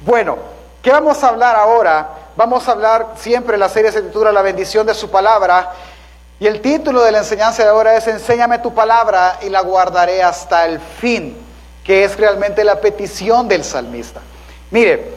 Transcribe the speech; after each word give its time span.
Bueno, 0.00 0.38
¿qué 0.82 0.90
vamos 0.90 1.22
a 1.22 1.28
hablar 1.28 1.56
ahora? 1.56 2.08
Vamos 2.34 2.66
a 2.66 2.72
hablar 2.72 3.08
siempre, 3.16 3.58
la 3.58 3.68
serie 3.68 3.92
se 3.92 4.00
titula 4.00 4.32
La 4.32 4.40
bendición 4.40 4.86
de 4.86 4.94
su 4.94 5.10
palabra. 5.10 5.72
Y 6.38 6.46
el 6.46 6.62
título 6.62 7.02
de 7.02 7.12
la 7.12 7.18
enseñanza 7.18 7.62
de 7.62 7.68
ahora 7.68 7.94
es 7.96 8.06
Enséñame 8.06 8.60
tu 8.60 8.72
palabra 8.72 9.38
y 9.42 9.50
la 9.50 9.60
guardaré 9.60 10.22
hasta 10.22 10.64
el 10.64 10.80
fin, 10.80 11.36
que 11.84 12.04
es 12.04 12.16
realmente 12.16 12.64
la 12.64 12.80
petición 12.80 13.46
del 13.46 13.62
salmista. 13.62 14.22
Mire, 14.70 15.16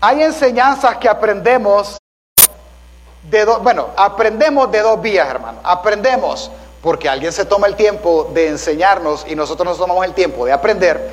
hay 0.00 0.22
enseñanzas 0.22 0.98
que 0.98 1.08
aprendemos 1.08 1.98
de 3.28 3.44
dos, 3.44 3.60
bueno, 3.60 3.88
aprendemos 3.96 4.70
de 4.70 4.82
dos 4.82 5.02
vías, 5.02 5.28
hermano. 5.28 5.58
Aprendemos 5.64 6.48
porque 6.80 7.08
alguien 7.08 7.32
se 7.32 7.44
toma 7.44 7.66
el 7.66 7.74
tiempo 7.74 8.30
de 8.32 8.50
enseñarnos 8.50 9.26
y 9.26 9.34
nosotros 9.34 9.66
nos 9.66 9.78
tomamos 9.78 10.04
el 10.04 10.14
tiempo 10.14 10.46
de 10.46 10.52
aprender. 10.52 11.10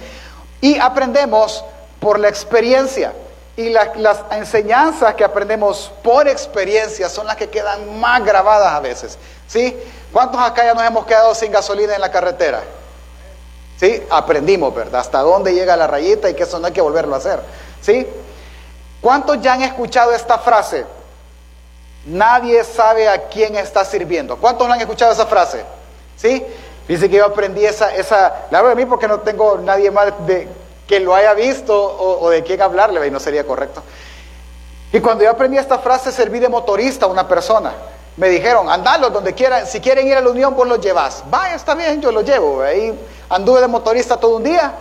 Y 0.59 0.77
aprendemos 0.77 1.65
por 2.01 2.19
la 2.19 2.27
experiencia. 2.27 3.13
Y 3.55 3.69
las 3.69 4.19
enseñanzas 4.31 5.13
que 5.13 5.23
aprendemos 5.23 5.91
por 6.03 6.27
experiencia 6.27 7.07
son 7.07 7.27
las 7.27 7.35
que 7.35 7.49
quedan 7.49 7.99
más 7.99 8.25
grabadas 8.25 8.73
a 8.73 8.79
veces. 8.79 9.17
¿Sí? 9.47 9.77
¿Cuántos 10.11 10.41
acá 10.41 10.65
ya 10.65 10.73
nos 10.73 10.83
hemos 10.83 11.05
quedado 11.05 11.33
sin 11.35 11.51
gasolina 11.51 11.93
en 11.93 12.01
la 12.01 12.11
carretera? 12.11 12.63
¿Sí? 13.77 14.03
Aprendimos, 14.09 14.73
¿verdad? 14.73 15.01
Hasta 15.01 15.19
dónde 15.19 15.53
llega 15.53 15.77
la 15.77 15.87
rayita 15.87 16.29
y 16.29 16.33
que 16.33 16.43
eso 16.43 16.59
no 16.59 16.67
hay 16.67 16.73
que 16.73 16.81
volverlo 16.81 17.13
a 17.13 17.19
hacer. 17.19 17.39
¿Sí? 17.81 18.07
¿Cuántos 18.99 19.39
ya 19.41 19.53
han 19.53 19.61
escuchado 19.61 20.13
esta 20.13 20.39
frase? 20.39 20.85
Nadie 22.05 22.63
sabe 22.63 23.07
a 23.09 23.27
quién 23.27 23.55
está 23.55 23.85
sirviendo. 23.85 24.37
¿Cuántos 24.37 24.67
han 24.67 24.81
escuchado 24.81 25.11
esa 25.11 25.27
frase? 25.27 25.63
¿Sí? 26.15 26.43
Dice 26.87 27.09
que 27.09 27.17
yo 27.17 27.25
aprendí 27.25 27.65
esa, 27.65 27.93
esa, 27.93 28.47
la 28.49 28.63
de 28.63 28.75
mí 28.75 28.85
porque 28.85 29.07
no 29.07 29.19
tengo 29.19 29.57
nadie 29.57 29.91
más 29.91 30.13
de, 30.25 30.47
que 30.91 30.99
lo 30.99 31.15
haya 31.15 31.33
visto 31.33 31.73
o, 31.73 32.29
de 32.31 32.43
quién 32.43 32.61
hablarle, 32.61 33.07
y 33.07 33.09
no 33.09 33.17
sería 33.17 33.47
correcto. 33.47 33.81
Y 34.91 34.99
cuando 34.99 35.23
yo 35.23 35.29
aprendí 35.29 35.57
esta 35.57 35.79
frase, 35.79 36.11
serví 36.11 36.37
de 36.37 36.49
motorista 36.49 37.05
a 37.05 37.07
una 37.07 37.29
persona. 37.29 37.71
Me 38.17 38.27
dijeron, 38.27 38.69
andalo 38.69 39.09
donde 39.09 39.33
quieran, 39.33 39.65
si 39.65 39.79
quieren 39.79 40.05
ir 40.05 40.17
a 40.17 40.19
la 40.19 40.29
Unión, 40.29 40.53
vos 40.53 40.67
los 40.67 40.81
llevas. 40.81 41.23
Vaya, 41.29 41.55
está 41.55 41.75
bien, 41.75 42.01
yo 42.01 42.11
lo 42.11 42.19
llevo. 42.23 42.61
Ahí 42.61 42.93
anduve 43.29 43.61
de 43.61 43.69
motorista 43.69 44.17
todo 44.17 44.35
un 44.35 44.43
día, 44.43 44.73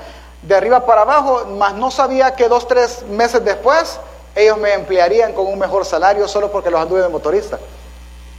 de 0.42 0.52
arriba 0.52 0.84
para 0.84 1.02
abajo, 1.02 1.47
mas 1.56 1.75
no 1.75 1.92
sabía 1.92 2.34
que 2.34 2.48
dos, 2.48 2.67
tres 2.67 3.05
meses 3.05 3.45
después 3.45 4.00
ellos 4.34 4.58
me 4.58 4.74
emplearían 4.74 5.33
con 5.33 5.47
un 5.47 5.61
mejor 5.61 5.84
salario 5.84 6.27
solo 6.27 6.50
porque 6.50 6.72
los 6.72 6.80
anduve 6.80 7.02
de 7.02 7.08
motorista. 7.08 7.61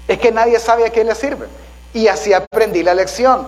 Es 0.09 0.19
que 0.19 0.30
nadie 0.33 0.59
sabe 0.59 0.85
a 0.85 0.89
quién 0.89 1.08
le 1.08 1.16
sirve. 1.16 1.47
Y 1.94 2.09
así 2.09 2.33
aprendí 2.33 2.83
la 2.83 2.94
lección. 2.94 3.47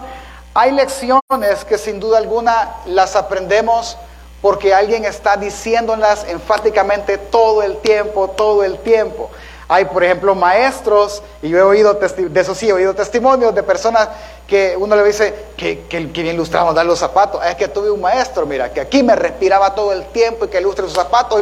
Hay 0.54 0.72
lecciones 0.72 1.66
que 1.68 1.78
sin 1.78 2.00
duda 2.00 2.20
alguna 2.20 2.76
las 2.86 3.18
aprendemos 3.18 3.98
porque 4.44 4.74
alguien 4.74 5.06
está 5.06 5.38
diciéndolas 5.38 6.26
enfáticamente 6.28 7.18
todo 7.18 7.64
el 7.64 7.78
tiempo, 7.78 8.28
todo 8.28 8.66
el 8.66 8.78
tiempo. 8.80 9.32
Hay, 9.70 9.86
por 9.86 10.04
ejemplo, 10.04 10.36
maestros, 10.36 11.24
y 11.42 11.48
yo 11.48 11.60
he 11.60 11.62
oído, 11.62 11.94
de 11.94 12.42
eso 12.42 12.54
sí, 12.54 12.68
he 12.68 12.74
oído 12.74 12.94
testimonios 12.94 13.56
de 13.56 13.64
personas 13.64 14.10
que 14.46 14.76
uno 14.78 14.98
le 14.98 15.06
dice 15.06 15.34
que, 15.56 15.86
que, 15.86 16.12
que 16.12 16.24
bien 16.24 16.36
lustramos 16.36 16.76
dar 16.76 16.86
los 16.86 17.00
zapatos. 17.00 17.40
Es 17.46 17.56
que 17.56 17.70
tuve 17.70 17.90
un 17.90 18.02
maestro, 18.02 18.46
mira, 18.46 18.74
que 18.74 18.82
aquí 18.82 19.02
me 19.02 19.16
respiraba 19.16 19.74
todo 19.74 19.94
el 19.94 20.08
tiempo 20.08 20.44
y 20.44 20.48
que 20.50 20.60
lustre 20.60 20.84
sus 20.88 20.94
zapatos. 20.96 21.42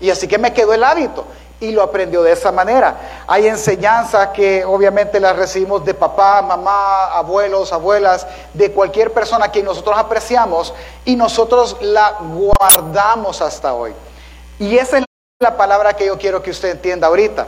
Y 0.00 0.10
así 0.10 0.26
que 0.26 0.36
me 0.36 0.52
quedó 0.52 0.74
el 0.74 0.82
hábito 0.82 1.24
y 1.60 1.72
lo 1.72 1.82
aprendió 1.82 2.22
de 2.22 2.32
esa 2.32 2.50
manera. 2.50 3.22
Hay 3.26 3.46
enseñanzas 3.46 4.28
que 4.28 4.64
obviamente 4.64 5.20
las 5.20 5.36
recibimos 5.36 5.84
de 5.84 5.94
papá, 5.94 6.40
mamá, 6.42 7.12
abuelos, 7.12 7.72
abuelas, 7.72 8.26
de 8.54 8.72
cualquier 8.72 9.12
persona 9.12 9.52
que 9.52 9.62
nosotros 9.62 9.96
apreciamos 9.96 10.72
y 11.04 11.16
nosotros 11.16 11.76
la 11.80 12.16
guardamos 12.20 13.42
hasta 13.42 13.74
hoy. 13.74 13.94
Y 14.58 14.76
esa 14.76 14.98
es 14.98 15.04
la 15.38 15.56
palabra 15.56 15.92
que 15.92 16.06
yo 16.06 16.18
quiero 16.18 16.42
que 16.42 16.50
usted 16.50 16.70
entienda 16.70 17.06
ahorita. 17.06 17.46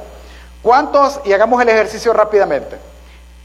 ¿Cuántos, 0.62 1.20
y 1.24 1.32
hagamos 1.32 1.60
el 1.60 1.70
ejercicio 1.70 2.12
rápidamente, 2.12 2.78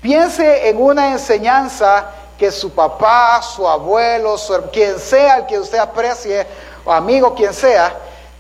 piense 0.02 0.70
en 0.70 0.82
una 0.82 1.12
enseñanza 1.12 2.12
que 2.38 2.52
su 2.52 2.72
papá, 2.72 3.42
su 3.42 3.68
abuelo, 3.68 4.36
quien 4.72 5.00
sea 5.00 5.38
el 5.38 5.46
que 5.48 5.58
usted 5.60 5.80
aprecie, 5.80 6.46
o 6.86 6.92
amigo, 6.94 7.34
quien 7.34 7.54
sea, 7.54 7.94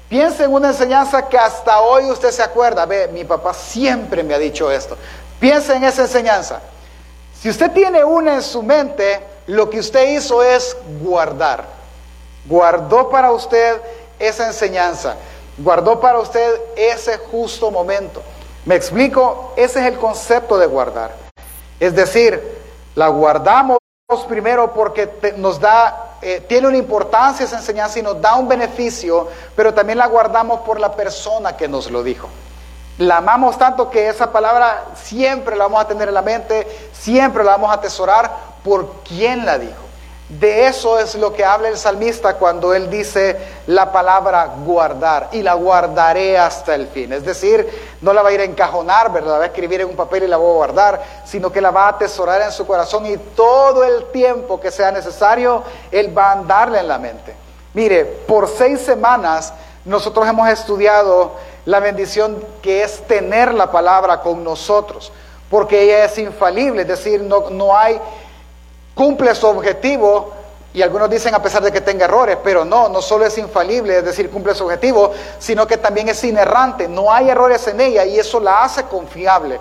Piense 0.09 0.45
en 0.45 0.53
una 0.53 0.69
enseñanza 0.69 1.27
que 1.27 1.37
hasta 1.37 1.81
hoy 1.81 2.09
usted 2.09 2.31
se 2.31 2.41
acuerda. 2.41 2.85
Ve, 2.85 3.09
mi 3.09 3.25
papá 3.25 3.53
siempre 3.53 4.23
me 4.23 4.33
ha 4.33 4.39
dicho 4.39 4.71
esto. 4.71 4.97
Piense 5.39 5.75
en 5.75 5.83
esa 5.83 6.03
enseñanza. 6.03 6.61
Si 7.39 7.49
usted 7.49 7.71
tiene 7.71 8.03
una 8.03 8.35
en 8.35 8.41
su 8.41 8.63
mente, 8.63 9.21
lo 9.47 9.69
que 9.69 9.79
usted 9.79 10.15
hizo 10.15 10.41
es 10.43 10.77
guardar. 11.01 11.65
Guardó 12.45 13.09
para 13.09 13.31
usted 13.31 13.81
esa 14.17 14.47
enseñanza. 14.47 15.15
Guardó 15.57 15.99
para 15.99 16.19
usted 16.19 16.61
ese 16.75 17.17
justo 17.17 17.69
momento. 17.69 18.23
¿Me 18.65 18.75
explico? 18.75 19.53
Ese 19.57 19.79
es 19.79 19.85
el 19.85 19.97
concepto 19.97 20.57
de 20.57 20.67
guardar. 20.67 21.13
Es 21.79 21.93
decir, 21.95 22.57
la 22.95 23.09
guardamos 23.09 23.77
primero 24.29 24.73
porque 24.73 25.33
nos 25.35 25.59
da 25.59 26.15
eh, 26.21 26.45
tiene 26.47 26.69
una 26.69 26.77
importancia 26.77 27.45
esa 27.45 27.57
enseñanza 27.57 27.99
y 27.99 28.01
nos 28.01 28.21
da 28.21 28.35
un 28.35 28.47
beneficio, 28.47 29.27
pero 29.53 29.73
también 29.73 29.97
la 29.97 30.07
guardamos 30.07 30.61
por 30.61 30.79
la 30.79 30.93
persona 30.93 31.57
que 31.57 31.67
nos 31.67 31.91
lo 31.91 32.01
dijo. 32.03 32.29
La 32.99 33.17
amamos 33.17 33.57
tanto 33.57 33.89
que 33.89 34.07
esa 34.07 34.31
palabra 34.31 34.85
siempre 34.95 35.57
la 35.57 35.65
vamos 35.65 35.81
a 35.81 35.87
tener 35.89 36.07
en 36.07 36.13
la 36.13 36.21
mente, 36.21 36.89
siempre 36.93 37.43
la 37.43 37.51
vamos 37.51 37.69
a 37.69 37.73
atesorar 37.73 38.31
por 38.63 39.03
quien 39.03 39.45
la 39.45 39.59
dijo. 39.59 39.86
De 40.29 40.67
eso 40.67 40.99
es 40.99 41.15
lo 41.15 41.31
que 41.31 41.45
habla 41.45 41.69
el 41.69 41.77
salmista 41.77 42.35
cuando 42.35 42.73
él 42.73 42.89
dice 42.89 43.37
la 43.65 43.93
palabra 43.93 44.55
guardar 44.65 45.29
y 45.31 45.41
la 45.41 45.53
guardaré 45.53 46.37
hasta 46.37 46.75
el 46.75 46.87
fin. 46.87 47.13
Es 47.13 47.23
decir, 47.23 47.65
no 48.01 48.11
la 48.11 48.21
va 48.21 48.29
a 48.29 48.33
ir 48.33 48.41
a 48.41 48.43
encajonar, 48.43 49.09
¿verdad? 49.13 49.31
La 49.31 49.37
va 49.37 49.43
a 49.45 49.47
escribir 49.47 49.79
en 49.79 49.87
un 49.87 49.95
papel 49.95 50.23
y 50.23 50.27
la 50.27 50.35
va 50.35 50.43
a 50.43 50.53
guardar, 50.53 51.03
sino 51.23 51.49
que 51.49 51.61
la 51.61 51.71
va 51.71 51.85
a 51.85 51.89
atesorar 51.91 52.41
en 52.41 52.51
su 52.51 52.67
corazón 52.67 53.05
y 53.05 53.15
todo 53.15 53.85
el 53.85 54.11
tiempo 54.11 54.59
que 54.59 54.69
sea 54.69 54.91
necesario, 54.91 55.63
él 55.91 56.15
va 56.15 56.25
a 56.25 56.31
andarle 56.33 56.79
en 56.79 56.89
la 56.89 56.97
mente. 56.97 57.33
Mire, 57.73 58.03
por 58.03 58.49
seis 58.49 58.81
semanas 58.81 59.53
nosotros 59.85 60.27
hemos 60.27 60.49
estudiado 60.49 61.35
la 61.63 61.79
bendición 61.79 62.43
que 62.61 62.83
es 62.83 63.01
tener 63.07 63.53
la 63.53 63.71
palabra 63.71 64.19
con 64.19 64.43
nosotros, 64.43 65.09
porque 65.49 65.83
ella 65.83 66.03
es 66.03 66.17
infalible, 66.17 66.81
es 66.81 66.87
decir, 66.89 67.21
no, 67.21 67.49
no 67.49 67.77
hay 67.77 67.97
cumple 68.97 69.33
su 69.35 69.47
objetivo, 69.47 70.33
y 70.73 70.81
algunos 70.81 71.09
dicen 71.09 71.33
a 71.33 71.41
pesar 71.41 71.63
de 71.63 71.71
que 71.71 71.79
tenga 71.79 72.05
errores, 72.05 72.37
pero 72.43 72.65
no, 72.65 72.89
no 72.89 73.01
solo 73.01 73.25
es 73.25 73.37
infalible, 73.37 73.99
es 73.99 74.03
decir, 74.03 74.29
cumple 74.29 74.53
su 74.53 74.65
objetivo, 74.65 75.11
sino 75.39 75.65
que 75.65 75.77
también 75.77 76.09
es 76.09 76.21
inerrante, 76.23 76.89
no 76.89 77.13
hay 77.13 77.29
errores 77.29 77.65
en 77.67 77.79
ella 77.79 78.03
y 78.03 78.19
eso 78.19 78.39
la 78.39 78.63
hace 78.63 78.83
confiable 78.83 79.59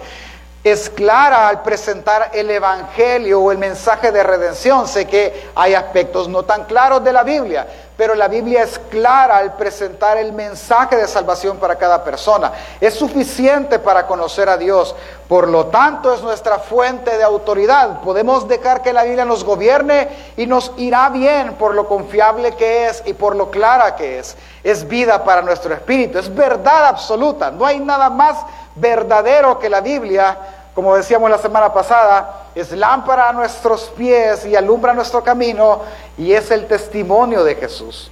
es 0.67 0.91
clara 0.91 1.47
al 1.47 1.63
presentar 1.63 2.31
el 2.35 2.51
Evangelio 2.51 3.41
o 3.41 3.53
el 3.53 3.59
mensaje 3.59 4.11
de 4.11 4.25
redención. 4.25 4.89
Sé 4.89 5.07
que 5.07 5.51
hay 5.55 5.75
aspectos 5.75 6.29
no 6.29 6.43
tan 6.43 6.65
claros 6.65 7.05
de 7.05 7.13
la 7.13 7.23
Biblia, 7.23 7.69
pero 7.97 8.17
la 8.17 8.27
Biblia 8.27 8.65
es 8.65 8.77
clara 8.91 9.37
al 9.37 9.55
presentar 9.55 10.19
el 10.19 10.33
mensaje 10.33 10.97
de 10.97 11.07
salvación 11.07 11.59
para 11.59 11.77
cada 11.77 12.03
persona. 12.03 12.51
Es 12.81 12.95
suficiente 12.95 13.79
para 13.79 14.09
conocer 14.09 14.49
a 14.49 14.57
Dios. 14.57 14.97
Por 15.29 15.47
lo 15.47 15.67
tanto, 15.67 16.13
es 16.13 16.21
nuestra 16.23 16.59
fuente 16.59 17.17
de 17.17 17.23
autoridad. 17.23 18.01
Podemos 18.01 18.49
dejar 18.49 18.83
que 18.83 18.93
la 18.93 19.05
Biblia 19.05 19.25
nos 19.25 19.45
gobierne 19.45 20.09
y 20.37 20.49
nos 20.49 20.73
irá 20.79 21.11
bien 21.11 21.55
por 21.55 21.77
lo 21.77 21.87
confiable 21.87 22.57
que 22.57 22.87
es 22.87 23.05
y 23.07 23.13
por 23.13 23.37
lo 23.37 23.53
clara 23.53 23.95
que 23.95 24.19
es. 24.19 24.37
Es 24.65 24.89
vida 24.89 25.23
para 25.23 25.43
nuestro 25.43 25.73
espíritu, 25.73 26.19
es 26.19 26.35
verdad 26.35 26.87
absoluta. 26.87 27.53
No 27.53 27.65
hay 27.65 27.79
nada 27.79 28.11
más 28.11 28.37
verdadero 28.75 29.59
que 29.59 29.71
la 29.71 29.81
Biblia 29.81 30.56
como 30.77 30.95
decíamos 30.95 31.31
la 31.31 31.39
semana 31.39 31.73
pasada, 31.73 32.49
es 32.55 32.71
lámpara 32.71 33.31
a 33.31 33.33
nuestros 33.33 33.85
pies 33.97 34.45
y 34.45 34.55
alumbra 34.55 34.93
nuestro 34.93 35.25
camino 35.25 35.81
y 36.19 36.35
es 36.35 36.51
el 36.51 36.67
testimonio 36.67 37.45
de 37.45 37.55
Jesús. 37.55 38.11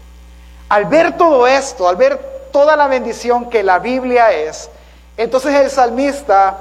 Al 0.70 0.86
ver 0.86 1.18
todo 1.18 1.46
esto, 1.46 1.86
al 1.86 1.96
ver 1.96 2.48
toda 2.50 2.74
la 2.74 2.88
bendición 2.88 3.50
que 3.50 3.62
la 3.62 3.80
Biblia 3.80 4.32
es, 4.32 4.70
entonces 5.18 5.54
el 5.56 5.68
salmista 5.68 6.56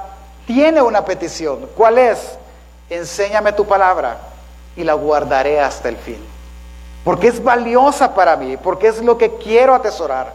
tiene 0.45 0.81
una 0.81 1.05
petición. 1.05 1.69
¿Cuál 1.73 1.97
es? 1.97 2.37
Enséñame 2.89 3.53
tu 3.53 3.65
palabra 3.65 4.17
y 4.75 4.83
la 4.83 4.95
guardaré 4.95 5.61
hasta 5.61 5.87
el 5.87 5.95
fin. 5.95 6.21
Porque 7.05 7.29
es 7.29 7.41
valiosa 7.41 8.13
para 8.13 8.35
mí, 8.35 8.57
porque 8.57 8.87
es 8.87 9.01
lo 9.01 9.17
que 9.17 9.37
quiero 9.37 9.73
atesorar. 9.73 10.33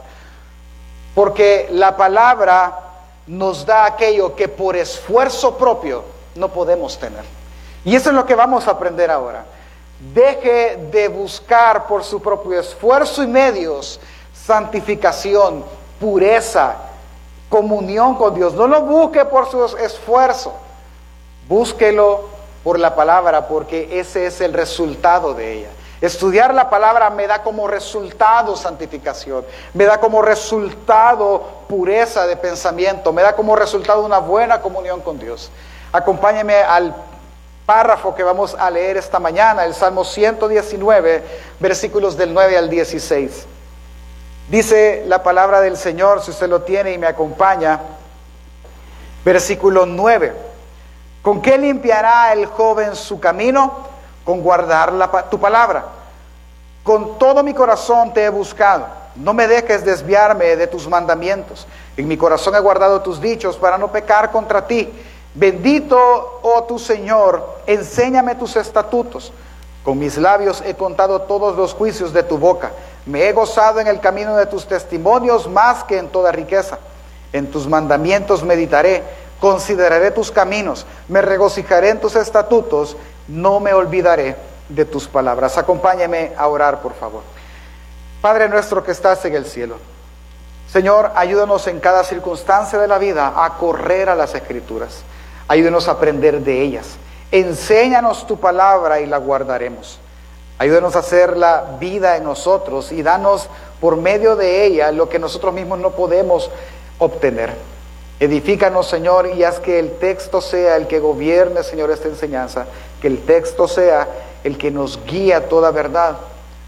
Porque 1.14 1.68
la 1.70 1.94
palabra 1.94 2.87
nos 3.28 3.64
da 3.64 3.84
aquello 3.84 4.34
que 4.34 4.48
por 4.48 4.76
esfuerzo 4.76 5.56
propio 5.56 6.02
no 6.34 6.48
podemos 6.48 6.98
tener. 6.98 7.24
Y 7.84 7.94
eso 7.94 8.08
es 8.10 8.16
lo 8.16 8.26
que 8.26 8.34
vamos 8.34 8.66
a 8.66 8.72
aprender 8.72 9.10
ahora. 9.10 9.44
Deje 10.12 10.88
de 10.90 11.08
buscar 11.08 11.86
por 11.86 12.02
su 12.02 12.20
propio 12.20 12.58
esfuerzo 12.58 13.22
y 13.22 13.26
medios 13.26 14.00
santificación, 14.48 15.62
pureza, 16.00 16.76
comunión 17.50 18.14
con 18.14 18.34
Dios. 18.34 18.54
No 18.54 18.66
lo 18.66 18.80
busque 18.82 19.24
por 19.26 19.50
su 19.50 19.62
esfuerzo, 19.76 20.54
búsquelo 21.46 22.28
por 22.64 22.78
la 22.78 22.94
palabra, 22.94 23.46
porque 23.46 24.00
ese 24.00 24.26
es 24.26 24.40
el 24.40 24.54
resultado 24.54 25.34
de 25.34 25.52
ella. 25.52 25.68
Estudiar 26.00 26.54
la 26.54 26.70
palabra 26.70 27.10
me 27.10 27.26
da 27.26 27.42
como 27.42 27.66
resultado 27.66 28.56
santificación, 28.56 29.44
me 29.74 29.84
da 29.84 29.98
como 29.98 30.22
resultado 30.22 31.64
pureza 31.68 32.26
de 32.26 32.36
pensamiento, 32.36 33.12
me 33.12 33.22
da 33.22 33.34
como 33.34 33.56
resultado 33.56 34.04
una 34.04 34.18
buena 34.18 34.60
comunión 34.60 35.00
con 35.00 35.18
Dios. 35.18 35.50
Acompáñeme 35.92 36.54
al 36.54 36.94
párrafo 37.66 38.14
que 38.14 38.22
vamos 38.22 38.56
a 38.58 38.70
leer 38.70 38.96
esta 38.96 39.18
mañana, 39.18 39.64
el 39.64 39.74
Salmo 39.74 40.04
119, 40.04 41.24
versículos 41.58 42.16
del 42.16 42.32
9 42.32 42.56
al 42.56 42.70
16. 42.70 43.46
Dice 44.48 45.04
la 45.06 45.22
palabra 45.22 45.60
del 45.60 45.76
Señor, 45.76 46.22
si 46.22 46.30
usted 46.30 46.48
lo 46.48 46.62
tiene 46.62 46.92
y 46.92 46.98
me 46.98 47.08
acompaña, 47.08 47.80
versículo 49.24 49.84
9. 49.84 50.32
¿Con 51.22 51.42
qué 51.42 51.58
limpiará 51.58 52.32
el 52.32 52.46
joven 52.46 52.94
su 52.94 53.18
camino? 53.18 53.97
Con 54.28 54.42
guardar 54.42 54.92
tu 55.30 55.40
palabra. 55.40 55.86
Con 56.82 57.18
todo 57.18 57.42
mi 57.42 57.54
corazón 57.54 58.12
te 58.12 58.24
he 58.24 58.28
buscado. 58.28 58.84
No 59.16 59.32
me 59.32 59.48
dejes 59.48 59.86
desviarme 59.86 60.54
de 60.54 60.66
tus 60.66 60.86
mandamientos. 60.86 61.66
En 61.96 62.06
mi 62.06 62.18
corazón 62.18 62.54
he 62.54 62.60
guardado 62.60 63.00
tus 63.00 63.22
dichos 63.22 63.56
para 63.56 63.78
no 63.78 63.90
pecar 63.90 64.30
contra 64.30 64.66
ti. 64.66 64.92
Bendito, 65.32 66.40
oh 66.42 66.62
tu 66.64 66.78
Señor, 66.78 67.60
enséñame 67.66 68.34
tus 68.34 68.54
estatutos. 68.56 69.32
Con 69.82 69.98
mis 69.98 70.18
labios 70.18 70.62
he 70.66 70.74
contado 70.74 71.22
todos 71.22 71.56
los 71.56 71.72
juicios 71.72 72.12
de 72.12 72.22
tu 72.22 72.36
boca. 72.36 72.72
Me 73.06 73.30
he 73.30 73.32
gozado 73.32 73.80
en 73.80 73.86
el 73.86 73.98
camino 73.98 74.36
de 74.36 74.44
tus 74.44 74.66
testimonios 74.66 75.48
más 75.48 75.84
que 75.84 75.96
en 75.96 76.08
toda 76.08 76.32
riqueza. 76.32 76.78
En 77.32 77.50
tus 77.50 77.66
mandamientos 77.66 78.42
meditaré, 78.42 79.02
consideraré 79.40 80.10
tus 80.10 80.30
caminos, 80.30 80.84
me 81.08 81.22
regocijaré 81.22 81.88
en 81.88 82.00
tus 82.00 82.14
estatutos, 82.14 82.94
no 83.28 83.60
me 83.60 83.72
olvidaré 83.72 84.36
de 84.68 84.84
tus 84.84 85.06
palabras. 85.06 85.56
Acompáñame 85.58 86.32
a 86.36 86.46
orar, 86.48 86.80
por 86.80 86.94
favor. 86.94 87.22
Padre 88.20 88.48
nuestro 88.48 88.82
que 88.82 88.92
estás 88.92 89.24
en 89.24 89.34
el 89.34 89.44
cielo. 89.44 89.76
Señor, 90.70 91.12
ayúdanos 91.14 91.66
en 91.66 91.80
cada 91.80 92.04
circunstancia 92.04 92.78
de 92.78 92.88
la 92.88 92.98
vida 92.98 93.32
a 93.44 93.56
correr 93.56 94.10
a 94.10 94.14
las 94.14 94.34
escrituras. 94.34 95.02
Ayúdanos 95.46 95.88
a 95.88 95.92
aprender 95.92 96.40
de 96.40 96.60
ellas. 96.60 96.96
Enséñanos 97.30 98.26
tu 98.26 98.38
palabra 98.38 99.00
y 99.00 99.06
la 99.06 99.18
guardaremos. 99.18 99.98
Ayúdanos 100.58 100.96
a 100.96 100.98
hacer 100.98 101.36
la 101.36 101.76
vida 101.78 102.16
en 102.16 102.24
nosotros 102.24 102.92
y 102.92 103.02
danos 103.02 103.48
por 103.80 103.96
medio 103.96 104.34
de 104.34 104.64
ella 104.64 104.90
lo 104.90 105.08
que 105.08 105.18
nosotros 105.18 105.54
mismos 105.54 105.78
no 105.78 105.92
podemos 105.92 106.50
obtener. 106.98 107.54
Edifícanos, 108.20 108.88
Señor, 108.88 109.28
y 109.28 109.44
haz 109.44 109.60
que 109.60 109.78
el 109.78 109.92
texto 109.98 110.40
sea 110.40 110.76
el 110.76 110.88
que 110.88 110.98
gobierne, 110.98 111.62
Señor, 111.62 111.92
esta 111.92 112.08
enseñanza, 112.08 112.66
que 113.00 113.08
el 113.08 113.24
texto 113.24 113.68
sea 113.68 114.08
el 114.44 114.58
que 114.58 114.70
nos 114.70 115.04
guía 115.04 115.48
toda 115.48 115.70
verdad. 115.70 116.16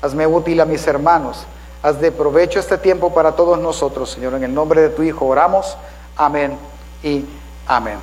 Hazme 0.03 0.27
útil 0.27 0.61
a 0.61 0.65
mis 0.65 0.87
hermanos. 0.87 1.47
Haz 1.83 2.01
de 2.01 2.13
provecho 2.13 2.61
este 2.61 2.79
tiempo 2.79 3.13
para 3.13 3.33
todos 3.33 3.59
nosotros, 3.59 4.11
Señor. 4.11 4.35
En 4.35 4.45
el 4.45 4.55
nombre 4.55 4.83
de 4.83 4.89
tu 4.91 5.03
Hijo 5.03 5.27
oramos. 5.27 5.77
Amén 6.17 6.59
y 7.03 7.25
amén. 7.67 7.99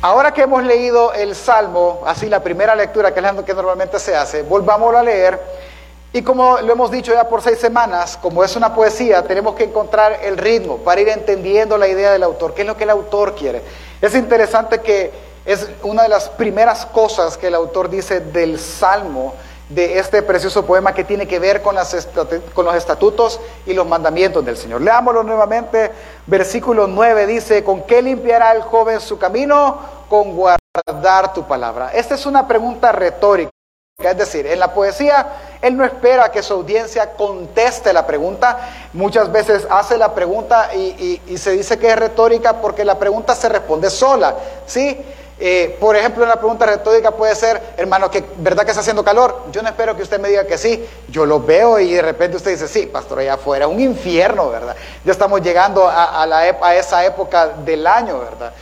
Ahora 0.00 0.32
que 0.32 0.42
hemos 0.42 0.62
leído 0.62 1.12
el 1.12 1.34
Salmo, 1.34 2.02
así 2.06 2.28
la 2.28 2.42
primera 2.42 2.76
lectura, 2.76 3.12
que 3.12 3.20
es 3.20 3.42
que 3.44 3.54
normalmente 3.54 3.98
se 3.98 4.14
hace, 4.14 4.42
volvamos 4.42 4.94
a 4.94 5.02
leer. 5.02 5.40
Y 6.12 6.22
como 6.22 6.58
lo 6.58 6.72
hemos 6.72 6.90
dicho 6.90 7.12
ya 7.12 7.28
por 7.28 7.42
seis 7.42 7.58
semanas, 7.58 8.16
como 8.16 8.44
es 8.44 8.54
una 8.54 8.74
poesía, 8.74 9.22
tenemos 9.24 9.54
que 9.56 9.64
encontrar 9.64 10.20
el 10.22 10.38
ritmo 10.38 10.78
para 10.78 11.00
ir 11.00 11.08
entendiendo 11.08 11.76
la 11.76 11.88
idea 11.88 12.12
del 12.12 12.22
autor, 12.22 12.54
qué 12.54 12.62
es 12.62 12.66
lo 12.66 12.76
que 12.76 12.84
el 12.84 12.90
autor 12.90 13.34
quiere. 13.34 13.62
Es 14.00 14.14
interesante 14.14 14.80
que 14.80 15.10
es 15.48 15.66
una 15.82 16.02
de 16.02 16.10
las 16.10 16.28
primeras 16.28 16.84
cosas 16.84 17.38
que 17.38 17.46
el 17.46 17.54
autor 17.54 17.88
dice 17.88 18.20
del 18.20 18.60
Salmo, 18.60 19.32
de 19.70 19.98
este 19.98 20.22
precioso 20.22 20.66
poema 20.66 20.92
que 20.92 21.04
tiene 21.04 21.26
que 21.26 21.38
ver 21.38 21.62
con, 21.62 21.74
los 21.74 22.74
estatutos 22.74 23.40
y 23.64 23.72
los 23.72 23.86
mandamientos 23.86 24.44
del 24.44 24.58
Señor. 24.58 24.82
Leámoslo 24.82 25.22
nuevamente, 25.22 25.90
versículo 26.26 26.86
9 26.86 27.26
dice, 27.26 27.64
¿con 27.64 27.82
qué 27.84 28.02
limpiará 28.02 28.52
el 28.52 28.60
joven 28.60 29.00
su 29.00 29.18
camino? 29.18 29.78
Con 30.10 30.36
guardar 30.36 31.32
tu 31.32 31.46
palabra. 31.46 31.92
Esta 31.94 32.14
es 32.14 32.26
una 32.26 32.46
pregunta 32.46 32.92
retórica. 32.92 33.50
Es 33.98 34.18
decir, 34.18 34.46
en 34.46 34.60
la 34.60 34.74
poesía 34.74 35.28
él 35.62 35.78
no 35.78 35.84
espera 35.84 36.30
que 36.30 36.42
su 36.42 36.52
audiencia 36.52 37.14
conteste 37.14 37.94
la 37.94 38.06
pregunta. 38.06 38.68
Muchas 38.92 39.32
veces 39.32 39.66
hace 39.70 39.96
la 39.96 40.14
pregunta 40.14 40.74
y 40.74 41.38
se 41.38 41.52
dice 41.52 41.78
que 41.78 41.88
es 41.88 41.96
retórica 41.96 42.60
porque 42.60 42.84
la 42.84 42.98
pregunta 42.98 43.34
se 43.34 43.48
responde 43.48 43.88
sola. 43.88 44.36
¿sí? 44.66 45.02
Eh, 45.40 45.76
por 45.78 45.94
ejemplo, 45.94 46.24
una 46.24 46.34
pregunta 46.36 46.66
retórica 46.66 47.12
puede 47.12 47.34
ser, 47.36 47.62
hermano, 47.76 48.10
¿verdad 48.38 48.64
que 48.64 48.70
está 48.70 48.80
haciendo 48.80 49.04
calor? 49.04 49.44
Yo 49.52 49.62
no 49.62 49.68
espero 49.68 49.96
que 49.96 50.02
usted 50.02 50.18
me 50.18 50.28
diga 50.28 50.44
que 50.46 50.58
sí. 50.58 50.84
Yo 51.08 51.26
lo 51.26 51.40
veo 51.40 51.78
y 51.78 51.92
de 51.92 52.02
repente 52.02 52.36
usted 52.36 52.50
dice, 52.50 52.66
sí, 52.66 52.86
pastor, 52.86 53.20
allá 53.20 53.34
afuera, 53.34 53.68
un 53.68 53.78
infierno, 53.78 54.50
¿verdad? 54.50 54.74
Ya 55.04 55.12
estamos 55.12 55.40
llegando 55.40 55.88
a, 55.88 56.26
la, 56.26 56.38
a 56.38 56.74
esa 56.74 57.04
época 57.04 57.48
del 57.64 57.86
año, 57.86 58.18
¿verdad? 58.18 58.52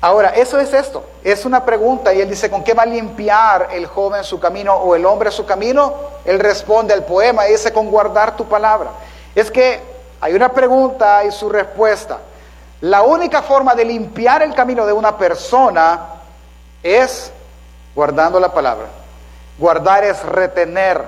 Ahora, 0.00 0.30
eso 0.30 0.60
es 0.60 0.74
esto, 0.74 1.02
es 1.22 1.46
una 1.46 1.64
pregunta 1.64 2.12
y 2.12 2.20
él 2.20 2.28
dice, 2.28 2.50
¿con 2.50 2.62
qué 2.62 2.74
va 2.74 2.82
a 2.82 2.86
limpiar 2.86 3.68
el 3.72 3.86
joven 3.86 4.22
su 4.22 4.38
camino 4.38 4.74
o 4.74 4.94
el 4.94 5.06
hombre 5.06 5.30
su 5.30 5.46
camino? 5.46 5.94
Él 6.26 6.40
responde 6.40 6.92
al 6.92 7.04
poema 7.04 7.48
y 7.48 7.52
dice, 7.52 7.72
con 7.72 7.90
guardar 7.90 8.36
tu 8.36 8.44
palabra. 8.44 8.90
Es 9.34 9.50
que 9.50 9.80
hay 10.20 10.34
una 10.34 10.52
pregunta 10.52 11.24
y 11.24 11.32
su 11.32 11.48
respuesta. 11.48 12.18
La 12.84 13.00
única 13.00 13.40
forma 13.40 13.74
de 13.74 13.82
limpiar 13.82 14.42
el 14.42 14.54
camino 14.54 14.84
de 14.84 14.92
una 14.92 15.16
persona 15.16 16.00
es 16.82 17.32
guardando 17.94 18.38
la 18.38 18.52
palabra. 18.52 18.88
Guardar 19.56 20.04
es 20.04 20.22
retener, 20.22 21.02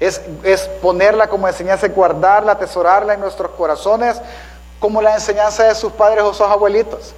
es, 0.00 0.20
es 0.42 0.62
ponerla 0.82 1.28
como 1.28 1.46
enseñanza, 1.46 1.86
guardarla, 1.86 2.50
atesorarla 2.50 3.14
en 3.14 3.20
nuestros 3.20 3.52
corazones, 3.52 4.20
como 4.80 5.00
la 5.00 5.14
enseñanza 5.14 5.62
de 5.62 5.76
sus 5.76 5.92
padres 5.92 6.24
o 6.24 6.34
sus 6.34 6.48
abuelitos. 6.48 7.14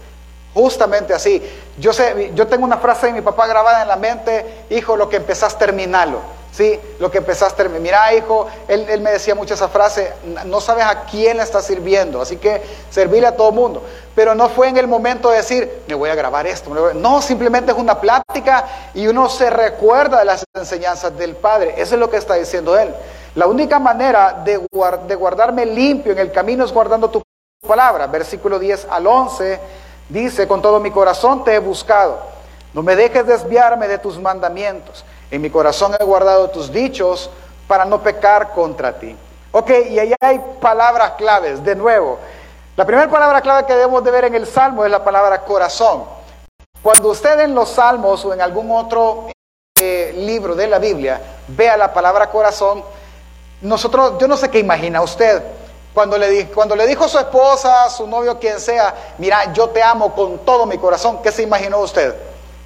Justamente 0.53 1.15
así. 1.15 1.43
Yo, 1.79 1.95
sé, 1.95 2.33
yo 2.35 2.47
tengo 2.47 2.67
una 2.67 2.77
frase 2.77 3.07
de 3.07 3.15
mi 3.15 3.23
papá 3.23 3.47
grabada 3.47 3.81
en 3.81 3.89
la 3.89 3.97
mente, 3.97 4.67
hijo, 4.69 4.95
lo 4.99 5.09
que 5.09 5.17
empezás, 5.17 5.59
terminalo. 5.59 6.21
¿Sí? 6.57 6.81
Lo 6.99 7.11
que 7.11 7.19
empezaste, 7.19 7.69
mira 7.69 8.15
hijo, 8.15 8.47
él, 8.67 9.01
me 9.03 9.11
decía 9.11 9.35
mucho 9.35 9.53
esa 9.53 9.69
frase, 9.69 10.13
no 10.47 10.61
sabes 10.61 10.87
a 10.87 11.03
quién 11.05 11.37
le 11.37 11.43
estás 11.43 11.67
sirviendo, 11.67 12.23
así 12.23 12.39
que 12.39 12.63
servirle 12.89 13.27
a 13.27 13.37
todo 13.37 13.53
mundo. 13.53 13.83
Pero 14.15 14.35
no 14.35 14.49
fue 14.49 14.69
en 14.69 14.79
el 14.79 14.87
momento 14.87 15.29
de 15.31 15.37
decir, 15.37 15.83
me 15.87 15.95
voy 15.95 16.09
a 16.09 16.15
grabar 16.15 16.47
esto. 16.47 16.71
No, 16.95 17.21
simplemente 17.21 17.73
es 17.73 17.77
una 17.77 18.01
plática 18.01 18.65
y 18.95 19.07
uno 19.07 19.29
se 19.29 19.51
recuerda 19.51 20.21
de 20.21 20.25
las 20.25 20.45
enseñanzas 20.55 21.17
del 21.19 21.37
Padre. 21.37 21.75
Eso 21.77 21.95
es 21.95 22.01
lo 22.01 22.09
que 22.09 22.17
está 22.17 22.35
diciendo 22.35 22.79
él. 22.79 22.95
La 23.35 23.47
única 23.47 23.79
manera 23.79 24.41
de, 24.43 24.59
de 25.07 25.15
guardarme 25.15 25.67
limpio 25.67 26.13
en 26.13 26.19
el 26.19 26.33
camino 26.33 26.65
es 26.65 26.73
guardando 26.73 27.11
tu 27.11 27.23
palabra. 27.69 28.07
Versículo 28.07 28.59
10 28.59 28.87
al 28.89 29.07
11 29.07 29.61
dice, 30.09 30.49
con 30.49 30.63
todo 30.63 30.81
mi 30.81 30.91
corazón 30.91 31.45
te 31.45 31.55
he 31.55 31.59
buscado. 31.59 32.19
No 32.73 32.83
me 32.83 32.97
dejes 32.97 33.27
desviarme 33.27 33.89
de 33.89 33.99
tus 33.99 34.19
mandamientos. 34.19 35.05
En 35.31 35.43
mi 35.43 35.51
corazón 35.51 35.97
he 35.99 36.05
guardado 36.05 36.51
tus 36.51 36.73
dichos 36.73 37.31
para 37.67 37.85
no 37.85 38.03
pecar 38.03 38.53
contra 38.53 38.99
ti. 38.99 39.17
Ok, 39.53 39.71
y 39.91 39.99
ahí 39.99 40.15
hay 40.21 40.41
palabras 40.61 41.13
claves, 41.13 41.65
de 41.65 41.75
nuevo. 41.75 42.19
La 42.77 42.85
primera 42.85 43.11
palabra 43.11 43.41
clave 43.41 43.67
que 43.67 43.73
debemos 43.73 44.05
de 44.05 44.11
ver 44.11 44.25
en 44.27 44.35
el 44.35 44.47
Salmo 44.47 44.85
es 44.85 44.91
la 44.91 45.03
palabra 45.03 45.43
corazón. 45.43 46.05
Cuando 46.83 47.09
usted 47.09 47.41
en 47.41 47.55
los 47.55 47.71
Salmos 47.71 48.25
o 48.25 48.35
en 48.35 48.41
algún 48.41 48.71
otro 48.71 49.29
eh, 49.81 50.13
libro 50.15 50.55
de 50.55 50.67
la 50.67 50.79
Biblia 50.79 51.21
vea 51.49 51.77
la 51.77 51.93
palabra 51.93 52.29
corazón, 52.31 52.85
nosotros, 53.63 54.19
yo 54.21 54.29
no 54.29 54.37
sé 54.37 54.51
qué 54.51 54.59
imagina 54.59 55.01
usted. 55.01 55.43
Cuando 55.95 56.19
le, 56.19 56.49
cuando 56.49 56.77
le 56.77 56.87
dijo 56.87 57.09
su 57.09 57.19
esposa, 57.19 57.89
su 57.89 58.07
novio, 58.07 58.39
quien 58.39 58.61
sea, 58.61 58.95
mira, 59.17 59.53
yo 59.55 59.71
te 59.71 59.83
amo 59.83 60.15
con 60.15 60.39
todo 60.41 60.67
mi 60.67 60.77
corazón, 60.77 61.23
¿qué 61.23 61.33
se 61.33 61.43
imaginó 61.43 61.79
usted? 61.79 62.15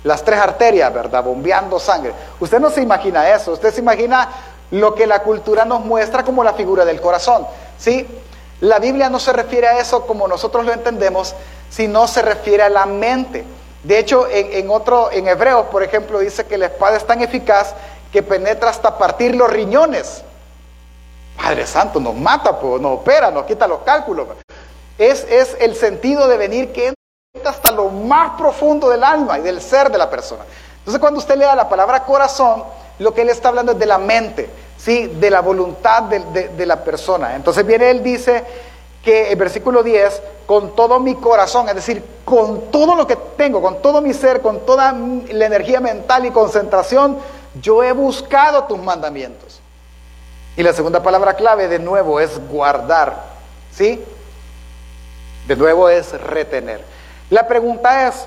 Las 0.04 0.24
tres 0.24 0.38
arterias, 0.38 0.92
¿verdad? 0.92 1.22
Bombeando 1.22 1.78
sangre. 1.78 2.12
Usted 2.38 2.58
no 2.58 2.70
se 2.70 2.82
imagina 2.82 3.28
eso, 3.30 3.52
usted 3.52 3.72
se 3.72 3.80
imagina 3.80 4.28
lo 4.70 4.94
que 4.94 5.06
la 5.06 5.22
cultura 5.22 5.64
nos 5.64 5.84
muestra 5.84 6.24
como 6.24 6.44
la 6.44 6.54
figura 6.54 6.84
del 6.84 7.00
corazón, 7.00 7.46
¿sí? 7.78 8.06
La 8.60 8.78
Biblia 8.78 9.08
no 9.08 9.18
se 9.18 9.32
refiere 9.32 9.66
a 9.66 9.78
eso 9.78 10.06
como 10.06 10.28
nosotros 10.28 10.64
lo 10.64 10.72
entendemos, 10.72 11.34
sino 11.70 12.06
se 12.06 12.22
refiere 12.22 12.62
a 12.62 12.68
la 12.68 12.84
mente. 12.86 13.44
De 13.82 13.98
hecho, 13.98 14.26
en, 14.30 14.68
otro, 14.70 15.10
en 15.10 15.26
Hebreos, 15.26 15.66
por 15.66 15.82
ejemplo, 15.82 16.18
dice 16.18 16.44
que 16.44 16.58
la 16.58 16.66
espada 16.66 16.98
es 16.98 17.06
tan 17.06 17.22
eficaz 17.22 17.74
que 18.12 18.22
penetra 18.22 18.68
hasta 18.68 18.98
partir 18.98 19.34
los 19.34 19.48
riñones. 19.48 20.22
Padre 21.38 21.66
Santo, 21.66 21.98
nos 22.00 22.14
mata, 22.14 22.60
pues, 22.60 22.82
nos 22.82 22.98
opera, 22.98 23.30
nos 23.30 23.46
quita 23.46 23.66
los 23.66 23.80
cálculos. 23.80 24.28
Es, 24.98 25.24
es 25.30 25.56
el 25.58 25.74
sentido 25.74 26.28
de 26.28 26.36
venir 26.36 26.72
que 26.72 26.92
hasta 27.44 27.70
lo 27.70 27.88
más 27.88 28.32
profundo 28.36 28.88
del 28.88 29.04
alma 29.04 29.38
y 29.38 29.42
del 29.42 29.60
ser 29.60 29.88
de 29.90 29.98
la 29.98 30.10
persona. 30.10 30.42
Entonces 30.78 31.00
cuando 31.00 31.20
usted 31.20 31.36
lea 31.36 31.54
la 31.54 31.68
palabra 31.68 32.02
corazón, 32.04 32.64
lo 32.98 33.14
que 33.14 33.22
él 33.22 33.28
está 33.28 33.50
hablando 33.50 33.72
es 33.72 33.78
de 33.78 33.86
la 33.86 33.98
mente, 33.98 34.50
¿sí? 34.76 35.06
de 35.06 35.30
la 35.30 35.40
voluntad 35.40 36.02
de, 36.02 36.66
la 36.66 36.82
persona. 36.82 37.36
Entonces 37.36 37.64
viene 37.64 37.90
él 37.90 38.02
dice 38.02 38.44
que 39.04 39.30
el 39.30 39.36
versículo 39.36 39.84
10, 39.84 40.22
con 40.44 40.74
todo 40.74 40.98
mi 40.98 41.14
corazón, 41.14 41.68
es 41.68 41.76
decir, 41.76 42.04
con 42.24 42.70
todo 42.72 42.96
lo 42.96 43.06
que 43.06 43.14
tengo, 43.36 43.62
con 43.62 43.80
todo 43.80 44.00
mi 44.00 44.12
ser, 44.12 44.40
con 44.40 44.66
toda 44.66 44.92
la 44.92 45.46
energía 45.46 45.78
mental 45.78 46.26
y 46.26 46.32
concentración, 46.32 47.16
yo 47.62 47.84
he 47.84 47.92
buscado 47.92 48.64
tus 48.64 48.78
mandamientos. 48.78 49.60
Y 50.56 50.64
la 50.64 50.72
segunda 50.72 51.00
palabra 51.00 51.34
clave 51.34 51.68
de 51.68 51.78
nuevo 51.78 52.18
es 52.18 52.40
guardar, 52.48 53.22
¿sí? 53.72 54.02
De 55.46 55.54
nuevo 55.54 55.88
es 55.88 56.12
retener. 56.20 56.99
La 57.30 57.46
pregunta 57.46 58.08
es, 58.08 58.26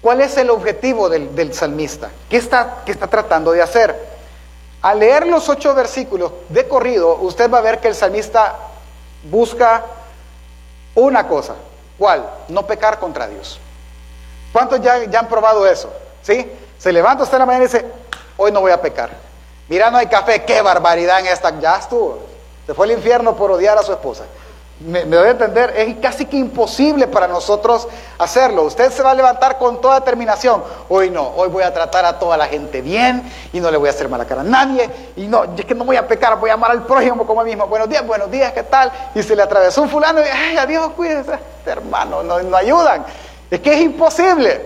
¿cuál 0.00 0.20
es 0.20 0.36
el 0.36 0.50
objetivo 0.50 1.08
del, 1.08 1.52
salmista? 1.52 2.10
¿Qué 2.30 2.36
está, 2.36 2.82
¿Qué 2.86 2.92
está 2.92 3.08
tratando 3.08 3.52
de 3.52 3.62
hacer? 3.62 4.18
Al 4.80 5.00
leer 5.00 5.26
los 5.26 5.48
ocho 5.48 5.74
versículos 5.74 6.32
de 6.48 6.68
corrido, 6.68 7.16
usted 7.16 7.50
va 7.50 7.58
a 7.58 7.62
ver 7.62 7.80
que 7.80 7.88
el 7.88 7.96
salmista 7.96 8.56
busca 9.24 9.84
una 10.94 11.26
cosa. 11.26 11.56
¿Cuál? 11.98 12.30
No 12.48 12.64
pecar 12.64 13.00
contra 13.00 13.26
Dios. 13.26 13.58
¿Cuántos 14.52 14.80
ya, 14.80 15.04
ya 15.04 15.18
han 15.18 15.28
probado 15.28 15.66
eso? 15.66 15.92
¿Sí? 16.22 16.48
Se 16.78 16.92
levanta 16.92 17.24
usted 17.24 17.34
en 17.34 17.40
la 17.40 17.46
mañana 17.46 17.64
y 17.64 17.66
dice, 17.66 17.84
hoy 18.36 18.52
no 18.52 18.60
voy 18.60 18.70
a 18.70 18.80
pecar. 18.80 19.10
Mira, 19.68 19.90
no 19.90 19.98
hay 19.98 20.06
café, 20.06 20.44
qué 20.44 20.62
barbaridad 20.62 21.20
en 21.20 21.26
esta. 21.26 21.58
Ya 21.58 21.76
estuvo. 21.76 22.20
Se 22.66 22.72
fue 22.72 22.86
al 22.86 22.92
infierno 22.92 23.34
por 23.34 23.50
odiar 23.50 23.76
a 23.78 23.82
su 23.82 23.92
esposa. 23.92 24.24
Me, 24.80 25.04
me, 25.06 25.16
doy 25.16 25.26
a 25.26 25.30
entender, 25.32 25.74
es 25.76 25.96
casi 25.96 26.24
que 26.26 26.36
imposible 26.36 27.08
para 27.08 27.26
nosotros 27.26 27.88
hacerlo. 28.16 28.62
Usted 28.62 28.92
se 28.92 29.02
va 29.02 29.10
a 29.10 29.14
levantar 29.14 29.58
con 29.58 29.80
toda 29.80 29.98
determinación. 29.98 30.62
Hoy 30.88 31.10
no, 31.10 31.30
hoy 31.30 31.48
voy 31.48 31.64
a 31.64 31.74
tratar 31.74 32.04
a 32.04 32.16
toda 32.20 32.36
la 32.36 32.46
gente 32.46 32.80
bien 32.80 33.28
y 33.52 33.58
no 33.58 33.72
le 33.72 33.76
voy 33.76 33.88
a 33.88 33.90
hacer 33.90 34.08
mala 34.08 34.24
cara 34.24 34.42
a 34.42 34.44
nadie. 34.44 34.88
Y 35.16 35.26
no, 35.26 35.42
es 35.42 35.64
que 35.64 35.74
no 35.74 35.84
voy 35.84 35.96
a 35.96 36.06
pecar, 36.06 36.38
voy 36.38 36.50
a 36.50 36.54
amar 36.54 36.70
al 36.70 36.84
prójimo 36.86 37.26
como 37.26 37.40
a 37.40 37.44
mí 37.44 37.50
mismo. 37.50 37.66
Buenos 37.66 37.88
días, 37.88 38.06
buenos 38.06 38.30
días, 38.30 38.52
¿qué 38.52 38.62
tal? 38.62 38.92
Y 39.16 39.22
se 39.24 39.34
le 39.34 39.42
atravesó 39.42 39.82
un 39.82 39.88
fulano 39.88 40.20
y, 40.20 40.28
ay, 40.28 40.56
adiós, 40.56 40.92
cuídense. 40.94 41.32
Hermano, 41.66 42.22
no, 42.22 42.40
no 42.40 42.56
ayudan. 42.56 43.04
Es 43.50 43.58
que 43.58 43.74
es 43.74 43.80
imposible. 43.80 44.64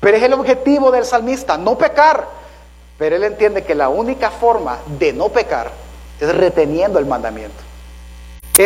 Pero 0.00 0.18
es 0.18 0.22
el 0.22 0.34
objetivo 0.34 0.90
del 0.90 1.06
salmista, 1.06 1.56
no 1.56 1.78
pecar. 1.78 2.26
Pero 2.98 3.16
él 3.16 3.24
entiende 3.24 3.64
que 3.64 3.74
la 3.74 3.88
única 3.88 4.30
forma 4.30 4.80
de 4.98 5.14
no 5.14 5.30
pecar 5.30 5.70
es 6.20 6.34
reteniendo 6.34 6.98
el 6.98 7.06
mandamiento 7.06 7.69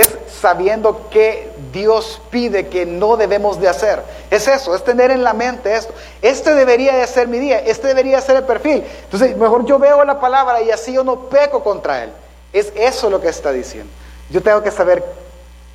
es 0.00 0.18
sabiendo 0.40 1.08
que 1.08 1.52
Dios 1.72 2.20
pide 2.28 2.66
que 2.66 2.84
no 2.84 3.16
debemos 3.16 3.60
de 3.60 3.68
hacer. 3.68 4.02
Es 4.28 4.48
eso, 4.48 4.74
es 4.74 4.82
tener 4.82 5.12
en 5.12 5.22
la 5.22 5.34
mente 5.34 5.72
esto. 5.76 5.94
Este 6.20 6.52
debería 6.54 6.96
de 6.96 7.06
ser 7.06 7.28
mi 7.28 7.38
día, 7.38 7.60
este 7.60 7.86
debería 7.86 8.20
ser 8.20 8.36
el 8.36 8.42
perfil. 8.42 8.84
Entonces, 9.04 9.36
mejor 9.36 9.64
yo 9.66 9.78
veo 9.78 10.04
la 10.04 10.18
palabra 10.18 10.60
y 10.62 10.72
así 10.72 10.92
yo 10.92 11.04
no 11.04 11.28
peco 11.28 11.62
contra 11.62 12.02
Él. 12.02 12.12
Es 12.52 12.72
eso 12.74 13.08
lo 13.08 13.20
que 13.20 13.28
está 13.28 13.52
diciendo. 13.52 13.92
Yo 14.30 14.42
tengo 14.42 14.64
que 14.64 14.72
saber 14.72 15.04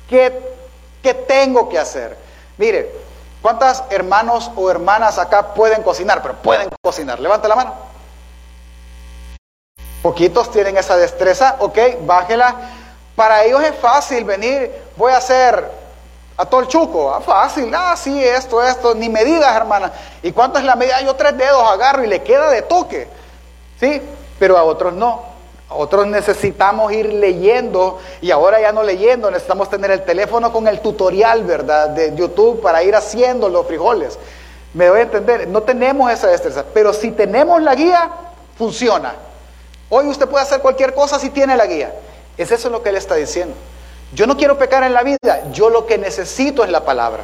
qué, 0.06 0.38
qué 1.02 1.14
tengo 1.14 1.70
que 1.70 1.78
hacer. 1.78 2.14
Mire, 2.58 2.92
¿cuántas 3.40 3.84
hermanos 3.88 4.50
o 4.54 4.70
hermanas 4.70 5.18
acá 5.18 5.54
pueden 5.54 5.82
cocinar? 5.82 6.20
Pero 6.20 6.34
pueden 6.42 6.68
cocinar. 6.82 7.20
Levanta 7.20 7.48
la 7.48 7.56
mano. 7.56 7.74
Poquitos 10.02 10.50
tienen 10.50 10.76
esa 10.76 10.98
destreza, 10.98 11.56
ok, 11.60 11.78
bájela 12.02 12.79
para 13.20 13.44
ellos 13.44 13.62
es 13.62 13.74
fácil 13.74 14.24
venir, 14.24 14.72
voy 14.96 15.12
a 15.12 15.18
hacer 15.18 15.70
a 16.38 16.46
todo 16.46 16.62
el 16.62 16.68
chuco, 16.68 17.12
ah, 17.12 17.20
fácil, 17.20 17.70
ah, 17.74 17.94
sí, 17.94 18.24
esto, 18.24 18.62
esto, 18.62 18.94
ni 18.94 19.10
me 19.10 19.26
digas, 19.26 19.54
hermana. 19.54 19.92
¿Y 20.22 20.32
cuánto 20.32 20.58
es 20.58 20.64
la 20.64 20.74
medida? 20.74 21.02
Yo 21.02 21.14
tres 21.16 21.36
dedos 21.36 21.62
agarro 21.62 22.02
y 22.02 22.06
le 22.06 22.22
queda 22.22 22.48
de 22.48 22.62
toque, 22.62 23.08
¿sí? 23.78 24.00
Pero 24.38 24.56
a 24.56 24.64
otros 24.64 24.94
no. 24.94 25.22
A 25.68 25.74
otros 25.74 26.06
necesitamos 26.06 26.90
ir 26.94 27.12
leyendo 27.12 27.98
y 28.22 28.30
ahora 28.30 28.58
ya 28.58 28.72
no 28.72 28.82
leyendo, 28.82 29.30
necesitamos 29.30 29.68
tener 29.68 29.90
el 29.90 30.02
teléfono 30.02 30.50
con 30.50 30.66
el 30.66 30.80
tutorial, 30.80 31.44
¿verdad? 31.44 31.90
De 31.90 32.16
YouTube 32.16 32.62
para 32.62 32.82
ir 32.82 32.96
haciendo 32.96 33.50
los 33.50 33.66
frijoles. 33.66 34.18
Me 34.72 34.86
doy 34.86 35.00
a 35.00 35.02
entender, 35.02 35.46
no 35.46 35.62
tenemos 35.62 36.10
esa 36.10 36.28
destreza, 36.28 36.64
pero 36.72 36.94
si 36.94 37.10
tenemos 37.10 37.60
la 37.60 37.74
guía, 37.74 38.12
funciona. 38.56 39.14
Hoy 39.90 40.06
usted 40.06 40.26
puede 40.26 40.42
hacer 40.42 40.62
cualquier 40.62 40.94
cosa 40.94 41.18
si 41.18 41.28
tiene 41.28 41.54
la 41.54 41.66
guía. 41.66 41.92
Es 42.40 42.50
eso 42.50 42.70
lo 42.70 42.82
que 42.82 42.88
él 42.88 42.96
está 42.96 43.16
diciendo. 43.16 43.54
Yo 44.14 44.26
no 44.26 44.34
quiero 44.34 44.56
pecar 44.56 44.82
en 44.82 44.94
la 44.94 45.02
vida, 45.02 45.52
yo 45.52 45.68
lo 45.68 45.84
que 45.84 45.98
necesito 45.98 46.64
es 46.64 46.70
la 46.70 46.86
palabra. 46.86 47.22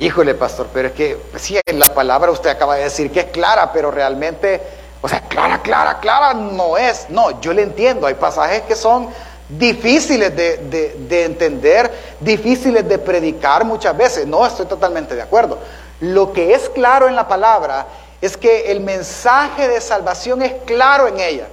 Híjole, 0.00 0.34
pastor, 0.34 0.66
pero 0.74 0.88
es 0.88 0.94
que 0.94 1.16
sí, 1.36 1.56
en 1.64 1.78
la 1.78 1.94
palabra 1.94 2.32
usted 2.32 2.50
acaba 2.50 2.74
de 2.74 2.82
decir 2.82 3.12
que 3.12 3.20
es 3.20 3.26
clara, 3.26 3.72
pero 3.72 3.92
realmente, 3.92 4.60
o 5.00 5.08
sea, 5.08 5.20
clara, 5.28 5.62
clara, 5.62 6.00
clara 6.00 6.34
no 6.34 6.76
es. 6.76 7.10
No, 7.10 7.40
yo 7.40 7.52
le 7.52 7.62
entiendo, 7.62 8.08
hay 8.08 8.14
pasajes 8.14 8.62
que 8.62 8.74
son 8.74 9.08
difíciles 9.48 10.34
de, 10.34 10.56
de 10.98 11.24
entender, 11.24 11.88
difíciles 12.18 12.88
de 12.88 12.98
predicar 12.98 13.64
muchas 13.64 13.96
veces. 13.96 14.26
No, 14.26 14.44
estoy 14.44 14.66
totalmente 14.66 15.14
de 15.14 15.22
acuerdo. 15.22 15.60
Lo 16.00 16.32
que 16.32 16.54
es 16.54 16.68
claro 16.70 17.06
en 17.06 17.14
la 17.14 17.28
palabra 17.28 17.86
es 18.20 18.36
que 18.36 18.72
el 18.72 18.80
mensaje 18.80 19.68
de 19.68 19.80
salvación 19.80 20.42
es 20.42 20.54
claro 20.66 21.06
en 21.06 21.20
ella. 21.20 21.46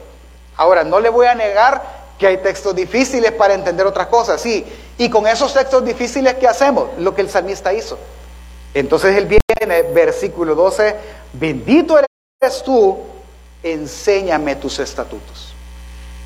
Ahora, 0.57 0.83
no 0.83 0.99
le 0.99 1.09
voy 1.09 1.27
a 1.27 1.35
negar 1.35 1.98
que 2.19 2.27
hay 2.27 2.37
textos 2.37 2.75
difíciles 2.75 3.31
para 3.31 3.53
entender 3.53 3.87
otras 3.87 4.07
cosas, 4.07 4.41
sí. 4.41 4.65
Y 4.97 5.09
con 5.09 5.25
esos 5.25 5.53
textos 5.53 5.83
difíciles, 5.85 6.35
¿qué 6.35 6.47
hacemos? 6.47 6.89
Lo 6.99 7.15
que 7.15 7.21
el 7.21 7.29
salmista 7.29 7.73
hizo. 7.73 7.97
Entonces 8.73 9.15
él 9.15 9.25
viene, 9.25 9.83
versículo 9.93 10.53
12, 10.53 10.95
bendito 11.33 11.97
eres 11.97 12.63
tú, 12.63 12.99
enséñame 13.63 14.57
tus 14.57 14.79
estatutos. 14.79 15.53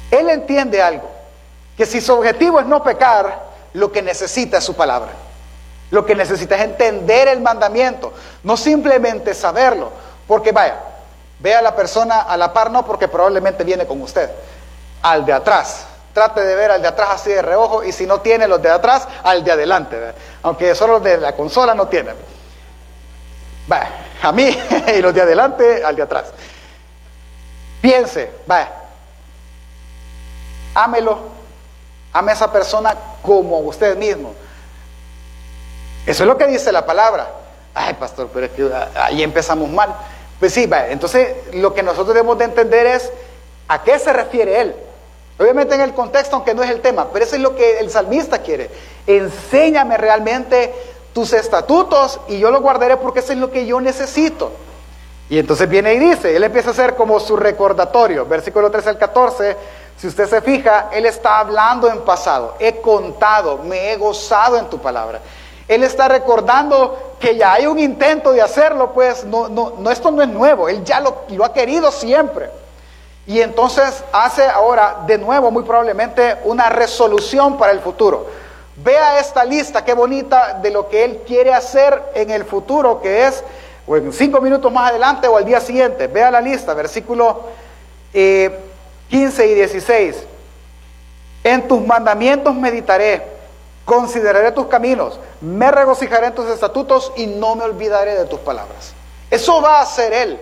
Él 0.09 0.29
entiende 0.29 0.81
algo, 0.81 1.09
que 1.77 1.85
si 1.85 2.01
su 2.01 2.13
objetivo 2.13 2.59
es 2.59 2.65
no 2.65 2.83
pecar, 2.83 3.53
lo 3.73 3.91
que 3.91 4.01
necesita 4.01 4.57
es 4.57 4.63
su 4.63 4.73
palabra. 4.73 5.11
Lo 5.91 6.05
que 6.07 6.15
necesita 6.15 6.55
es 6.55 6.63
entender 6.63 7.27
el 7.27 7.39
mandamiento, 7.39 8.13
no 8.43 8.57
simplemente 8.57 9.35
saberlo, 9.35 9.91
porque 10.27 10.51
vaya, 10.51 10.79
ve 11.39 11.53
a 11.53 11.61
la 11.61 11.75
persona 11.75 12.21
a 12.21 12.35
la 12.35 12.51
par, 12.51 12.71
no 12.71 12.83
porque 12.83 13.07
probablemente 13.07 13.63
viene 13.63 13.85
con 13.85 14.01
usted 14.01 14.31
al 15.03 15.25
de 15.25 15.33
atrás. 15.33 15.85
Trate 16.13 16.41
de 16.41 16.55
ver 16.55 16.71
al 16.71 16.81
de 16.81 16.87
atrás 16.87 17.09
así 17.13 17.31
de 17.31 17.41
reojo 17.41 17.83
y 17.83 17.91
si 17.91 18.05
no 18.05 18.21
tiene 18.21 18.47
los 18.47 18.61
de 18.61 18.69
atrás, 18.69 19.07
al 19.23 19.43
de 19.43 19.51
adelante. 19.51 20.13
Aunque 20.41 20.73
solo 20.73 20.93
los 20.93 21.03
de 21.03 21.17
la 21.17 21.35
consola 21.35 21.75
no 21.75 21.87
tienen. 21.87 22.15
Va, 23.71 23.87
a 24.21 24.31
mí 24.31 24.57
y 24.97 25.01
los 25.01 25.13
de 25.13 25.21
adelante, 25.21 25.83
al 25.83 25.95
de 25.95 26.01
atrás. 26.01 26.25
Piense, 27.81 28.31
va, 28.49 28.67
ámelo, 30.73 31.19
ame 32.13 32.31
a 32.31 32.35
esa 32.35 32.51
persona 32.51 32.95
como 33.21 33.59
usted 33.59 33.97
mismo. 33.97 34.33
Eso 36.05 36.23
es 36.23 36.27
lo 36.27 36.37
que 36.37 36.47
dice 36.47 36.71
la 36.71 36.85
palabra. 36.85 37.27
Ay, 37.73 37.95
pastor, 37.95 38.29
pero 38.33 38.45
es 38.45 38.51
que 38.51 38.69
ahí 38.95 39.23
empezamos 39.23 39.69
mal. 39.69 39.93
Pues 40.39 40.53
sí, 40.53 40.65
va, 40.67 40.87
entonces 40.87 41.53
lo 41.53 41.73
que 41.73 41.81
nosotros 41.81 42.09
debemos 42.09 42.37
de 42.37 42.45
entender 42.45 42.85
es 42.85 43.11
a 43.67 43.81
qué 43.81 43.97
se 43.97 44.13
refiere 44.13 44.61
él. 44.61 44.75
Obviamente 45.39 45.75
en 45.75 45.81
el 45.81 45.93
contexto, 45.93 46.35
aunque 46.35 46.53
no 46.53 46.63
es 46.63 46.69
el 46.69 46.81
tema, 46.81 47.07
pero 47.11 47.25
eso 47.25 47.35
es 47.35 47.41
lo 47.41 47.55
que 47.55 47.79
el 47.79 47.89
salmista 47.89 48.39
quiere. 48.39 48.69
Enséñame 49.07 49.97
realmente 49.97 50.73
tus 51.13 51.33
estatutos 51.33 52.19
y 52.27 52.39
yo 52.39 52.51
lo 52.51 52.61
guardaré 52.61 52.97
porque 52.97 53.19
eso 53.19 53.33
es 53.33 53.39
lo 53.39 53.51
que 53.51 53.65
yo 53.65 53.81
necesito. 53.81 54.51
Y 55.29 55.39
entonces 55.39 55.67
viene 55.67 55.93
y 55.93 55.99
dice, 55.99 56.35
él 56.35 56.43
empieza 56.43 56.69
a 56.69 56.73
hacer 56.73 56.95
como 56.95 57.19
su 57.19 57.35
recordatorio, 57.35 58.25
versículo 58.25 58.69
13 58.69 58.89
al 58.89 58.97
14, 58.97 59.57
si 59.97 60.07
usted 60.07 60.27
se 60.27 60.41
fija, 60.41 60.89
él 60.91 61.05
está 61.05 61.39
hablando 61.39 61.89
en 61.89 62.01
pasado, 62.01 62.55
he 62.59 62.81
contado, 62.81 63.59
me 63.59 63.91
he 63.91 63.97
gozado 63.97 64.57
en 64.57 64.69
tu 64.69 64.79
palabra. 64.79 65.21
Él 65.67 65.83
está 65.83 66.09
recordando 66.09 67.15
que 67.19 67.37
ya 67.37 67.53
hay 67.53 67.65
un 67.65 67.79
intento 67.79 68.33
de 68.33 68.41
hacerlo, 68.41 68.91
pues 68.93 69.23
no, 69.23 69.47
no, 69.47 69.73
no 69.79 69.89
esto 69.89 70.11
no 70.11 70.21
es 70.21 70.27
nuevo, 70.27 70.67
él 70.67 70.83
ya 70.83 70.99
lo, 70.99 71.23
lo 71.29 71.45
ha 71.45 71.53
querido 71.53 71.89
siempre. 71.89 72.49
Y 73.25 73.39
entonces 73.39 74.03
hace 74.11 74.45
ahora 74.45 75.03
de 75.07 75.17
nuevo 75.17 75.49
muy 75.49 75.63
probablemente 75.63 76.37
una 76.43 76.69
resolución 76.69 77.57
para 77.57 77.71
el 77.71 77.79
futuro. 77.79 78.27
Vea 78.75 79.19
esta 79.19 79.45
lista, 79.45 79.85
qué 79.85 79.93
bonita, 79.93 80.59
de 80.61 80.71
lo 80.71 80.89
que 80.89 81.05
él 81.05 81.21
quiere 81.25 81.53
hacer 81.53 82.01
en 82.15 82.31
el 82.31 82.43
futuro, 82.43 83.01
que 83.01 83.27
es 83.27 83.43
o 83.85 83.95
en 83.95 84.11
cinco 84.11 84.41
minutos 84.41 84.71
más 84.71 84.89
adelante 84.89 85.27
o 85.27 85.37
al 85.37 85.45
día 85.45 85.61
siguiente. 85.61 86.07
Vea 86.07 86.31
la 86.31 86.41
lista, 86.41 86.73
versículo 86.73 87.43
15 88.11 88.13
eh, 88.13 89.47
y 89.47 89.53
16. 89.53 90.23
En 91.43 91.67
tus 91.67 91.85
mandamientos 91.85 92.55
meditaré, 92.55 93.21
consideraré 93.85 94.51
tus 94.51 94.67
caminos, 94.67 95.19
me 95.41 95.71
regocijaré 95.71 96.27
en 96.27 96.35
tus 96.35 96.47
estatutos 96.47 97.11
y 97.15 97.27
no 97.27 97.55
me 97.55 97.63
olvidaré 97.63 98.15
de 98.15 98.25
tus 98.25 98.39
palabras. 98.39 98.93
Eso 99.29 99.61
va 99.61 99.79
a 99.79 99.81
hacer 99.81 100.13
él. 100.13 100.39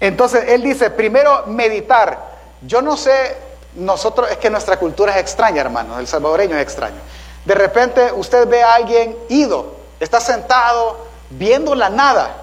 Entonces 0.00 0.44
él 0.48 0.62
dice, 0.62 0.90
primero 0.90 1.44
meditar. 1.46 2.36
Yo 2.62 2.82
no 2.82 2.96
sé, 2.96 3.36
nosotros, 3.74 4.30
es 4.30 4.38
que 4.38 4.50
nuestra 4.50 4.78
cultura 4.78 5.14
es 5.14 5.18
extraña, 5.18 5.60
hermano, 5.60 5.98
el 5.98 6.06
salvadoreño 6.06 6.56
es 6.56 6.62
extraño. 6.62 6.96
De 7.44 7.54
repente 7.54 8.12
usted 8.12 8.48
ve 8.48 8.62
a 8.62 8.74
alguien 8.74 9.16
ido, 9.28 9.76
está 10.00 10.20
sentado 10.20 11.06
viendo 11.30 11.74
la 11.74 11.90
nada. 11.90 12.42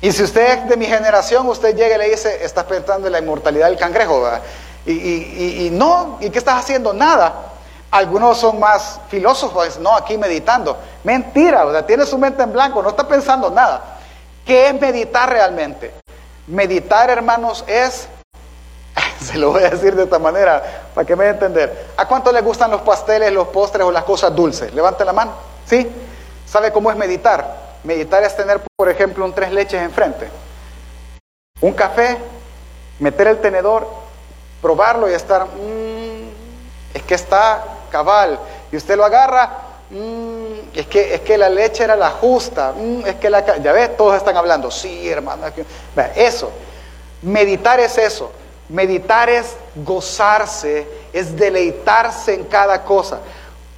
Y 0.00 0.12
si 0.12 0.22
usted 0.22 0.58
es 0.58 0.68
de 0.68 0.76
mi 0.76 0.86
generación, 0.86 1.48
usted 1.48 1.74
llega 1.74 1.96
y 1.96 1.98
le 1.98 2.10
dice, 2.10 2.44
estás 2.44 2.64
pensando 2.64 3.08
en 3.08 3.12
la 3.12 3.18
inmortalidad 3.18 3.66
del 3.68 3.78
cangrejo, 3.78 4.22
Y, 4.84 5.70
no, 5.72 6.18
¿y 6.20 6.30
qué 6.30 6.38
estás 6.38 6.60
haciendo? 6.60 6.92
Nada. 6.92 7.52
Algunos 7.90 8.38
son 8.38 8.60
más 8.60 9.00
filósofos, 9.08 9.78
no, 9.78 9.96
aquí 9.96 10.18
meditando. 10.18 10.76
Mentira, 11.02 11.68
sea, 11.70 11.86
tiene 11.86 12.04
su 12.04 12.18
mente 12.18 12.42
en 12.42 12.52
blanco, 12.52 12.82
no 12.82 12.90
está 12.90 13.08
pensando 13.08 13.50
nada. 13.50 13.98
¿Qué 14.44 14.68
es 14.68 14.80
meditar 14.80 15.28
realmente? 15.30 15.92
Meditar, 16.46 17.10
hermanos, 17.10 17.64
es, 17.66 18.08
se 19.20 19.36
lo 19.36 19.50
voy 19.50 19.64
a 19.64 19.70
decir 19.70 19.94
de 19.96 20.04
esta 20.04 20.18
manera, 20.18 20.84
para 20.94 21.06
que 21.06 21.16
me 21.16 21.26
entender. 21.26 21.88
¿A 21.96 22.06
cuánto 22.06 22.30
les 22.32 22.44
gustan 22.44 22.70
los 22.70 22.82
pasteles, 22.82 23.32
los 23.32 23.48
postres 23.48 23.84
o 23.84 23.90
las 23.90 24.04
cosas 24.04 24.34
dulces? 24.34 24.72
Levante 24.72 25.04
la 25.04 25.12
mano. 25.12 25.32
¿Sí? 25.66 25.90
¿Sabe 26.46 26.72
cómo 26.72 26.90
es 26.90 26.96
meditar? 26.96 27.66
Meditar 27.82 28.22
es 28.22 28.36
tener, 28.36 28.60
por 28.76 28.88
ejemplo, 28.88 29.24
un 29.24 29.32
tres 29.32 29.50
leches 29.50 29.82
enfrente. 29.82 30.30
Un 31.60 31.72
café, 31.72 32.18
meter 33.00 33.26
el 33.28 33.40
tenedor, 33.40 33.88
probarlo 34.62 35.10
y 35.10 35.14
estar, 35.14 35.46
mmm, 35.46 36.28
es 36.94 37.02
que 37.02 37.14
está 37.14 37.64
cabal. 37.90 38.38
Y 38.70 38.76
usted 38.76 38.96
lo 38.96 39.04
agarra, 39.04 39.65
mmm, 39.90 40.70
es, 40.74 40.86
que, 40.86 41.14
es 41.14 41.20
que 41.20 41.38
la 41.38 41.48
leche 41.48 41.84
era 41.84 41.96
la 41.96 42.10
justa, 42.10 42.72
mmm, 42.76 43.06
es 43.06 43.16
que 43.16 43.30
la... 43.30 43.58
Ya 43.58 43.72
ves, 43.72 43.96
todos 43.96 44.16
están 44.16 44.36
hablando, 44.36 44.70
sí, 44.70 45.08
hermano. 45.08 45.46
Eso, 46.14 46.50
meditar 47.22 47.80
es 47.80 47.98
eso. 47.98 48.30
Meditar 48.68 49.30
es 49.30 49.54
gozarse, 49.76 50.88
es 51.12 51.36
deleitarse 51.36 52.34
en 52.34 52.44
cada 52.44 52.82
cosa. 52.82 53.20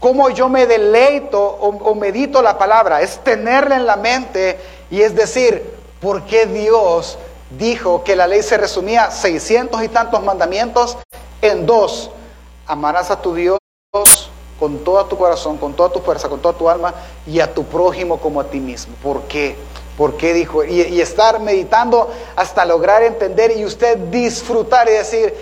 Cómo 0.00 0.30
yo 0.30 0.48
me 0.48 0.66
deleito 0.66 1.40
o, 1.40 1.68
o, 1.68 1.94
medito 1.94 2.40
la 2.40 2.56
palabra, 2.56 3.02
es 3.02 3.18
tenerla 3.18 3.76
en 3.76 3.84
la 3.84 3.96
mente 3.96 4.58
y 4.90 5.02
es 5.02 5.14
decir, 5.14 5.74
¿por 6.00 6.24
qué 6.24 6.46
Dios 6.46 7.18
dijo 7.50 8.02
que 8.04 8.16
la 8.16 8.26
ley 8.26 8.42
se 8.42 8.56
resumía 8.56 9.10
seiscientos 9.10 9.82
y 9.82 9.88
tantos 9.88 10.22
mandamientos 10.22 10.96
en 11.42 11.66
dos? 11.66 12.10
Amarás 12.66 13.10
a 13.10 13.20
tu 13.20 13.34
Dios 13.34 13.58
con 14.58 14.78
todo 14.78 15.04
tu 15.06 15.16
corazón, 15.16 15.56
con 15.56 15.74
toda 15.74 15.90
tu 15.90 16.00
fuerza, 16.00 16.28
con 16.28 16.40
toda 16.40 16.56
tu 16.56 16.68
alma 16.68 16.92
y 17.26 17.40
a 17.40 17.52
tu 17.52 17.64
prójimo 17.64 18.18
como 18.18 18.40
a 18.40 18.44
ti 18.44 18.60
mismo. 18.60 18.94
¿Por 19.02 19.22
qué? 19.22 19.56
¿Por 19.96 20.16
qué 20.16 20.32
dijo? 20.32 20.64
Y, 20.64 21.00
estar 21.00 21.40
meditando 21.40 22.08
hasta 22.36 22.64
lograr 22.64 23.02
entender 23.02 23.56
y 23.56 23.64
usted 23.64 23.98
disfrutar 23.98 24.88
y 24.88 24.92
decir, 24.92 25.34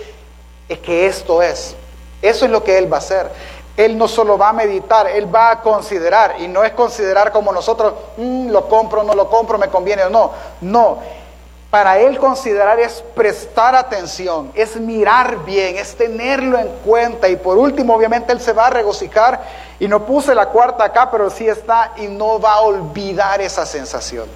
es 0.67 0.79
que 0.79 1.05
esto 1.05 1.41
es. 1.41 1.75
Eso 2.21 2.45
es 2.45 2.51
lo 2.51 2.63
que 2.63 2.77
Él 2.77 2.91
va 2.91 2.97
a 2.97 2.99
hacer. 2.99 3.29
Él 3.77 3.95
no 3.95 4.07
solo 4.07 4.39
va 4.39 4.49
a 4.49 4.53
meditar, 4.53 5.07
Él 5.07 5.33
va 5.33 5.51
a 5.51 5.61
considerar. 5.61 6.37
Y 6.39 6.47
no 6.47 6.63
es 6.63 6.71
considerar 6.71 7.31
como 7.31 7.51
nosotros, 7.51 7.93
mm, 8.17 8.49
lo 8.49 8.67
compro, 8.67 9.03
no 9.03 9.13
lo 9.13 9.29
compro, 9.29 9.59
me 9.59 9.69
conviene 9.69 10.03
o 10.05 10.09
no. 10.09 10.31
No. 10.61 10.97
Para 11.69 11.99
Él 11.99 12.17
considerar 12.17 12.79
es 12.79 13.03
prestar 13.13 13.75
atención, 13.75 14.51
es 14.55 14.77
mirar 14.77 15.43
bien, 15.43 15.77
es 15.77 15.95
tenerlo 15.95 16.57
en 16.57 16.69
cuenta. 16.85 17.27
Y 17.27 17.35
por 17.35 17.57
último, 17.57 17.93
obviamente, 17.95 18.31
Él 18.31 18.39
se 18.39 18.53
va 18.53 18.67
a 18.67 18.69
regocijar. 18.69 19.41
Y 19.79 19.87
no 19.87 20.05
puse 20.05 20.33
la 20.33 20.47
cuarta 20.47 20.85
acá, 20.85 21.11
pero 21.11 21.29
sí 21.29 21.47
está. 21.47 21.91
Y 21.97 22.07
no 22.07 22.39
va 22.39 22.53
a 22.53 22.61
olvidar 22.61 23.41
esa 23.41 23.65
sensación. 23.65 24.27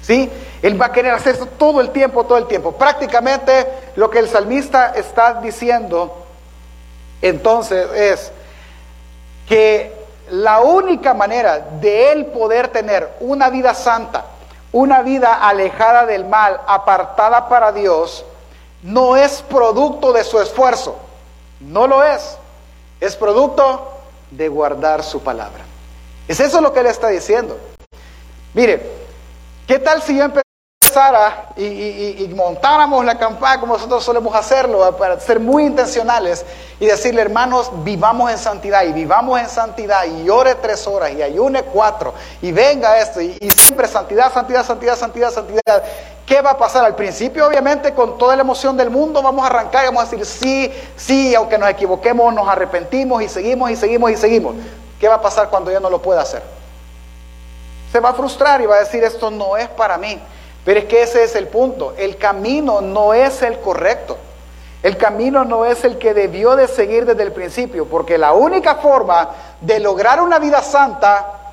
¿Sí? 0.00 0.30
Él 0.62 0.80
va 0.80 0.86
a 0.86 0.92
querer 0.92 1.14
hacer 1.14 1.36
eso 1.36 1.46
todo 1.46 1.80
el 1.80 1.90
tiempo, 1.90 2.24
todo 2.24 2.38
el 2.38 2.46
tiempo. 2.46 2.72
Prácticamente 2.72 3.66
lo 3.94 4.10
que 4.10 4.18
el 4.18 4.28
salmista 4.28 4.94
está 4.96 5.34
diciendo 5.34 6.22
entonces 7.22 7.88
es 7.94 8.32
que 9.48 9.92
la 10.30 10.60
única 10.60 11.14
manera 11.14 11.58
de 11.80 12.12
él 12.12 12.26
poder 12.26 12.68
tener 12.68 13.08
una 13.20 13.48
vida 13.48 13.74
santa, 13.74 14.24
una 14.72 15.02
vida 15.02 15.34
alejada 15.34 16.06
del 16.06 16.24
mal, 16.24 16.60
apartada 16.66 17.48
para 17.48 17.72
Dios, 17.72 18.24
no 18.82 19.16
es 19.16 19.42
producto 19.42 20.12
de 20.12 20.24
su 20.24 20.40
esfuerzo, 20.40 20.96
no 21.60 21.86
lo 21.86 22.02
es, 22.02 22.38
es 23.00 23.14
producto 23.16 23.92
de 24.30 24.48
guardar 24.48 25.02
su 25.02 25.20
palabra. 25.20 25.64
Es 26.26 26.40
eso 26.40 26.60
lo 26.60 26.72
que 26.72 26.80
él 26.80 26.86
está 26.86 27.08
diciendo. 27.08 27.58
Mire, 28.54 29.02
¿Qué 29.66 29.78
tal 29.78 30.02
si 30.02 30.16
yo 30.16 30.28
empezara 30.92 31.48
y, 31.56 32.30
montáramos 32.34 33.04
la 33.04 33.18
campaña 33.18 33.60
como 33.60 33.74
nosotros 33.74 34.04
solemos 34.04 34.34
hacerlo, 34.34 34.94
para 34.96 35.18
ser 35.18 35.40
muy 35.40 35.64
intencionales 35.64 36.44
y 36.78 36.86
decirle, 36.86 37.22
hermanos, 37.22 37.70
vivamos 37.82 38.30
en 38.30 38.38
santidad 38.38 38.84
y 38.84 38.92
vivamos 38.92 39.40
en 39.40 39.48
santidad 39.48 40.04
y 40.04 40.28
ore 40.28 40.54
tres 40.56 40.86
horas 40.86 41.12
y 41.12 41.22
ayune 41.22 41.62
cuatro 41.62 42.12
y 42.42 42.52
venga 42.52 42.98
esto 42.98 43.20
y, 43.20 43.38
y 43.40 43.50
siempre 43.50 43.88
santidad, 43.88 44.32
santidad, 44.32 44.64
santidad, 44.64 44.96
santidad, 44.96 45.30
santidad? 45.30 45.82
¿Qué 46.26 46.40
va 46.40 46.50
a 46.50 46.58
pasar? 46.58 46.84
Al 46.84 46.94
principio, 46.94 47.46
obviamente, 47.46 47.94
con 47.94 48.16
toda 48.18 48.36
la 48.36 48.42
emoción 48.42 48.76
del 48.76 48.90
mundo, 48.90 49.22
vamos 49.22 49.42
a 49.44 49.46
arrancar 49.46 49.84
y 49.84 49.86
vamos 49.86 50.02
a 50.02 50.10
decir, 50.10 50.24
sí, 50.24 50.72
sí, 50.96 51.34
aunque 51.34 51.58
nos 51.58 51.68
equivoquemos, 51.68 52.32
nos 52.32 52.48
arrepentimos 52.48 53.22
y 53.22 53.28
seguimos 53.28 53.70
y 53.70 53.76
seguimos 53.76 54.10
y 54.10 54.16
seguimos. 54.16 54.54
¿Qué 55.00 55.08
va 55.08 55.16
a 55.16 55.20
pasar 55.20 55.48
cuando 55.48 55.70
ya 55.70 55.80
no 55.80 55.90
lo 55.90 56.00
pueda 56.00 56.22
hacer? 56.22 56.42
se 57.92 58.00
va 58.00 58.08
a 58.08 58.14
frustrar 58.14 58.62
y 58.62 58.66
va 58.66 58.76
a 58.76 58.80
decir 58.80 59.04
esto 59.04 59.30
no 59.30 59.56
es 59.58 59.68
para 59.68 59.98
mí. 59.98 60.18
Pero 60.64 60.80
es 60.80 60.86
que 60.86 61.02
ese 61.02 61.24
es 61.24 61.34
el 61.34 61.48
punto. 61.48 61.94
El 61.96 62.16
camino 62.16 62.80
no 62.80 63.14
es 63.14 63.42
el 63.42 63.58
correcto. 63.60 64.16
El 64.82 64.96
camino 64.96 65.44
no 65.44 65.64
es 65.64 65.84
el 65.84 65.98
que 65.98 66.12
debió 66.12 66.56
de 66.56 66.66
seguir 66.66 67.06
desde 67.06 67.22
el 67.22 67.32
principio, 67.32 67.86
porque 67.86 68.18
la 68.18 68.32
única 68.32 68.76
forma 68.76 69.30
de 69.60 69.78
lograr 69.78 70.20
una 70.20 70.40
vida 70.40 70.60
santa 70.60 71.52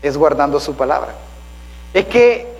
es 0.00 0.16
guardando 0.16 0.58
su 0.58 0.74
palabra. 0.74 1.12
Es 1.92 2.06
que 2.06 2.50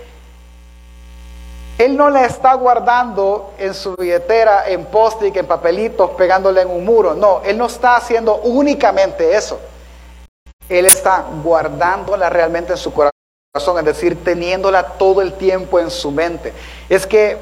Él 1.78 1.96
no 1.96 2.10
la 2.10 2.26
está 2.26 2.52
guardando 2.54 3.54
en 3.58 3.72
su 3.72 3.96
billetera, 3.96 4.68
en 4.68 4.84
post-it, 4.84 5.34
en 5.36 5.46
papelitos, 5.46 6.10
pegándole 6.10 6.60
en 6.60 6.70
un 6.70 6.84
muro. 6.84 7.14
No, 7.14 7.40
Él 7.42 7.56
no 7.56 7.66
está 7.66 7.96
haciendo 7.96 8.36
únicamente 8.36 9.34
eso. 9.34 9.58
Él 10.68 10.84
está 10.84 11.24
guardándola 11.42 12.28
realmente 12.28 12.72
en 12.72 12.78
su 12.78 12.92
corazón, 12.92 13.12
es 13.54 13.84
decir, 13.84 14.24
teniéndola 14.24 14.82
todo 14.82 15.20
el 15.20 15.34
tiempo 15.34 15.78
en 15.78 15.90
su 15.90 16.10
mente. 16.10 16.54
Es 16.88 17.06
que 17.06 17.36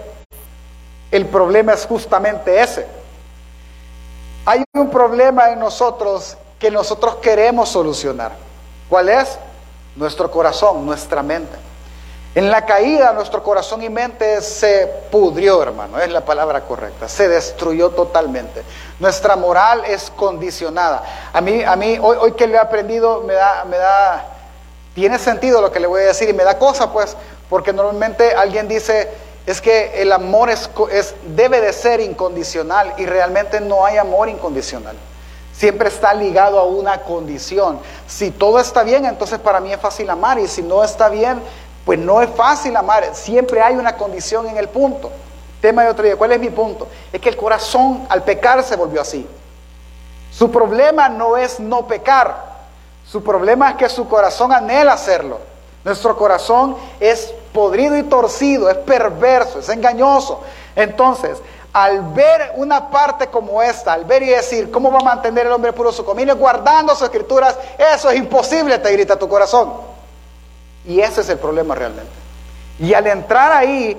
el 1.13 1.25
problema 1.27 1.73
es 1.73 1.87
justamente 1.87 2.61
ese. 2.61 2.85
Hay 4.45 4.65
un 4.75 4.91
problema 4.91 5.51
en 5.51 5.61
nosotros 5.61 6.37
que 6.59 6.69
nosotros 6.69 7.17
queremos 7.23 7.69
solucionar. 7.69 8.33
¿Cuál 8.89 9.09
es? 9.09 9.39
Nuestro 9.95 10.29
corazón, 10.33 10.85
nuestra 10.85 11.23
mente. 11.23 11.57
En 12.35 12.51
la 12.51 12.65
caída 12.67 13.13
nuestro 13.13 13.43
corazón 13.45 13.81
y 13.83 13.89
mente 13.89 14.41
se 14.41 14.89
pudrió, 15.13 15.63
hermano, 15.63 16.01
es 16.01 16.11
la 16.11 16.25
palabra 16.25 16.63
correcta, 16.63 17.09
se 17.09 17.29
destruyó 17.29 17.91
totalmente. 17.91 18.65
Nuestra 18.99 19.37
moral 19.37 19.85
es 19.85 20.11
condicionada. 20.11 21.05
A 21.33 21.41
mí, 21.41 21.63
a 21.63 21.77
mí 21.77 21.99
hoy, 22.01 22.33
que 22.33 22.49
le 22.49 22.55
he 22.55 22.59
aprendido, 22.59 23.23
me 23.23 23.35
da, 23.35 23.65
me 23.65 23.77
da, 23.77 24.40
tiene 24.95 25.19
sentido 25.19 25.61
lo 25.61 25.71
que 25.71 25.81
le 25.81 25.87
voy 25.87 26.03
a 26.03 26.07
decir 26.07 26.29
y 26.29 26.33
me 26.33 26.45
da 26.45 26.59
cosa, 26.59 26.93
pues, 26.93 27.17
porque 27.49 27.73
normalmente 27.73 28.35
alguien 28.35 28.69
dice, 28.69 29.09
es 29.47 29.61
que 29.61 30.03
el 30.03 30.13
amor 30.13 30.51
es, 30.51 30.69
debe 31.35 31.61
de 31.61 31.73
ser 31.73 32.01
incondicional 32.01 32.95
y 32.97 33.07
realmente 33.07 33.61
no 33.61 33.85
hay 33.85 33.99
amor 33.99 34.29
incondicional. 34.29 34.97
Siempre 35.53 35.89
está 35.89 36.15
ligado 36.15 36.59
a 36.59 36.65
una 36.65 37.03
condición. 37.03 37.81
Si 38.07 38.31
todo 38.31 38.59
está 38.59 38.83
bien, 38.83 39.05
entonces 39.05 39.39
para 39.39 39.61
mí 39.61 39.73
es 39.73 39.81
fácil 39.81 40.09
amar 40.09 40.39
y 40.39 40.49
si 40.49 40.63
no 40.63 40.83
está 40.83 41.09
bien, 41.09 41.43
pues 41.85 41.99
no 41.99 42.23
es 42.23 42.31
fácil 42.31 42.77
amar, 42.77 43.15
siempre 43.15 43.61
hay 43.61 43.75
una 43.75 43.97
condición 43.97 44.49
en 44.49 44.57
el 44.57 44.69
punto. 44.69 45.11
Tema 45.61 45.83
de 45.83 45.91
otro 45.91 46.05
día, 46.05 46.17
¿cuál 46.17 46.33
es 46.33 46.41
mi 46.41 46.49
punto? 46.49 46.89
Es 47.13 47.21
que 47.21 47.29
el 47.29 47.37
corazón 47.37 48.07
al 48.09 48.23
pecar 48.23 48.63
se 48.63 48.77
volvió 48.77 49.01
así. 49.01 49.27
Su 50.31 50.51
problema 50.51 51.09
no 51.09 51.37
es 51.37 51.61
no 51.61 51.87
pecar, 51.87 52.50
su 53.11 53.25
problema 53.25 53.71
es 53.71 53.77
que 53.77 53.89
su 53.89 54.09
corazón 54.09 54.53
anhela 54.53 54.93
hacerlo. 54.93 55.39
Nuestro 55.83 56.17
corazón 56.17 56.77
es 57.01 57.35
podrido 57.53 57.97
y 57.97 58.05
torcido, 58.05 58.71
es 58.71 58.77
perverso, 58.77 59.59
es 59.59 59.69
engañoso. 59.69 60.43
Entonces, 60.77 61.39
al 61.73 62.03
ver 62.13 62.53
una 62.55 62.89
parte 62.89 63.27
como 63.27 63.61
esta, 63.63 63.95
al 63.95 64.05
ver 64.05 64.23
y 64.23 64.29
decir, 64.29 64.71
¿cómo 64.71 64.93
va 64.93 64.99
a 64.99 65.05
mantener 65.05 65.47
el 65.47 65.53
hombre 65.53 65.73
puro 65.73 65.91
su 65.91 66.05
comida 66.05 66.35
guardando 66.35 66.95
sus 66.95 67.03
escrituras? 67.03 67.59
Eso 67.77 68.11
es 68.11 68.17
imposible, 68.17 68.79
te 68.79 68.93
grita 68.93 69.19
tu 69.19 69.29
corazón. 69.29 69.73
Y 70.85 71.01
ese 71.01 71.23
es 71.23 71.29
el 71.31 71.39
problema 71.39 71.75
realmente. 71.75 72.13
Y 72.79 72.95
al 72.95 73.09
entrar 73.09 73.51
ahí, 73.51 73.99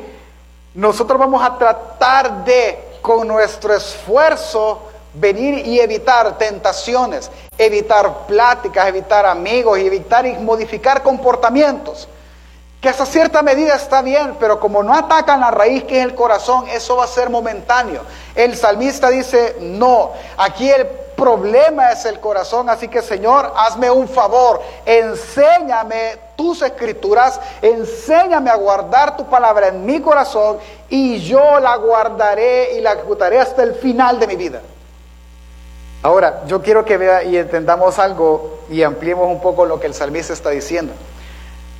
nosotros 0.73 1.19
vamos 1.19 1.43
a 1.43 1.57
tratar 1.57 2.45
de, 2.45 2.97
con 3.01 3.27
nuestro 3.27 3.73
esfuerzo, 3.73 4.83
venir 5.13 5.65
y 5.65 5.79
evitar 5.79 6.37
tentaciones, 6.37 7.29
evitar 7.57 8.25
pláticas, 8.27 8.87
evitar 8.87 9.25
amigos 9.25 9.79
evitar 9.79 10.25
y 10.25 10.33
modificar 10.37 11.03
comportamientos. 11.03 12.07
Que 12.79 12.89
hasta 12.89 13.05
cierta 13.05 13.43
medida 13.43 13.75
está 13.75 14.01
bien, 14.01 14.37
pero 14.39 14.59
como 14.59 14.81
no 14.81 14.95
atacan 14.95 15.39
la 15.39 15.51
raíz 15.51 15.83
que 15.83 15.99
es 15.99 16.03
el 16.03 16.15
corazón, 16.15 16.67
eso 16.67 16.95
va 16.95 17.03
a 17.03 17.07
ser 17.07 17.29
momentáneo. 17.29 18.01
El 18.33 18.55
salmista 18.55 19.09
dice, 19.09 19.57
no, 19.59 20.11
aquí 20.35 20.67
el 20.67 20.87
problema 20.87 21.91
es 21.91 22.05
el 22.05 22.19
corazón, 22.19 22.67
así 22.69 22.87
que 22.87 23.03
Señor, 23.03 23.53
hazme 23.55 23.91
un 23.91 24.07
favor, 24.07 24.63
enséñame 24.83 26.17
tus 26.35 26.63
escrituras, 26.63 27.39
enséñame 27.61 28.49
a 28.49 28.55
guardar 28.55 29.15
tu 29.15 29.29
palabra 29.29 29.67
en 29.67 29.85
mi 29.85 30.01
corazón 30.01 30.57
y 30.89 31.19
yo 31.19 31.59
la 31.59 31.75
guardaré 31.75 32.73
y 32.75 32.81
la 32.81 32.93
ejecutaré 32.93 33.39
hasta 33.39 33.61
el 33.61 33.75
final 33.75 34.19
de 34.19 34.25
mi 34.25 34.35
vida. 34.35 34.61
Ahora, 36.03 36.43
yo 36.47 36.61
quiero 36.61 36.83
que 36.83 36.97
vea 36.97 37.23
y 37.23 37.37
entendamos 37.37 37.99
algo 37.99 38.61
y 38.69 38.81
ampliemos 38.81 39.27
un 39.27 39.39
poco 39.39 39.65
lo 39.65 39.79
que 39.79 39.87
el 39.87 39.93
salmista 39.93 40.33
está 40.33 40.49
diciendo. 40.49 40.93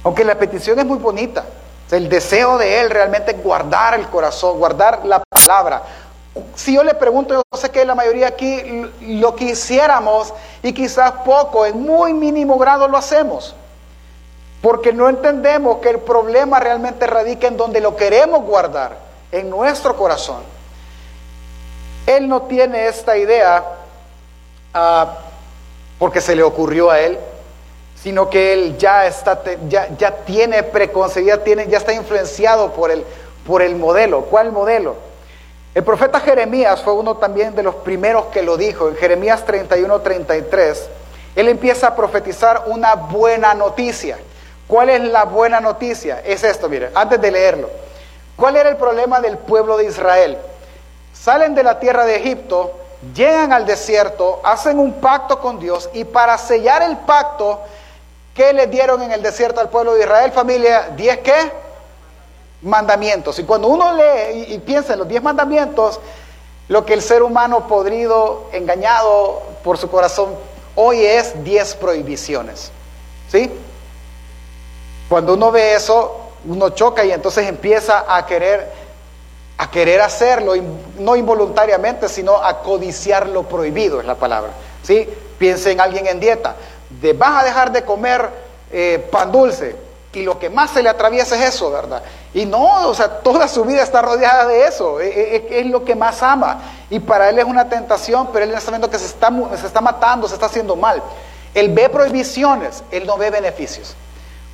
Aunque 0.04 0.24
la 0.24 0.36
petición 0.36 0.80
es 0.80 0.86
muy 0.86 1.00
bonita, 1.00 1.44
El 1.92 2.08
deseo 2.08 2.58
de 2.58 2.80
Él 2.80 2.90
realmente 2.90 3.32
es 3.32 3.44
guardar 3.44 3.96
el 3.96 4.08
corazón, 4.08 4.58
guardar 4.58 5.04
la 5.04 5.22
palabra. 5.28 5.84
Si 6.56 6.74
yo 6.74 6.84
le 6.86 6.94
pregunto, 6.94 7.34
yo 7.34 7.58
sé 7.58 7.70
que 7.70 7.84
la 7.84 7.96
mayoría 7.96 8.28
aquí 8.28 8.86
lo 9.02 9.36
quisiéramos 9.36 10.34
y 10.64 10.72
quizás 10.72 11.12
poco, 11.26 11.66
en 11.66 11.82
muy 11.82 12.14
mínimo 12.14 12.58
grado 12.58 12.88
lo 12.88 12.98
hacemos. 12.98 13.56
Porque 14.62 14.94
no 14.94 15.10
entendemos 15.10 15.80
que 15.80 15.90
el 15.90 16.00
problema 16.00 16.62
realmente 16.62 17.08
radica 17.08 17.48
en 17.48 17.58
donde 17.58 17.82
lo 17.82 17.98
queremos 17.98 18.44
guardar, 18.44 18.96
en 19.34 19.50
nuestro 19.50 19.98
corazón. 19.98 20.44
Él 22.06 22.30
no 22.30 22.44
tiene 22.44 22.88
esta 22.88 23.18
idea 23.18 23.81
porque 25.98 26.22
se 26.22 26.36
le 26.36 26.44
ocurrió 26.44 26.90
a 26.90 27.00
él, 27.00 27.20
sino 28.02 28.30
que 28.30 28.54
él 28.54 28.78
ya, 28.78 29.06
está, 29.06 29.42
ya, 29.70 29.90
ya 29.98 30.12
tiene 30.26 30.64
preconcebida, 30.64 31.44
tiene, 31.44 31.68
ya 31.68 31.78
está 31.78 31.94
influenciado 31.94 32.74
por 32.74 32.90
el, 32.90 33.06
por 33.46 33.62
el 33.62 33.76
modelo. 33.76 34.24
¿Cuál 34.24 34.52
modelo? 34.52 34.96
El 35.74 35.84
profeta 35.84 36.20
Jeremías 36.20 36.82
fue 36.82 36.94
uno 36.94 37.18
también 37.18 37.56
de 37.56 37.64
los 37.64 37.76
primeros 37.76 38.26
que 38.26 38.42
lo 38.42 38.58
dijo. 38.58 38.90
En 38.90 38.96
Jeremías 38.96 39.46
31, 39.46 40.02
33, 40.02 40.90
él 41.36 41.48
empieza 41.48 41.88
a 41.88 41.96
profetizar 41.96 42.64
una 42.66 42.96
buena 42.96 43.54
noticia. 43.54 44.18
¿Cuál 44.68 44.90
es 44.90 45.02
la 45.02 45.26
buena 45.26 45.60
noticia? 45.60 46.22
Es 46.26 46.44
esto, 46.44 46.68
mire, 46.68 46.90
antes 46.94 47.22
de 47.22 47.32
leerlo. 47.32 47.70
¿Cuál 48.36 48.56
era 48.58 48.70
el 48.70 48.78
problema 48.78 49.22
del 49.22 49.38
pueblo 49.38 49.78
de 49.78 49.86
Israel? 49.86 50.38
Salen 51.14 51.54
de 51.54 51.64
la 51.64 51.80
tierra 51.80 52.06
de 52.06 52.16
Egipto, 52.16 52.81
llegan 53.16 53.52
al 53.52 53.66
desierto, 53.66 54.40
hacen 54.44 54.80
un 54.80 54.94
pacto 54.94 55.40
con 55.40 55.60
Dios 55.60 55.90
y 55.94 56.04
para 56.04 56.38
sellar 56.38 56.84
el 56.84 56.98
pacto, 56.98 57.60
¿qué 58.34 58.54
le 58.54 58.68
dieron 58.68 59.02
en 59.02 59.12
el 59.12 59.22
desierto 59.22 59.60
al 59.60 59.70
pueblo 59.70 59.96
de 59.96 60.02
Israel, 60.02 60.32
familia? 60.32 60.90
¿Diez 60.96 61.20
qué? 61.20 61.52
Mandamientos. 62.62 63.40
Y 63.40 63.44
cuando 63.44 63.68
uno 63.68 63.94
lee 63.94 64.46
y, 64.50 64.60
piensa 64.60 64.94
en 64.94 65.00
los 65.00 65.08
diez 65.08 65.22
mandamientos, 65.22 66.00
lo 66.68 66.86
que 66.86 66.94
el 66.94 67.02
ser 67.02 67.24
humano 67.24 67.68
podrido, 67.68 68.50
engañado 68.54 69.42
por 69.64 69.78
su 69.78 69.90
corazón, 69.90 70.36
hoy 70.76 71.04
es 71.04 71.44
diez 71.44 71.76
prohibiciones. 71.76 72.72
¿Sí? 73.32 73.52
Cuando 75.10 75.34
uno 75.34 75.52
ve 75.52 75.74
eso, 75.74 76.22
uno 76.46 76.70
choca 76.70 77.04
y 77.04 77.12
entonces 77.12 77.48
empieza 77.48 78.06
a 78.08 78.26
querer 78.26 78.81
a 79.62 79.70
querer 79.70 80.02
hacerlo, 80.02 80.54
no 80.98 81.16
involuntariamente, 81.16 82.10
sino 82.10 82.44
a 82.44 82.64
codiciar 82.64 83.30
lo 83.30 83.44
prohibido, 83.44 84.00
es 84.00 84.08
la 84.08 84.16
palabra. 84.16 84.50
¿sí? 84.82 85.08
Piense 85.38 85.72
en 85.72 85.80
alguien 85.80 86.08
en 86.08 86.20
dieta, 86.20 86.56
de, 86.90 87.14
vas 87.14 87.44
a 87.44 87.46
dejar 87.46 87.72
de 87.72 87.84
comer 87.84 88.28
eh, 88.72 89.08
pan 89.12 89.32
dulce, 89.32 89.76
y 90.14 90.24
lo 90.24 90.40
que 90.40 90.50
más 90.50 90.72
se 90.72 90.82
le 90.82 90.90
atraviesa 90.90 91.36
es 91.36 91.54
eso, 91.54 91.70
¿verdad? 91.70 92.02
Y 92.34 92.48
no, 92.48 92.90
o 92.90 92.96
sea, 92.96 93.20
toda 93.20 93.48
su 93.48 93.64
vida 93.64 93.84
está 93.84 94.02
rodeada 94.02 94.48
de 94.48 94.66
eso, 94.66 95.00
es, 95.00 95.16
e, 95.16 95.36
e, 95.36 95.60
es, 95.60 95.68
lo 95.68 95.86
que 95.86 95.94
más 95.94 96.24
ama. 96.24 96.60
Y 96.90 97.00
para 97.00 97.30
él 97.30 97.38
es 97.38 97.46
una 97.46 97.70
tentación, 97.70 98.30
pero 98.34 98.46
él 98.46 98.52
está 98.56 98.72
viendo 98.72 98.90
que 98.90 98.98
se 98.98 99.06
está, 99.06 99.32
se 99.58 99.68
está 99.68 99.80
matando, 99.80 100.28
se 100.28 100.34
está 100.34 100.48
haciendo 100.48 100.76
mal. 100.76 101.04
Él 101.54 101.70
ve 101.70 101.88
prohibiciones, 101.88 102.84
él 102.90 103.06
no 103.06 103.16
ve 103.16 103.30
beneficios. 103.30 103.96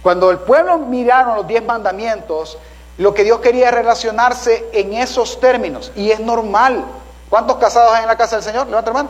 Cuando 0.03 0.29
el 0.31 0.39
pueblo 0.39 0.77
miraron 0.79 1.37
los 1.37 1.47
diez 1.47 1.63
mandamientos, 1.63 2.57
lo 2.97 3.13
que 3.13 3.23
Dios 3.23 3.39
quería 3.39 3.71
relacionarse 3.71 4.69
en 4.73 4.93
esos 4.93 5.39
términos. 5.39 5.91
Y 5.95 6.11
es 6.11 6.19
normal. 6.19 6.85
¿Cuántos 7.29 7.57
casados 7.57 7.93
hay 7.93 8.03
en 8.03 8.07
la 8.07 8.17
casa 8.17 8.37
del 8.37 8.43
Señor? 8.43 8.67
Levanta 8.67 8.89
hermano. 8.89 9.09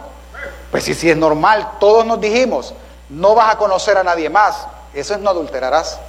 Pues 0.72 0.84
sí, 0.84 0.94
sí, 0.94 1.10
es 1.10 1.18
normal. 1.18 1.74
Todos 1.80 2.06
nos 2.06 2.20
dijimos, 2.20 2.74
no 3.10 3.36
vas 3.36 3.54
a 3.54 3.58
conocer 3.58 3.98
a 3.98 4.04
nadie 4.04 4.30
más. 4.30 4.68
Eso 4.94 5.14
es 5.14 5.20
no 5.20 5.30
adulterarás. 5.30 6.00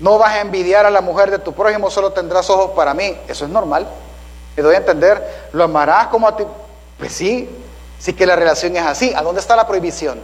No 0.00 0.18
vas 0.18 0.32
a 0.32 0.40
envidiar 0.40 0.84
a 0.84 0.90
la 0.90 1.00
mujer 1.00 1.30
de 1.30 1.38
tu 1.38 1.52
prójimo, 1.52 1.90
solo 1.90 2.12
tendrás 2.12 2.50
ojos 2.50 2.72
para 2.72 2.92
mí. 2.92 3.16
Eso 3.28 3.44
es 3.44 3.50
normal. 3.50 3.86
Me 4.56 4.62
doy 4.62 4.74
a 4.74 4.78
entender, 4.78 5.48
lo 5.52 5.64
amarás 5.64 6.08
como 6.08 6.28
a 6.28 6.36
ti. 6.36 6.44
Pues 6.98 7.12
sí, 7.12 7.48
sí 7.98 8.12
que 8.12 8.26
la 8.26 8.36
relación 8.36 8.76
es 8.76 8.84
así. 8.84 9.14
¿A 9.14 9.22
dónde 9.22 9.40
está 9.40 9.56
la 9.56 9.66
prohibición? 9.66 10.20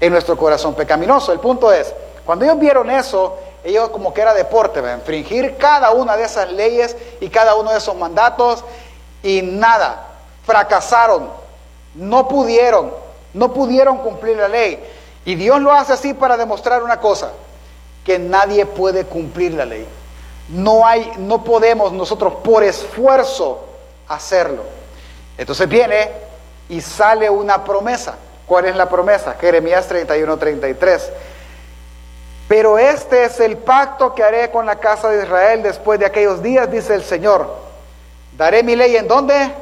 En 0.00 0.12
nuestro 0.12 0.36
corazón 0.36 0.74
pecaminoso. 0.74 1.32
El 1.32 1.40
punto 1.40 1.72
es, 1.72 1.94
cuando 2.26 2.44
ellos 2.44 2.58
vieron 2.58 2.90
eso, 2.90 3.38
ellos 3.64 3.90
como 3.90 4.14
que 4.14 4.20
era 4.20 4.34
deporte, 4.34 4.80
infringir 4.80 5.56
cada 5.56 5.90
una 5.90 6.16
de 6.16 6.24
esas 6.24 6.52
leyes 6.52 6.96
y 7.20 7.28
cada 7.28 7.54
uno 7.56 7.70
de 7.72 7.78
esos 7.78 7.96
mandatos 7.96 8.64
y 9.22 9.42
nada, 9.42 10.06
fracasaron, 10.44 11.28
no 11.94 12.28
pudieron, 12.28 12.92
no 13.34 13.52
pudieron 13.52 13.98
cumplir 13.98 14.36
la 14.36 14.48
ley. 14.48 14.82
Y 15.24 15.34
Dios 15.34 15.60
lo 15.60 15.72
hace 15.72 15.92
así 15.92 16.14
para 16.14 16.36
demostrar 16.36 16.82
una 16.82 17.00
cosa, 17.00 17.32
que 18.04 18.18
nadie 18.18 18.64
puede 18.64 19.04
cumplir 19.04 19.54
la 19.54 19.64
ley. 19.64 19.86
No 20.48 20.86
hay, 20.86 21.12
no 21.18 21.44
podemos 21.44 21.92
nosotros 21.92 22.34
por 22.42 22.62
esfuerzo 22.62 23.64
hacerlo. 24.08 24.62
Entonces 25.36 25.68
viene 25.68 26.10
y 26.68 26.80
sale 26.80 27.28
una 27.28 27.64
promesa. 27.64 28.16
¿Cuál 28.46 28.64
es 28.64 28.76
la 28.76 28.88
promesa? 28.88 29.36
Jeremías 29.38 29.86
31, 29.86 30.38
33. 30.38 31.12
Pero 32.48 32.78
este 32.78 33.24
es 33.24 33.38
el 33.40 33.58
pacto 33.58 34.14
que 34.14 34.24
haré 34.24 34.50
con 34.50 34.64
la 34.64 34.76
casa 34.76 35.10
de 35.10 35.22
Israel 35.22 35.62
después 35.62 36.00
de 36.00 36.06
aquellos 36.06 36.42
días, 36.42 36.70
dice 36.70 36.94
el 36.94 37.02
Señor. 37.02 37.54
Daré 38.36 38.62
mi 38.62 38.74
ley 38.74 38.96
en 38.96 39.06
dónde? 39.06 39.52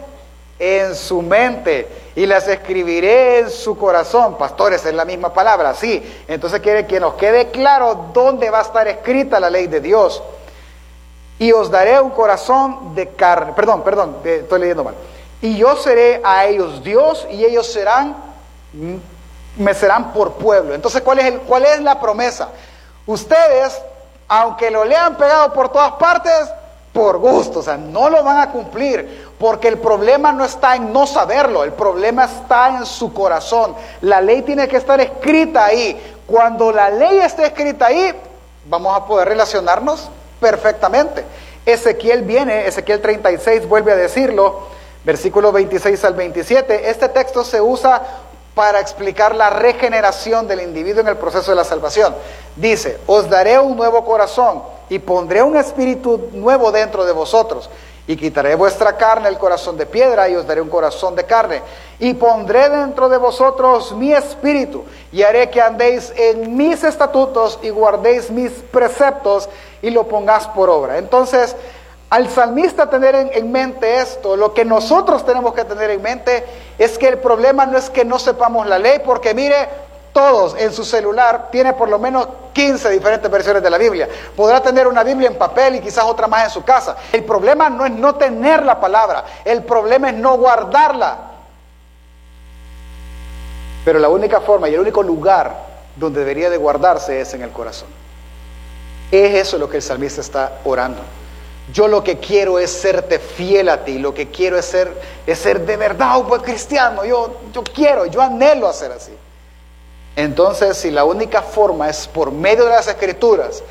En 0.58 0.94
su 0.94 1.20
mente 1.20 1.88
y 2.16 2.24
las 2.24 2.48
escribiré 2.48 3.40
en 3.40 3.50
su 3.50 3.76
corazón. 3.76 4.36
Pastores, 4.38 4.84
es 4.86 4.94
la 4.94 5.04
misma 5.04 5.32
palabra, 5.32 5.74
sí. 5.74 6.02
Entonces 6.26 6.60
quiere 6.60 6.86
que 6.86 6.98
nos 6.98 7.14
quede 7.14 7.50
claro 7.50 8.10
dónde 8.12 8.50
va 8.50 8.60
a 8.60 8.62
estar 8.62 8.88
escrita 8.88 9.38
la 9.38 9.50
ley 9.50 9.66
de 9.66 9.80
Dios. 9.80 10.22
Y 11.38 11.52
os 11.52 11.70
daré 11.70 12.00
un 12.00 12.10
corazón 12.10 12.94
de 12.94 13.08
carne. 13.10 13.52
Perdón, 13.52 13.82
perdón, 13.84 14.16
estoy 14.24 14.60
leyendo 14.60 14.82
mal. 14.82 14.94
Y 15.42 15.58
yo 15.58 15.76
seré 15.76 16.22
a 16.24 16.46
ellos 16.46 16.82
Dios 16.82 17.26
y 17.30 17.44
ellos 17.44 17.70
serán, 17.70 18.16
me 19.58 19.74
serán 19.74 20.14
por 20.14 20.32
pueblo. 20.32 20.74
Entonces, 20.74 21.02
¿cuál 21.02 21.18
es, 21.18 21.26
el, 21.26 21.40
cuál 21.40 21.66
es 21.66 21.82
la 21.82 22.00
promesa? 22.00 22.48
Ustedes, 23.06 23.80
aunque 24.28 24.70
lo 24.70 24.84
le 24.84 24.96
han 24.96 25.16
pegado 25.16 25.52
por 25.52 25.70
todas 25.70 25.92
partes, 25.92 26.32
por 26.92 27.18
gusto, 27.18 27.58
o 27.58 27.62
sea, 27.62 27.76
no 27.76 28.08
lo 28.08 28.24
van 28.24 28.38
a 28.38 28.50
cumplir, 28.50 29.28
porque 29.38 29.68
el 29.68 29.78
problema 29.78 30.32
no 30.32 30.44
está 30.44 30.76
en 30.76 30.92
no 30.92 31.06
saberlo, 31.06 31.62
el 31.62 31.72
problema 31.72 32.24
está 32.24 32.78
en 32.78 32.86
su 32.86 33.12
corazón. 33.12 33.76
La 34.00 34.20
ley 34.20 34.42
tiene 34.42 34.66
que 34.66 34.78
estar 34.78 34.98
escrita 35.00 35.66
ahí. 35.66 36.14
Cuando 36.26 36.72
la 36.72 36.88
ley 36.88 37.18
esté 37.18 37.46
escrita 37.46 37.86
ahí, 37.86 38.14
vamos 38.64 38.96
a 38.96 39.04
poder 39.04 39.28
relacionarnos 39.28 40.08
perfectamente. 40.40 41.22
Ezequiel 41.66 42.22
viene, 42.22 42.66
Ezequiel 42.66 43.02
36 43.02 43.68
vuelve 43.68 43.92
a 43.92 43.96
decirlo, 43.96 44.68
versículo 45.04 45.52
26 45.52 46.02
al 46.04 46.14
27. 46.14 46.88
Este 46.88 47.08
texto 47.10 47.44
se 47.44 47.60
usa 47.60 48.02
para 48.56 48.80
explicar 48.80 49.34
la 49.34 49.50
regeneración 49.50 50.48
del 50.48 50.62
individuo 50.62 51.02
en 51.02 51.08
el 51.08 51.18
proceso 51.18 51.50
de 51.50 51.56
la 51.56 51.64
salvación. 51.64 52.14
Dice, 52.56 52.98
os 53.06 53.28
daré 53.28 53.58
un 53.58 53.76
nuevo 53.76 54.02
corazón 54.02 54.62
y 54.88 54.98
pondré 54.98 55.42
un 55.42 55.58
espíritu 55.58 56.30
nuevo 56.32 56.72
dentro 56.72 57.04
de 57.04 57.12
vosotros. 57.12 57.68
Y 58.06 58.16
quitaré 58.16 58.54
vuestra 58.54 58.96
carne, 58.96 59.28
el 59.28 59.36
corazón 59.36 59.76
de 59.76 59.84
piedra, 59.84 60.26
y 60.30 60.36
os 60.36 60.46
daré 60.46 60.62
un 60.62 60.70
corazón 60.70 61.14
de 61.14 61.26
carne. 61.26 61.60
Y 61.98 62.14
pondré 62.14 62.70
dentro 62.70 63.10
de 63.10 63.18
vosotros 63.18 63.92
mi 63.92 64.14
espíritu, 64.14 64.86
y 65.12 65.22
haré 65.22 65.50
que 65.50 65.60
andéis 65.60 66.10
en 66.16 66.56
mis 66.56 66.82
estatutos 66.82 67.58
y 67.60 67.68
guardéis 67.68 68.30
mis 68.30 68.52
preceptos 68.52 69.50
y 69.82 69.90
lo 69.90 70.04
pongáis 70.04 70.46
por 70.46 70.70
obra. 70.70 70.96
Entonces, 70.96 71.54
al 72.08 72.30
salmista 72.30 72.88
tener 72.88 73.14
en, 73.32 73.52
mente 73.52 73.98
esto, 73.98 74.36
lo 74.36 74.54
que 74.54 74.64
nosotros 74.64 75.26
tenemos 75.26 75.54
que 75.54 75.64
tener 75.64 75.90
en 75.90 76.02
mente 76.02 76.44
es 76.78 76.98
que 76.98 77.08
el 77.08 77.18
problema 77.18 77.66
no 77.66 77.76
es 77.76 77.90
que 77.90 78.04
no 78.04 78.18
sepamos 78.18 78.66
la 78.66 78.78
ley, 78.78 79.00
porque 79.04 79.34
mire, 79.34 79.68
todos 80.12 80.54
en 80.56 80.72
su 80.72 80.84
celular 80.84 81.48
tiene 81.50 81.72
por 81.72 81.88
lo 81.88 81.98
menos 81.98 82.28
15 82.52 82.90
diferentes 82.90 83.28
versiones 83.28 83.62
de 83.62 83.70
la 83.70 83.76
Biblia. 83.76 84.08
Podrá 84.36 84.62
tener 84.62 84.86
una 84.86 85.02
Biblia 85.02 85.28
en 85.28 85.36
papel 85.36 85.76
y 85.76 85.80
quizás 85.80 86.04
otra 86.04 86.28
más 86.28 86.44
en 86.44 86.50
su 86.50 86.64
casa. 86.64 86.96
El 87.12 87.24
problema 87.24 87.68
no 87.68 87.84
es 87.84 87.92
no 87.92 88.14
tener 88.14 88.64
la 88.64 88.80
palabra, 88.80 89.24
el 89.44 89.64
problema 89.64 90.08
es 90.08 90.14
no 90.14 90.36
guardarla. 90.36 91.18
Pero 93.84 93.98
la 93.98 94.08
única 94.08 94.40
forma 94.40 94.68
y 94.68 94.74
el 94.74 94.80
único 94.80 95.02
lugar 95.02 95.54
donde 95.96 96.20
debería 96.20 96.50
de 96.50 96.56
guardarse 96.56 97.20
es 97.20 97.34
en 97.34 97.42
el 97.42 97.50
corazón. 97.50 97.88
Es 99.10 99.34
eso 99.34 99.58
lo 99.58 99.68
que 99.68 99.78
el 99.78 99.82
salmista 99.82 100.20
está 100.20 100.52
orando. 100.64 101.02
Yo 101.72 101.88
lo 101.88 102.04
que 102.04 102.18
quiero 102.18 102.58
es 102.58 102.70
serte 102.70 103.18
fiel 103.18 103.68
a 103.68 103.84
ti, 103.84 103.98
lo 103.98 104.14
que 104.14 104.30
quiero 104.30 104.56
es 104.56 104.66
ser, 104.66 104.92
es 105.26 105.38
ser 105.38 105.66
de 105.66 105.76
verdad 105.76 106.18
un 106.20 106.28
buen 106.28 106.42
cristiano. 106.42 107.04
Yo, 107.04 107.40
yo 107.52 107.64
quiero, 107.64 108.06
yo 108.06 108.22
anhelo 108.22 108.68
hacer 108.68 108.92
así. 108.92 109.12
Entonces, 110.14 110.76
si 110.76 110.90
la 110.90 111.04
única 111.04 111.42
forma 111.42 111.90
es 111.90 112.06
por 112.06 112.30
medio 112.30 112.64
de 112.64 112.70
las 112.70 112.86
escrituras, 112.86 113.62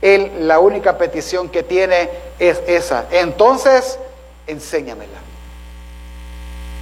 él 0.00 0.46
la 0.46 0.58
única 0.58 0.96
petición 0.96 1.48
que 1.48 1.62
tiene 1.62 2.08
es 2.38 2.60
esa. 2.66 3.06
Entonces, 3.10 3.98
enséñamela. 4.46 5.18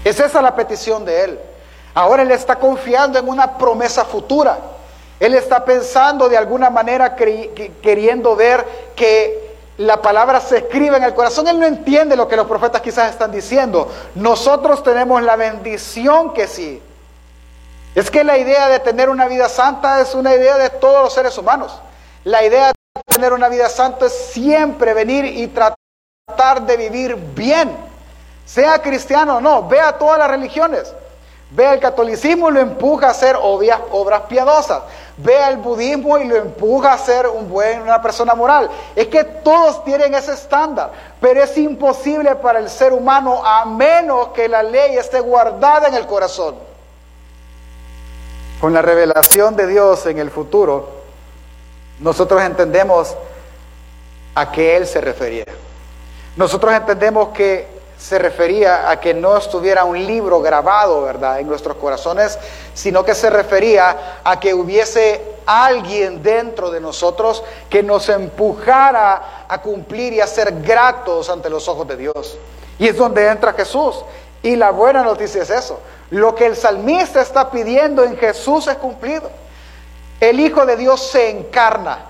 Es 0.05 0.21
esa 0.21 0.41
la 0.41 0.55
petición 0.55 1.05
de 1.05 1.25
él. 1.25 1.39
Ahora 1.95 2.23
él 2.23 2.31
está 2.31 2.57
confiando 2.57 3.19
en 3.19 3.29
una 3.29 3.59
promesa 3.59 4.05
futura. 4.05 4.59
Él 5.19 5.35
está 5.35 5.65
pensando 5.65 6.29
de 6.29 6.37
alguna 6.39 6.71
manera, 6.71 7.15
queriendo 7.15 8.37
ver 8.37 8.65
que 8.95 9.50
la 9.81 10.03
palabra 10.03 10.41
se 10.41 10.59
escribe 10.59 10.99
en 10.99 11.05
el 11.05 11.15
corazón. 11.15 11.49
Él 11.49 11.59
no 11.59 11.65
entiende 11.65 12.15
lo 12.15 12.29
que 12.29 12.37
los 12.37 12.47
profetas 12.47 12.83
quizás 12.83 13.09
están 13.09 13.33
diciendo. 13.33 13.91
Nosotros 14.15 14.83
tenemos 14.83 15.23
la 15.23 15.37
bendición 15.37 16.35
que 16.35 16.47
sí. 16.47 16.83
Es 17.95 18.11
que 18.11 18.23
la 18.23 18.37
idea 18.37 18.69
de 18.69 18.81
tener 18.81 19.09
una 19.09 19.27
vida 19.27 19.49
santa 19.49 20.03
es 20.03 20.15
una 20.15 20.35
idea 20.35 20.59
de 20.59 20.69
todos 20.69 21.05
los 21.05 21.15
seres 21.15 21.39
humanos. 21.39 21.81
La 22.25 22.45
idea 22.45 22.67
de 22.67 22.75
tener 23.07 23.33
una 23.33 23.49
vida 23.49 23.71
santa 23.71 24.05
es 24.05 24.13
siempre 24.13 24.93
venir 24.93 25.25
y 25.25 25.47
tratar 25.47 26.61
de 26.67 26.77
vivir 26.77 27.17
bien. 27.17 27.75
Sea 28.45 28.83
cristiano 28.83 29.39
o 29.39 29.41
no, 29.41 29.67
vea 29.67 29.97
todas 29.97 30.19
las 30.19 30.29
religiones. 30.29 30.93
Ve 31.53 31.73
el 31.73 31.81
catolicismo 31.81 32.51
y 32.51 32.53
lo 32.53 32.61
empuja 32.61 33.07
a 33.07 33.11
hacer 33.13 33.35
obvias, 33.41 33.81
obras 33.93 34.25
piadosas. 34.29 34.83
Ve 35.23 35.49
el 35.49 35.59
budismo 35.59 36.19
y 36.19 36.25
lo 36.25 36.37
empuja 36.37 36.95
a 36.95 36.99
ser 36.99 37.27
un 37.27 37.49
buen, 37.49 37.83
una 37.83 38.01
persona 38.01 38.35
moral. 38.35 38.71
Es 38.97 39.09
que 39.09 39.25
todos 39.25 39.85
tienen 39.85 40.15
ese 40.15 40.33
estándar, 40.33 40.93
pero 41.21 41.43
es 41.43 41.57
imposible 41.59 42.37
para 42.37 42.59
el 42.59 42.71
ser 42.71 42.93
humano 42.93 43.45
a 43.45 43.65
menos 43.67 44.29
que 44.29 44.49
la 44.49 44.63
ley 44.63 44.97
esté 44.97 45.21
guardada 45.21 45.89
en 45.89 45.95
el 45.95 46.07
corazón. 46.07 46.55
Con 48.61 48.73
la 48.73 48.83
revelación 48.83 49.57
de 49.57 49.67
Dios 49.67 50.07
en 50.07 50.19
el 50.19 50.31
futuro, 50.31 50.89
nosotros 51.99 52.43
entendemos 52.43 53.15
a 54.35 54.51
qué 54.51 54.77
Él 54.77 54.87
se 54.87 55.01
refería. 55.01 55.45
Nosotros 56.37 56.73
entendemos 56.73 57.29
que 57.29 57.80
se 58.01 58.19
refería 58.19 58.91
a 58.91 58.99
que 58.99 59.13
no 59.13 59.37
estuviera 59.37 59.85
un 59.85 60.07
libro 60.07 60.41
grabado, 60.41 61.03
¿verdad?, 61.03 61.39
en 61.39 61.47
nuestros 61.47 61.77
corazones, 61.77 62.39
sino 62.73 63.05
que 63.05 63.15
se 63.15 63.29
refería 63.29 64.21
a 64.25 64.41
que 64.41 64.55
hubiese 64.55 65.23
alguien 65.45 66.23
dentro 66.23 66.71
de 66.71 66.81
nosotros 66.81 67.45
que 67.69 67.83
nos 67.83 68.09
empujara 68.09 69.45
a 69.47 69.61
cumplir 69.61 70.15
y 70.15 70.21
a 70.21 70.27
ser 70.27 70.63
gratos 70.63 71.29
ante 71.29 71.51
los 71.51 71.69
ojos 71.69 71.87
de 71.89 71.99
Dios. 71.99 72.39
Y 72.79 72.89
es 72.89 72.97
donde 72.97 73.27
entra 73.27 73.53
Jesús. 73.53 74.03
Y 74.43 74.57
la 74.57 74.71
buena 74.71 75.03
noticia 75.03 75.43
es 75.43 75.51
eso. 75.51 75.79
Lo 76.09 76.35
que 76.35 76.47
el 76.47 76.57
salmista 76.57 77.21
está 77.21 77.51
pidiendo 77.51 78.03
en 78.03 78.17
Jesús 78.17 78.67
es 78.67 78.77
cumplido. 78.77 79.31
El 80.21 80.41
Hijo 80.41 80.65
de 80.65 80.77
Dios 80.77 81.03
se 81.03 81.29
encarna 81.29 82.07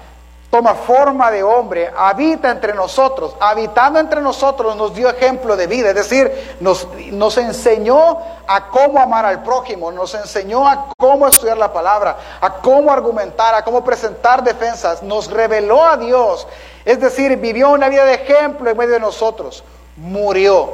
toma 0.51 0.75
forma 0.75 1.31
de 1.31 1.45
hombre, 1.45 1.93
habita 1.97 2.51
entre 2.51 2.75
nosotros, 2.75 3.37
habitando 3.39 4.01
entre 4.01 4.21
nosotros 4.21 4.75
nos 4.75 4.93
dio 4.93 5.09
ejemplo 5.09 5.57
de 5.57 5.69
vida, 5.69 5.91
es 5.91 5.95
decir, 5.95 6.57
nos, 6.59 7.39
enseñó 7.39 8.19
a 8.49 8.67
cómo 8.67 8.99
amar 8.99 9.25
al 9.25 9.45
prójimo, 9.45 9.93
nos 9.93 10.13
enseñó 10.15 10.69
a 10.69 10.89
cómo 10.99 11.29
estudiar 11.29 11.57
la 11.57 11.73
palabra, 11.73 12.17
a 12.41 12.55
cómo 12.55 12.91
argumentar, 12.91 13.55
a 13.55 13.63
cómo 13.63 13.85
presentar 13.85 14.43
defensas, 14.43 15.05
nos 15.05 15.31
reveló 15.31 15.85
a 15.85 15.97
Dios, 15.97 16.49
es 16.85 17.01
decir, 17.01 17.37
vivió 17.37 17.71
una 17.71 17.89
vida 17.89 18.05
de 18.05 18.15
ejemplo 18.15 18.69
en 18.69 18.77
medio 18.77 18.95
de 18.95 19.01
nosotros, 19.01 19.63
murió, 19.97 20.73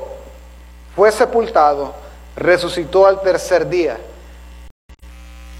fue 0.94 1.12
sepultado, 1.12 1.92
resucitó 2.34 3.06
al 3.06 3.20
tercer 3.20 3.68
día. 3.68 3.98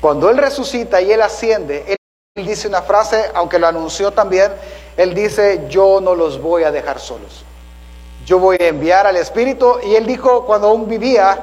Cuando 0.00 0.30
Él 0.30 0.38
resucita 0.38 1.02
y 1.02 1.12
Él 1.12 1.20
asciende, 1.20 1.84
él 1.88 1.96
dice 2.44 2.68
una 2.68 2.82
frase, 2.82 3.30
aunque 3.34 3.58
lo 3.58 3.66
anunció 3.66 4.10
también, 4.12 4.52
él 4.98 5.14
dice, 5.14 5.64
yo 5.70 6.02
no 6.02 6.14
los 6.14 6.38
voy 6.38 6.64
a 6.64 6.70
dejar 6.70 6.98
solos. 6.98 7.46
Yo 8.26 8.38
voy 8.38 8.58
a 8.60 8.66
enviar 8.66 9.06
al 9.06 9.16
Espíritu. 9.16 9.76
Y 9.82 9.94
él 9.94 10.04
dijo, 10.04 10.44
cuando 10.44 10.68
aún 10.68 10.86
vivía, 10.86 11.38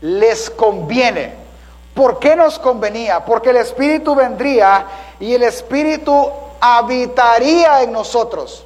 les 0.00 0.50
conviene. 0.50 1.34
¿Por 1.94 2.18
qué 2.18 2.34
nos 2.34 2.58
convenía? 2.58 3.24
Porque 3.24 3.50
el 3.50 3.56
Espíritu 3.58 4.16
vendría 4.16 4.86
y 5.20 5.32
el 5.32 5.44
Espíritu 5.44 6.28
habitaría 6.60 7.82
en 7.82 7.92
nosotros. 7.92 8.65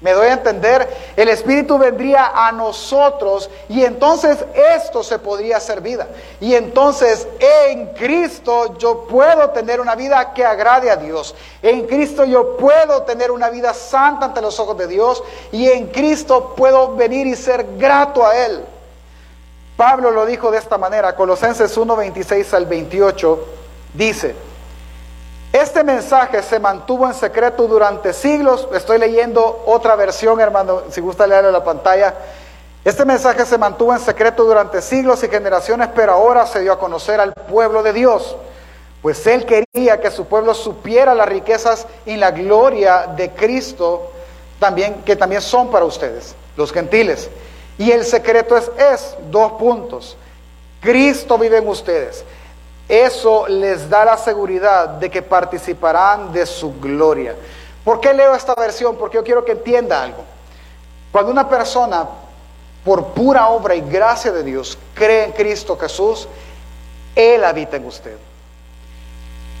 Me 0.00 0.12
doy 0.12 0.28
a 0.28 0.34
entender, 0.34 0.88
el 1.16 1.28
Espíritu 1.28 1.76
vendría 1.76 2.30
a 2.32 2.52
nosotros 2.52 3.50
y 3.68 3.84
entonces 3.84 4.38
esto 4.76 5.02
se 5.02 5.18
podría 5.18 5.56
hacer 5.56 5.80
vida. 5.80 6.06
Y 6.40 6.54
entonces 6.54 7.26
en 7.40 7.86
Cristo 7.94 8.78
yo 8.78 9.06
puedo 9.08 9.50
tener 9.50 9.80
una 9.80 9.96
vida 9.96 10.32
que 10.32 10.44
agrade 10.44 10.88
a 10.88 10.96
Dios. 10.96 11.34
En 11.62 11.84
Cristo 11.88 12.24
yo 12.24 12.56
puedo 12.56 13.02
tener 13.02 13.32
una 13.32 13.50
vida 13.50 13.74
santa 13.74 14.26
ante 14.26 14.40
los 14.40 14.60
ojos 14.60 14.78
de 14.78 14.86
Dios 14.86 15.20
y 15.50 15.68
en 15.68 15.88
Cristo 15.88 16.54
puedo 16.56 16.94
venir 16.94 17.26
y 17.26 17.34
ser 17.34 17.66
grato 17.76 18.24
a 18.24 18.36
Él. 18.36 18.64
Pablo 19.76 20.12
lo 20.12 20.26
dijo 20.26 20.52
de 20.52 20.58
esta 20.58 20.78
manera, 20.78 21.16
Colosenses 21.16 21.76
1, 21.76 21.96
26 21.96 22.54
al 22.54 22.66
28, 22.66 23.46
dice, 23.94 24.34
este 25.52 25.82
mensaje 25.82 26.42
se 26.42 26.60
mantuvo 26.60 27.06
en 27.06 27.14
secreto 27.14 27.66
durante 27.66 28.12
siglos. 28.12 28.68
Estoy 28.74 28.98
leyendo 28.98 29.62
otra 29.66 29.96
versión, 29.96 30.40
hermano, 30.40 30.82
si 30.90 31.00
gusta 31.00 31.26
leerlo 31.26 31.48
en 31.48 31.54
la 31.54 31.64
pantalla. 31.64 32.14
Este 32.84 33.04
mensaje 33.04 33.44
se 33.46 33.56
mantuvo 33.56 33.92
en 33.92 34.00
secreto 34.00 34.44
durante 34.44 34.82
siglos 34.82 35.22
y 35.24 35.28
generaciones, 35.28 35.88
pero 35.94 36.12
ahora 36.12 36.46
se 36.46 36.60
dio 36.60 36.72
a 36.72 36.78
conocer 36.78 37.18
al 37.18 37.32
pueblo 37.32 37.82
de 37.82 37.92
Dios. 37.92 38.36
Pues 39.00 39.26
Él 39.26 39.46
quería 39.46 40.00
que 40.00 40.10
su 40.10 40.26
pueblo 40.26 40.54
supiera 40.54 41.14
las 41.14 41.28
riquezas 41.28 41.86
y 42.04 42.16
la 42.16 42.30
gloria 42.30 43.06
de 43.16 43.30
Cristo, 43.30 44.12
también, 44.58 45.02
que 45.02 45.16
también 45.16 45.40
son 45.40 45.70
para 45.70 45.84
ustedes, 45.84 46.34
los 46.56 46.72
gentiles. 46.72 47.30
Y 47.78 47.90
el 47.90 48.04
secreto 48.04 48.56
es, 48.56 48.70
es 48.76 49.16
dos 49.30 49.52
puntos. 49.52 50.16
Cristo 50.80 51.38
vive 51.38 51.58
en 51.58 51.68
ustedes. 51.68 52.24
Eso 52.88 53.46
les 53.46 53.90
da 53.90 54.04
la 54.04 54.16
seguridad 54.16 54.88
de 54.88 55.10
que 55.10 55.20
participarán 55.20 56.32
de 56.32 56.46
su 56.46 56.80
gloria. 56.80 57.36
¿Por 57.84 58.00
qué 58.00 58.14
leo 58.14 58.34
esta 58.34 58.54
versión? 58.54 58.96
Porque 58.96 59.16
yo 59.16 59.24
quiero 59.24 59.44
que 59.44 59.52
entienda 59.52 60.02
algo. 60.02 60.24
Cuando 61.12 61.30
una 61.30 61.48
persona, 61.48 62.08
por 62.84 63.08
pura 63.08 63.48
obra 63.48 63.74
y 63.74 63.82
gracia 63.82 64.32
de 64.32 64.42
Dios, 64.42 64.78
cree 64.94 65.24
en 65.24 65.32
Cristo 65.32 65.76
Jesús, 65.76 66.28
Él 67.14 67.44
habita 67.44 67.76
en 67.76 67.86
usted. 67.86 68.16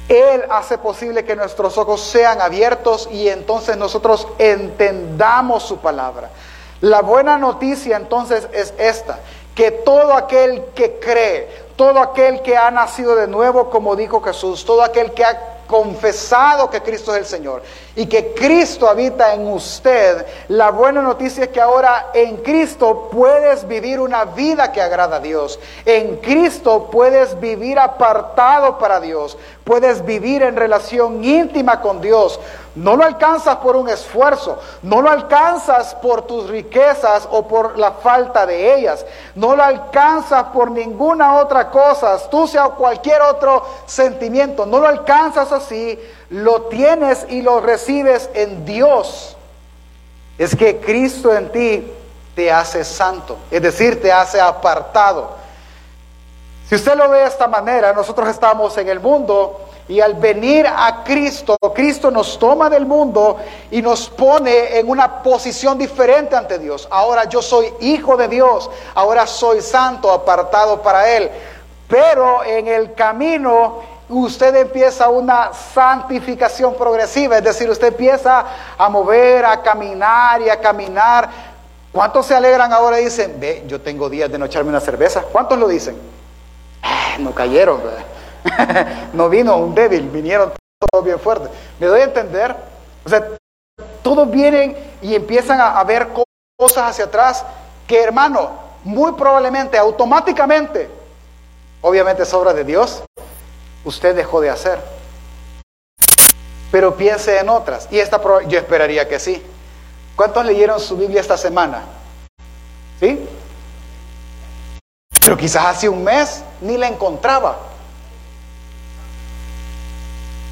Él 0.08 0.44
hace 0.48 0.78
posible 0.78 1.24
que 1.24 1.36
nuestros 1.36 1.76
ojos 1.76 2.00
sean 2.00 2.40
abiertos 2.40 3.08
y 3.12 3.28
entonces 3.28 3.76
nosotros 3.76 4.26
entendamos 4.38 5.64
su 5.64 5.78
palabra. 5.78 6.30
La 6.80 7.02
buena 7.02 7.36
noticia 7.36 7.96
entonces 7.96 8.48
es 8.52 8.72
esta, 8.78 9.18
que 9.58 9.72
todo 9.72 10.12
aquel 10.12 10.66
que 10.72 11.00
cree, 11.00 11.48
todo 11.74 11.98
aquel 11.98 12.42
que 12.42 12.56
ha 12.56 12.70
nacido 12.70 13.16
de 13.16 13.26
nuevo, 13.26 13.70
como 13.70 13.96
dijo 13.96 14.22
Jesús, 14.22 14.64
todo 14.64 14.84
aquel 14.84 15.10
que 15.10 15.24
ha 15.24 15.58
confesado 15.66 16.70
que 16.70 16.80
Cristo 16.80 17.12
es 17.12 17.18
el 17.18 17.26
Señor 17.26 17.62
y 17.96 18.06
que 18.06 18.34
Cristo 18.34 18.88
habita 18.88 19.34
en 19.34 19.48
usted, 19.48 20.24
la 20.46 20.70
buena 20.70 21.02
noticia 21.02 21.42
es 21.42 21.50
que 21.50 21.60
ahora 21.60 22.10
en 22.14 22.36
Cristo 22.36 23.08
puedes 23.10 23.66
vivir 23.66 23.98
una 23.98 24.26
vida 24.26 24.70
que 24.70 24.80
agrada 24.80 25.16
a 25.16 25.20
Dios. 25.20 25.58
En 25.84 26.18
Cristo 26.18 26.88
puedes 26.92 27.38
vivir 27.40 27.80
apartado 27.80 28.78
para 28.78 29.00
Dios, 29.00 29.36
puedes 29.64 30.04
vivir 30.04 30.42
en 30.42 30.54
relación 30.54 31.24
íntima 31.24 31.80
con 31.80 32.00
Dios. 32.00 32.38
No 32.78 32.94
lo 32.94 33.02
alcanzas 33.02 33.56
por 33.56 33.74
un 33.74 33.88
esfuerzo, 33.88 34.56
no 34.82 35.02
lo 35.02 35.10
alcanzas 35.10 35.96
por 35.96 36.22
tus 36.22 36.48
riquezas 36.48 37.26
o 37.28 37.46
por 37.48 37.76
la 37.76 37.90
falta 37.90 38.46
de 38.46 38.76
ellas, 38.76 39.04
no 39.34 39.56
lo 39.56 39.64
alcanzas 39.64 40.44
por 40.54 40.70
ninguna 40.70 41.38
otra 41.38 41.70
cosa, 41.70 42.16
tú 42.30 42.46
sea 42.46 42.66
cualquier 42.66 43.20
otro 43.22 43.66
sentimiento, 43.84 44.64
no 44.64 44.78
lo 44.78 44.86
alcanzas 44.86 45.50
así, 45.50 45.98
lo 46.30 46.62
tienes 46.62 47.26
y 47.28 47.42
lo 47.42 47.60
recibes 47.60 48.30
en 48.32 48.64
Dios. 48.64 49.36
Es 50.38 50.54
que 50.54 50.78
Cristo 50.78 51.34
en 51.34 51.50
ti 51.50 51.92
te 52.36 52.52
hace 52.52 52.84
santo, 52.84 53.38
es 53.50 53.60
decir, 53.60 54.00
te 54.00 54.12
hace 54.12 54.40
apartado. 54.40 55.30
Si 56.68 56.76
usted 56.76 56.94
lo 56.94 57.08
ve 57.08 57.18
de 57.18 57.26
esta 57.26 57.48
manera, 57.48 57.92
nosotros 57.92 58.28
estamos 58.28 58.78
en 58.78 58.88
el 58.88 59.00
mundo 59.00 59.67
y 59.88 60.00
al 60.02 60.14
venir 60.14 60.66
a 60.66 61.02
Cristo, 61.02 61.56
Cristo 61.74 62.10
nos 62.10 62.38
toma 62.38 62.68
del 62.68 62.84
mundo 62.84 63.38
y 63.70 63.80
nos 63.80 64.10
pone 64.10 64.78
en 64.78 64.88
una 64.88 65.22
posición 65.22 65.78
diferente 65.78 66.36
ante 66.36 66.58
Dios. 66.58 66.86
Ahora 66.90 67.24
yo 67.24 67.40
soy 67.40 67.72
hijo 67.80 68.16
de 68.18 68.28
Dios, 68.28 68.70
ahora 68.94 69.26
soy 69.26 69.62
santo, 69.62 70.12
apartado 70.12 70.82
para 70.82 71.08
Él. 71.16 71.30
Pero 71.88 72.44
en 72.44 72.68
el 72.68 72.92
camino 72.92 73.80
usted 74.10 74.54
empieza 74.56 75.08
una 75.08 75.54
santificación 75.54 76.74
progresiva, 76.74 77.38
es 77.38 77.44
decir, 77.44 77.70
usted 77.70 77.88
empieza 77.88 78.44
a 78.76 78.88
mover, 78.90 79.46
a 79.46 79.62
caminar 79.62 80.42
y 80.42 80.50
a 80.50 80.60
caminar. 80.60 81.30
¿Cuántos 81.92 82.26
se 82.26 82.34
alegran 82.34 82.74
ahora 82.74 83.00
y 83.00 83.04
dicen, 83.04 83.36
ve, 83.40 83.64
yo 83.66 83.80
tengo 83.80 84.10
días 84.10 84.30
de 84.30 84.38
no 84.38 84.44
echarme 84.44 84.68
una 84.68 84.80
cerveza? 84.80 85.22
¿Cuántos 85.22 85.58
lo 85.58 85.66
dicen? 85.66 85.96
Ah, 86.82 87.16
no 87.18 87.34
cayeron, 87.34 87.82
¿verdad? 87.82 88.04
no 89.12 89.28
vino 89.28 89.56
un 89.56 89.74
débil, 89.74 90.08
vinieron 90.08 90.52
todos 90.90 91.04
bien 91.04 91.18
fuertes. 91.18 91.50
¿Me 91.78 91.86
doy 91.86 92.00
a 92.00 92.04
entender? 92.04 92.54
O 93.04 93.08
sea, 93.08 93.26
todos 94.02 94.30
vienen 94.30 94.76
y 95.02 95.14
empiezan 95.14 95.60
a, 95.60 95.82
ver 95.84 96.08
cosas 96.56 96.90
hacia 96.90 97.04
atrás 97.06 97.44
que, 97.86 98.02
hermano, 98.02 98.50
muy 98.84 99.12
probablemente, 99.12 99.78
automáticamente, 99.78 100.88
obviamente 101.80 102.22
es 102.22 102.34
obra 102.34 102.52
de 102.52 102.64
Dios, 102.64 103.02
usted 103.84 104.14
dejó 104.14 104.40
de 104.40 104.50
hacer. 104.50 104.78
Pero 106.70 106.96
piense 106.96 107.38
en 107.38 107.48
otras. 107.48 107.88
Y 107.90 107.98
esta 107.98 108.20
yo 108.46 108.58
esperaría 108.58 109.08
que 109.08 109.18
sí. 109.18 109.42
¿Cuántos 110.16 110.44
leyeron 110.44 110.80
su 110.80 110.96
Biblia 110.96 111.20
esta 111.20 111.38
semana? 111.38 111.82
¿Sí? 113.00 113.26
Pero 115.22 115.36
quizás 115.36 115.64
hace 115.64 115.88
un 115.88 116.04
mes 116.04 116.42
ni 116.60 116.76
la 116.76 116.88
encontraba. 116.88 117.58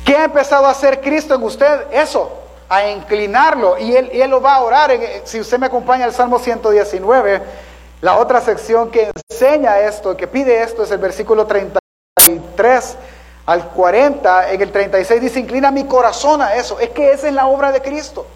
¿Qué 0.07 0.14
ha 0.14 0.23
empezado 0.23 0.66
a 0.66 0.71
hacer 0.71 1.01
Cristo 1.01 1.35
en 1.35 1.42
usted? 1.42 1.90
Eso, 1.90 2.31
a 2.69 2.87
inclinarlo. 2.87 3.77
Y 3.77 3.97
él, 3.97 4.09
él 4.12 4.31
lo 4.31 4.40
va 4.40 4.55
a 4.55 4.62
orar. 4.62 4.92
si 5.25 5.40
usted 5.40 5.59
me 5.59 5.66
acompaña 5.66 6.05
al 6.05 6.12
Salmo 6.12 6.38
119, 6.38 7.42
la 8.03 8.16
otra 8.16 8.40
sección 8.40 8.88
que 8.92 9.11
enseña 9.29 9.81
esto, 9.81 10.16
que 10.16 10.29
pide 10.29 10.62
esto, 10.62 10.85
es 10.85 10.92
el 10.92 10.99
versículo 10.99 11.45
33 11.45 12.97
al 13.47 13.69
40. 13.71 14.53
En 14.53 14.62
el 14.62 14.71
36 14.71 15.21
dice, 15.21 15.40
inclina 15.40 15.73
mi 15.73 15.87
corazón 15.87 16.40
a 16.40 16.55
eso. 16.55 16.79
Es 16.79 16.90
que 16.90 17.11
esa 17.11 17.27
es 17.27 17.35
la 17.35 17.49
obra 17.49 17.73
de 17.73 17.83
Cristo. 17.83 18.29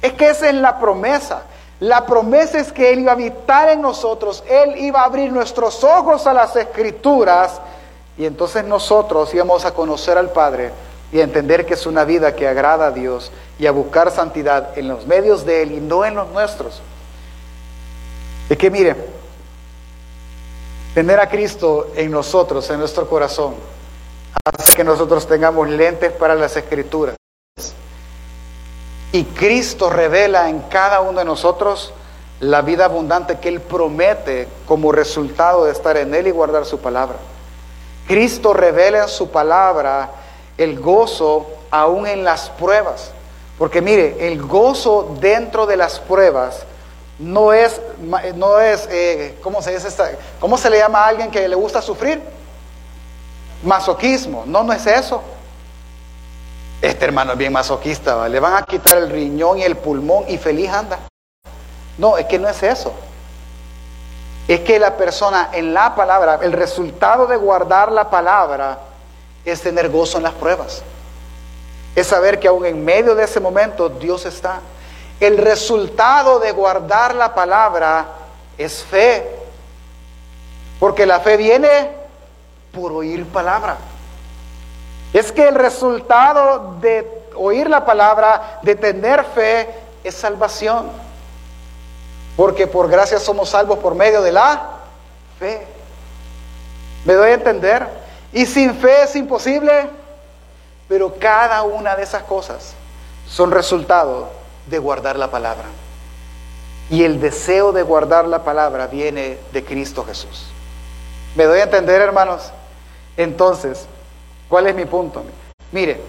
Es 0.00 0.14
que 0.14 0.30
esa 0.30 0.48
es 0.48 0.54
la 0.54 0.78
promesa. 0.78 1.42
La 1.80 2.06
promesa 2.06 2.58
es 2.58 2.72
que 2.72 2.94
Él 2.94 3.00
iba 3.00 3.12
a 3.12 3.14
habitar 3.14 3.68
en 3.68 3.82
nosotros. 3.82 4.42
Él 4.48 4.78
iba 4.78 5.02
a 5.02 5.04
abrir 5.04 5.30
nuestros 5.30 5.84
ojos 5.84 6.26
a 6.26 6.32
las 6.32 6.56
escrituras. 6.56 7.60
Y 8.16 8.24
entonces 8.24 8.64
nosotros 8.64 9.34
íbamos 9.34 9.66
a 9.66 9.74
conocer 9.74 10.16
al 10.16 10.30
Padre 10.30 10.72
y 11.14 11.20
entender 11.20 11.64
que 11.64 11.74
es 11.74 11.86
una 11.86 12.04
vida 12.04 12.34
que 12.34 12.48
agrada 12.48 12.88
a 12.88 12.90
Dios 12.90 13.30
y 13.56 13.68
a 13.68 13.70
buscar 13.70 14.10
santidad 14.10 14.76
en 14.76 14.88
los 14.88 15.06
medios 15.06 15.46
de 15.46 15.62
Él 15.62 15.70
y 15.70 15.80
no 15.80 16.04
en 16.04 16.16
los 16.16 16.28
nuestros. 16.30 16.82
Es 18.50 18.58
que 18.58 18.68
mire, 18.68 18.96
tener 20.92 21.20
a 21.20 21.28
Cristo 21.28 21.92
en 21.94 22.10
nosotros, 22.10 22.68
en 22.68 22.80
nuestro 22.80 23.08
corazón, 23.08 23.54
hace 24.44 24.74
que 24.74 24.82
nosotros 24.82 25.24
tengamos 25.28 25.68
lentes 25.68 26.10
para 26.10 26.34
las 26.34 26.56
escrituras. 26.56 27.14
Y 29.12 29.22
Cristo 29.22 29.90
revela 29.90 30.50
en 30.50 30.62
cada 30.62 31.00
uno 31.00 31.20
de 31.20 31.24
nosotros 31.24 31.94
la 32.40 32.60
vida 32.62 32.86
abundante 32.86 33.38
que 33.38 33.50
Él 33.50 33.60
promete 33.60 34.48
como 34.66 34.90
resultado 34.90 35.66
de 35.66 35.70
estar 35.70 35.96
en 35.96 36.12
Él 36.12 36.26
y 36.26 36.32
guardar 36.32 36.66
su 36.66 36.80
palabra. 36.80 37.18
Cristo 38.08 38.52
revela 38.52 39.04
en 39.04 39.08
su 39.08 39.30
palabra 39.30 40.23
el 40.58 40.80
gozo 40.80 41.46
aún 41.70 42.06
en 42.06 42.24
las 42.24 42.50
pruebas. 42.50 43.12
Porque 43.58 43.80
mire, 43.80 44.28
el 44.28 44.42
gozo 44.42 45.16
dentro 45.20 45.66
de 45.66 45.76
las 45.76 46.00
pruebas 46.00 46.64
no 47.18 47.52
es, 47.52 47.80
no 48.34 48.60
es 48.60 48.88
eh, 48.90 49.38
¿cómo, 49.42 49.62
se 49.62 49.76
¿cómo 50.40 50.58
se 50.58 50.70
le 50.70 50.78
llama 50.78 51.04
a 51.04 51.08
alguien 51.08 51.30
que 51.30 51.48
le 51.48 51.54
gusta 51.54 51.80
sufrir? 51.80 52.20
Masoquismo. 53.62 54.44
No, 54.46 54.64
no 54.64 54.72
es 54.72 54.86
eso. 54.86 55.22
Este 56.82 57.06
hermano 57.06 57.32
es 57.32 57.38
bien 57.38 57.52
masoquista, 57.52 58.28
le 58.28 58.40
van 58.40 58.56
a 58.56 58.62
quitar 58.66 58.98
el 58.98 59.08
riñón 59.08 59.58
y 59.58 59.62
el 59.62 59.76
pulmón 59.76 60.24
y 60.28 60.36
feliz 60.36 60.70
anda. 60.70 60.98
No, 61.96 62.18
es 62.18 62.26
que 62.26 62.38
no 62.38 62.48
es 62.48 62.62
eso. 62.62 62.92
Es 64.46 64.60
que 64.60 64.78
la 64.78 64.94
persona 64.96 65.48
en 65.52 65.72
la 65.72 65.94
palabra, 65.94 66.40
el 66.42 66.52
resultado 66.52 67.26
de 67.26 67.36
guardar 67.36 67.90
la 67.90 68.10
palabra, 68.10 68.78
es 69.44 69.60
tener 69.60 69.90
gozo 69.90 70.18
en 70.18 70.24
las 70.24 70.34
pruebas. 70.34 70.82
Es 71.94 72.08
saber 72.08 72.40
que 72.40 72.48
aún 72.48 72.66
en 72.66 72.84
medio 72.84 73.14
de 73.14 73.24
ese 73.24 73.40
momento 73.40 73.88
Dios 73.88 74.26
está. 74.26 74.60
El 75.20 75.38
resultado 75.38 76.40
de 76.40 76.52
guardar 76.52 77.14
la 77.14 77.34
palabra 77.34 78.06
es 78.58 78.82
fe. 78.82 79.26
Porque 80.80 81.06
la 81.06 81.20
fe 81.20 81.36
viene 81.36 81.90
por 82.72 82.92
oír 82.92 83.24
palabra. 83.26 83.76
Es 85.12 85.30
que 85.30 85.46
el 85.46 85.54
resultado 85.54 86.76
de 86.80 87.24
oír 87.36 87.70
la 87.70 87.84
palabra, 87.84 88.58
de 88.62 88.74
tener 88.74 89.24
fe, 89.24 89.68
es 90.02 90.14
salvación. 90.14 90.90
Porque 92.36 92.66
por 92.66 92.88
gracia 92.88 93.20
somos 93.20 93.50
salvos 93.50 93.78
por 93.78 93.94
medio 93.94 94.20
de 94.22 94.32
la 94.32 94.70
fe. 95.38 95.64
¿Me 97.04 97.14
doy 97.14 97.30
a 97.30 97.34
entender? 97.34 98.03
Y 98.34 98.46
sin 98.46 98.74
fe 98.74 99.04
es 99.04 99.14
imposible, 99.14 99.88
pero 100.88 101.14
cada 101.14 101.62
una 101.62 101.94
de 101.94 102.02
esas 102.02 102.24
cosas 102.24 102.74
son 103.28 103.52
resultado 103.52 104.28
de 104.66 104.78
guardar 104.78 105.16
la 105.16 105.30
palabra. 105.30 105.66
Y 106.90 107.04
el 107.04 107.20
deseo 107.20 107.72
de 107.72 107.82
guardar 107.82 108.26
la 108.26 108.42
palabra 108.42 108.88
viene 108.88 109.38
de 109.52 109.64
Cristo 109.64 110.04
Jesús. 110.04 110.48
¿Me 111.36 111.44
doy 111.44 111.60
a 111.60 111.62
entender, 111.62 112.00
hermanos? 112.00 112.50
Entonces, 113.16 113.86
¿cuál 114.48 114.66
es 114.66 114.74
mi 114.74 114.84
punto? 114.84 115.22
Mire, 115.70 116.00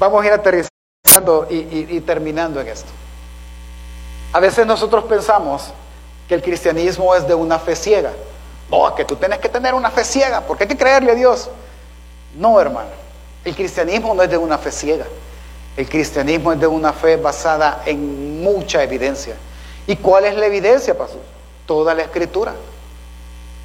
vamos 0.00 0.22
a 0.22 0.26
ir 0.26 0.32
aterrizando 0.32 1.46
y, 1.48 1.96
y 1.96 2.00
terminando 2.00 2.60
en 2.60 2.68
esto. 2.68 2.90
A 4.32 4.40
veces 4.40 4.66
nosotros 4.66 5.04
pensamos 5.04 5.70
que 6.28 6.34
el 6.34 6.42
cristianismo 6.42 7.14
es 7.14 7.26
de 7.26 7.34
una 7.34 7.58
fe 7.60 7.76
ciega. 7.76 8.12
No, 8.70 8.94
que 8.94 9.04
tú 9.04 9.16
tienes 9.16 9.38
que 9.38 9.48
tener 9.48 9.74
una 9.74 9.90
fe 9.90 10.04
ciega, 10.04 10.42
porque 10.42 10.64
hay 10.64 10.68
que 10.68 10.76
creerle 10.76 11.12
a 11.12 11.14
Dios. 11.14 11.48
No, 12.36 12.60
hermano. 12.60 12.90
El 13.44 13.54
cristianismo 13.54 14.14
no 14.14 14.22
es 14.22 14.30
de 14.30 14.36
una 14.36 14.58
fe 14.58 14.70
ciega. 14.70 15.06
El 15.76 15.88
cristianismo 15.88 16.52
es 16.52 16.60
de 16.60 16.66
una 16.66 16.92
fe 16.92 17.16
basada 17.16 17.82
en 17.86 18.42
mucha 18.42 18.82
evidencia. 18.82 19.36
¿Y 19.86 19.96
cuál 19.96 20.24
es 20.24 20.36
la 20.36 20.46
evidencia, 20.46 20.96
pastor? 20.96 21.20
Toda 21.66 21.94
la 21.94 22.02
escritura. 22.02 22.52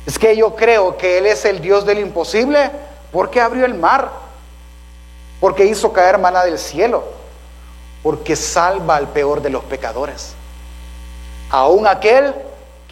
Es 0.05 0.19
que 0.19 0.35
yo 0.35 0.55
creo 0.55 0.95
que 0.97 1.17
Él 1.17 1.25
es 1.25 1.43
el 1.45 1.59
Dios 1.59 1.85
del 1.85 1.99
imposible 1.99 2.71
porque 3.11 3.41
abrió 3.41 3.65
el 3.65 3.73
mar, 3.73 4.11
porque 5.39 5.65
hizo 5.65 5.91
caer 5.91 6.17
maná 6.17 6.45
del 6.45 6.59
cielo, 6.59 7.03
porque 8.01 8.35
salva 8.35 8.95
al 8.95 9.07
peor 9.09 9.41
de 9.41 9.49
los 9.49 9.63
pecadores. 9.63 10.33
Aún 11.49 11.87
aquel 11.87 12.33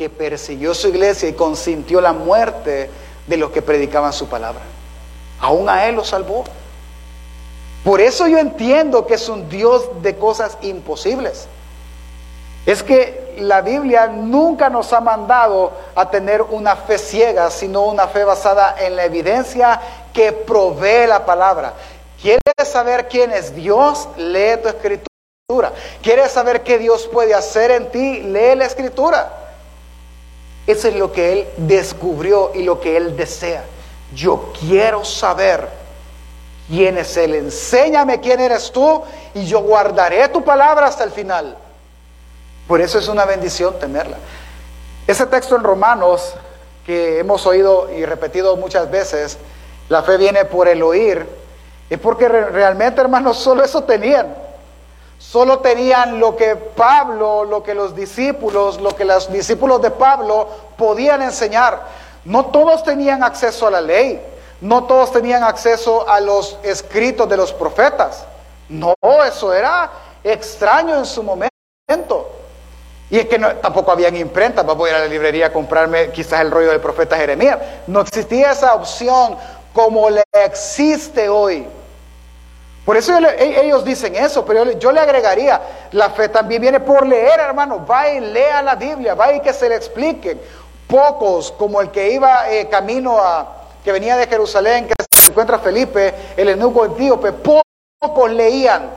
que 0.01 0.09
persiguió 0.09 0.73
su 0.73 0.87
iglesia 0.87 1.29
y 1.29 1.33
consintió 1.33 2.01
la 2.01 2.11
muerte 2.11 2.89
de 3.27 3.37
los 3.37 3.51
que 3.51 3.61
predicaban 3.61 4.11
su 4.11 4.27
palabra. 4.27 4.61
Aún 5.39 5.69
a 5.69 5.85
Él 5.85 5.93
lo 5.93 6.03
salvó. 6.03 6.43
Por 7.83 8.01
eso 8.01 8.25
yo 8.25 8.39
entiendo 8.39 9.05
que 9.05 9.13
es 9.13 9.29
un 9.29 9.47
Dios 9.47 10.01
de 10.01 10.15
cosas 10.15 10.57
imposibles. 10.63 11.45
Es 12.65 12.81
que 12.81 13.35
la 13.37 13.61
Biblia 13.61 14.07
nunca 14.07 14.71
nos 14.71 14.91
ha 14.91 15.01
mandado 15.01 15.71
a 15.93 16.09
tener 16.09 16.41
una 16.41 16.75
fe 16.75 16.97
ciega, 16.97 17.51
sino 17.51 17.83
una 17.83 18.07
fe 18.07 18.23
basada 18.23 18.77
en 18.79 18.95
la 18.95 19.05
evidencia 19.05 19.79
que 20.11 20.31
provee 20.31 21.05
la 21.05 21.27
palabra. 21.27 21.73
¿Quieres 22.19 22.41
saber 22.65 23.07
quién 23.07 23.29
es 23.29 23.53
Dios? 23.53 24.09
Lee 24.17 24.57
tu 24.63 24.67
escritura. 24.67 25.73
¿Quieres 26.01 26.31
saber 26.31 26.63
qué 26.63 26.79
Dios 26.79 27.07
puede 27.07 27.35
hacer 27.35 27.69
en 27.69 27.91
ti? 27.91 28.21
Lee 28.21 28.55
la 28.55 28.65
escritura. 28.65 29.40
Eso 30.71 30.87
es 30.87 30.95
lo 30.95 31.11
que 31.11 31.33
Él 31.33 31.47
descubrió 31.57 32.51
y 32.53 32.63
lo 32.63 32.79
que 32.79 32.95
Él 32.95 33.17
desea. 33.17 33.65
Yo 34.15 34.53
quiero 34.57 35.03
saber 35.03 35.67
quién 36.69 36.97
es 36.97 37.17
Él. 37.17 37.35
Enséñame 37.35 38.21
quién 38.21 38.39
eres 38.39 38.71
tú 38.71 39.03
y 39.33 39.45
yo 39.45 39.59
guardaré 39.61 40.29
tu 40.29 40.43
palabra 40.45 40.87
hasta 40.87 41.03
el 41.03 41.11
final. 41.11 41.57
Por 42.69 42.79
eso 42.79 42.99
es 42.99 43.09
una 43.09 43.25
bendición 43.25 43.77
tenerla. 43.79 44.15
Ese 45.05 45.25
texto 45.25 45.57
en 45.57 45.63
Romanos 45.63 46.35
que 46.85 47.19
hemos 47.19 47.45
oído 47.45 47.91
y 47.91 48.05
repetido 48.05 48.55
muchas 48.55 48.89
veces, 48.89 49.37
la 49.89 50.03
fe 50.03 50.15
viene 50.15 50.45
por 50.45 50.69
el 50.69 50.81
oír, 50.83 51.27
es 51.89 51.99
porque 51.99 52.29
realmente, 52.29 53.01
hermanos, 53.01 53.37
solo 53.37 53.61
eso 53.61 53.83
tenían. 53.83 54.33
Solo 55.21 55.59
tenían 55.59 56.19
lo 56.19 56.35
que 56.35 56.55
Pablo, 56.55 57.45
lo 57.45 57.61
que 57.61 57.75
los 57.75 57.95
discípulos, 57.95 58.81
lo 58.81 58.95
que 58.95 59.05
los 59.05 59.31
discípulos 59.31 59.79
de 59.79 59.91
Pablo 59.91 60.47
podían 60.75 61.21
enseñar. 61.21 61.83
No 62.25 62.47
todos 62.47 62.83
tenían 62.83 63.23
acceso 63.23 63.67
a 63.67 63.71
la 63.71 63.81
ley, 63.81 64.19
no 64.61 64.85
todos 64.85 65.11
tenían 65.11 65.43
acceso 65.43 66.09
a 66.09 66.19
los 66.19 66.57
escritos 66.63 67.29
de 67.29 67.37
los 67.37 67.53
profetas. 67.53 68.25
No, 68.67 68.95
eso 69.25 69.53
era 69.53 69.91
extraño 70.23 70.97
en 70.97 71.05
su 71.05 71.21
momento. 71.21 71.51
Y 73.11 73.19
es 73.19 73.27
que 73.27 73.37
tampoco 73.37 73.91
habían 73.91 74.17
imprentas, 74.17 74.65
voy 74.65 74.89
a 74.89 74.93
ir 74.93 74.97
a 74.97 74.99
la 75.01 75.07
librería 75.07 75.45
a 75.45 75.53
comprarme 75.53 76.09
quizás 76.09 76.41
el 76.41 76.49
rollo 76.49 76.71
del 76.71 76.81
profeta 76.81 77.15
Jeremías. 77.15 77.59
No 77.85 78.01
existía 78.01 78.51
esa 78.51 78.73
opción 78.73 79.37
como 79.71 80.09
le 80.09 80.23
existe 80.33 81.29
hoy. 81.29 81.67
Por 82.91 82.97
eso 82.97 83.17
e, 83.19 83.65
ellos 83.65 83.85
dicen 83.85 84.17
eso, 84.17 84.43
pero 84.43 84.69
yo, 84.73 84.91
le 84.91 84.99
agregaría, 84.99 85.61
la 85.93 86.09
fe 86.09 86.27
también 86.27 86.61
viene 86.61 86.81
por 86.81 87.07
leer, 87.07 87.39
hermano, 87.39 87.85
va 87.89 88.09
y 88.09 88.19
lea 88.19 88.61
la 88.61 88.75
Biblia, 88.75 89.15
va 89.15 89.31
y 89.31 89.39
que 89.39 89.53
se 89.53 89.69
le 89.69 89.77
explique. 89.77 90.37
Pocos, 90.87 91.53
como 91.53 91.79
el 91.79 91.89
que 91.89 92.11
iba 92.11 92.51
eh, 92.51 92.67
camino 92.67 93.17
a, 93.17 93.47
que 93.81 93.93
venía 93.93 94.17
de 94.17 94.27
Jerusalén, 94.27 94.89
que 94.89 94.93
se 95.09 95.29
encuentra 95.29 95.57
Felipe, 95.59 96.13
el 96.35 96.49
eunuco 96.49 96.83
etíope, 96.83 97.31
pocos 97.31 98.29
leían. 98.29 98.89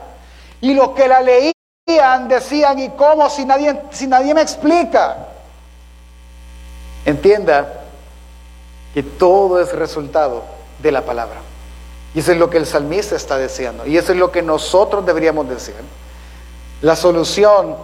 Y 0.59 0.73
los 0.73 0.89
que 0.89 1.07
la 1.07 1.21
leían 1.21 2.27
decían, 2.27 2.77
¿y 2.77 2.89
cómo 2.89 3.29
si 3.29 3.45
nadie, 3.45 3.81
si 3.91 4.07
nadie 4.07 4.33
me 4.33 4.41
explica? 4.41 5.19
Entienda 7.05 7.81
que 8.93 9.03
todo 9.03 9.61
es 9.61 9.71
resultado 9.71 10.43
de 10.79 10.91
la 10.91 11.01
palabra. 11.01 11.54
Y 12.15 12.19
eso 12.19 12.31
es 12.31 12.37
lo 12.37 12.49
que 12.49 12.57
el 12.57 12.65
salmista 12.65 13.17
está 13.17 13.37
deseando. 13.37 13.85
Y 13.85 13.97
eso 13.97 14.13
es 14.13 14.17
lo 14.17 14.31
que 14.31 14.41
nosotros 14.41 15.05
deberíamos 15.05 15.49
decir. 15.49 15.75
La 16.81 16.95
solución 16.95 17.75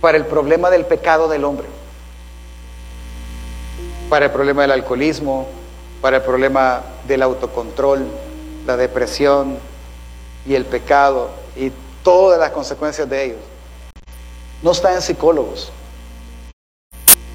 para 0.00 0.18
el 0.18 0.26
problema 0.26 0.70
del 0.70 0.84
pecado 0.84 1.28
del 1.28 1.44
hombre, 1.44 1.66
para 4.08 4.26
el 4.26 4.32
problema 4.32 4.62
del 4.62 4.72
alcoholismo, 4.72 5.46
para 6.00 6.18
el 6.18 6.22
problema 6.24 6.82
del 7.06 7.22
autocontrol, 7.22 8.06
la 8.66 8.76
depresión 8.76 9.56
y 10.44 10.54
el 10.54 10.64
pecado 10.64 11.30
y 11.54 11.72
todas 12.02 12.38
las 12.40 12.50
consecuencias 12.50 13.08
de 13.08 13.24
ellos. 13.24 13.38
No 14.62 14.72
está 14.72 14.94
en 14.94 15.02
psicólogos, 15.02 15.70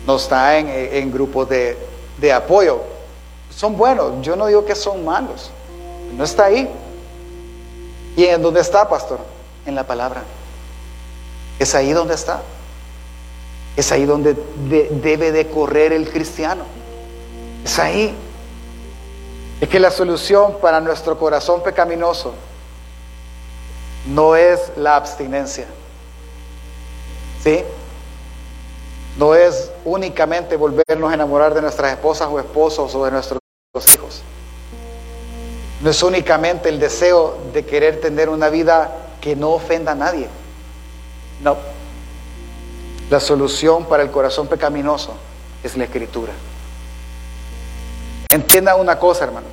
no 0.05 0.17
está 0.17 0.57
en, 0.57 1.11
grupos 1.11 1.47
de, 1.47 1.77
de 2.17 2.33
apoyo. 2.33 2.81
Son 3.55 3.77
buenos, 3.77 4.21
yo 4.21 4.35
no 4.35 4.47
digo 4.47 4.65
que 4.65 4.75
son 4.75 5.05
malos, 5.05 5.51
no 6.17 6.23
está 6.23 6.45
ahí. 6.45 6.69
¿Y 8.15 8.25
en 8.25 8.41
dónde 8.41 8.61
está, 8.61 8.87
pastor? 8.87 9.19
En 9.65 9.75
la 9.75 9.85
palabra. 9.85 10.23
Es 11.59 11.75
ahí 11.75 11.93
donde 11.93 12.15
está. 12.15 12.41
Es 13.75 13.91
ahí 13.91 14.05
donde 14.05 14.35
debe 14.65 15.31
de 15.31 15.47
correr 15.49 15.93
el 15.93 16.09
cristiano. 16.09 16.63
Es 17.63 17.79
ahí. 17.79 18.15
Es 19.61 19.69
que 19.69 19.79
la 19.79 19.91
solución 19.91 20.57
para 20.59 20.81
nuestro 20.81 21.17
corazón 21.17 21.61
pecaminoso 21.63 22.33
no 24.07 24.35
es 24.35 24.71
la 24.75 24.95
abstinencia. 24.95 25.67
¿Sí? 27.43 27.63
No 29.17 29.35
es 29.35 29.71
únicamente 29.85 30.55
volvernos 30.55 31.11
a 31.11 31.13
enamorar 31.13 31.53
de 31.53 31.61
nuestras 31.61 31.93
esposas 31.93 32.27
o 32.29 32.39
esposos 32.39 32.93
o 32.95 33.05
de 33.05 33.11
nuestros 33.11 33.39
hijos. 33.93 34.23
No 35.81 35.89
es 35.89 36.03
únicamente 36.03 36.69
el 36.69 36.79
deseo 36.79 37.37
de 37.53 37.65
querer 37.65 37.99
tener 37.99 38.29
una 38.29 38.49
vida 38.49 38.91
que 39.19 39.35
no 39.35 39.51
ofenda 39.51 39.93
a 39.93 39.95
nadie. 39.95 40.27
No. 41.41 41.57
La 43.09 43.19
solución 43.19 43.85
para 43.85 44.03
el 44.03 44.11
corazón 44.11 44.47
pecaminoso 44.47 45.15
es 45.63 45.75
la 45.75 45.85
escritura. 45.85 46.33
Entienda 48.29 48.75
una 48.75 48.99
cosa, 48.99 49.25
hermano. 49.25 49.47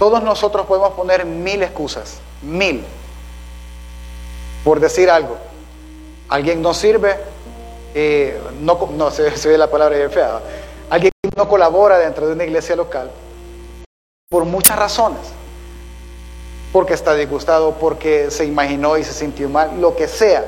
Todos 0.00 0.22
nosotros 0.22 0.66
podemos 0.66 0.92
poner 0.92 1.24
mil 1.24 1.62
excusas, 1.62 2.18
mil, 2.42 2.84
por 4.64 4.80
decir 4.80 5.10
algo. 5.10 5.36
Alguien 6.28 6.60
no 6.60 6.74
sirve, 6.74 7.16
eh, 7.94 8.40
no, 8.60 8.88
no 8.96 9.10
se, 9.10 9.30
ve 9.48 9.58
la 9.58 9.70
palabra 9.70 9.96
bien 9.96 10.10
fea. 10.10 10.40
Alguien 10.90 11.12
no 11.36 11.48
colabora 11.48 11.98
dentro 11.98 12.26
de 12.26 12.32
una 12.32 12.44
iglesia 12.44 12.74
local 12.76 13.10
por 14.28 14.44
muchas 14.44 14.78
razones. 14.78 15.20
Porque 16.70 16.92
está 16.92 17.14
disgustado, 17.14 17.76
porque 17.76 18.30
se 18.30 18.44
imaginó 18.44 18.98
y 18.98 19.04
se 19.04 19.14
sintió 19.14 19.48
mal, 19.48 19.80
lo 19.80 19.96
que 19.96 20.06
sea. 20.06 20.44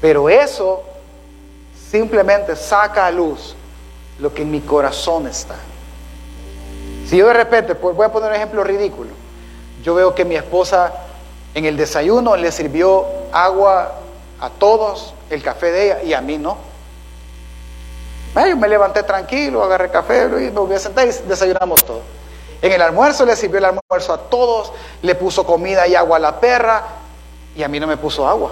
Pero 0.00 0.30
eso 0.30 0.82
simplemente 1.90 2.56
saca 2.56 3.06
a 3.06 3.10
luz 3.10 3.54
lo 4.18 4.32
que 4.32 4.42
en 4.42 4.50
mi 4.50 4.60
corazón 4.60 5.26
está. 5.26 5.56
Si 7.06 7.18
yo 7.18 7.26
de 7.26 7.34
repente, 7.34 7.74
pues 7.74 7.94
voy 7.94 8.06
a 8.06 8.12
poner 8.12 8.30
un 8.30 8.36
ejemplo 8.36 8.64
ridículo, 8.64 9.10
yo 9.82 9.94
veo 9.94 10.14
que 10.14 10.24
mi 10.24 10.34
esposa 10.34 10.94
en 11.52 11.66
el 11.66 11.76
desayuno 11.76 12.34
le 12.34 12.50
sirvió 12.50 13.04
agua 13.30 13.92
a 14.40 14.48
todos, 14.48 15.12
el 15.28 15.42
café 15.42 15.70
de 15.70 15.84
ella 15.84 16.02
y 16.02 16.14
a 16.14 16.22
mí 16.22 16.38
no. 16.38 16.56
Yo 18.34 18.56
me 18.56 18.68
levanté 18.68 19.02
tranquilo, 19.02 19.62
agarré 19.62 19.90
café 19.90 20.28
me 20.28 20.48
voy 20.50 20.74
a 20.74 20.78
sentar 20.78 21.06
y 21.06 21.10
desayunamos 21.28 21.84
todo. 21.84 22.17
En 22.60 22.72
el 22.72 22.82
almuerzo 22.82 23.24
le 23.24 23.36
sirvió 23.36 23.58
el 23.58 23.66
almuerzo 23.66 24.12
a 24.12 24.18
todos, 24.28 24.72
le 25.02 25.14
puso 25.14 25.46
comida 25.46 25.86
y 25.86 25.94
agua 25.94 26.16
a 26.16 26.20
la 26.20 26.40
perra 26.40 26.82
y 27.54 27.62
a 27.62 27.68
mí 27.68 27.78
no 27.78 27.86
me 27.86 27.96
puso 27.96 28.26
agua. 28.26 28.50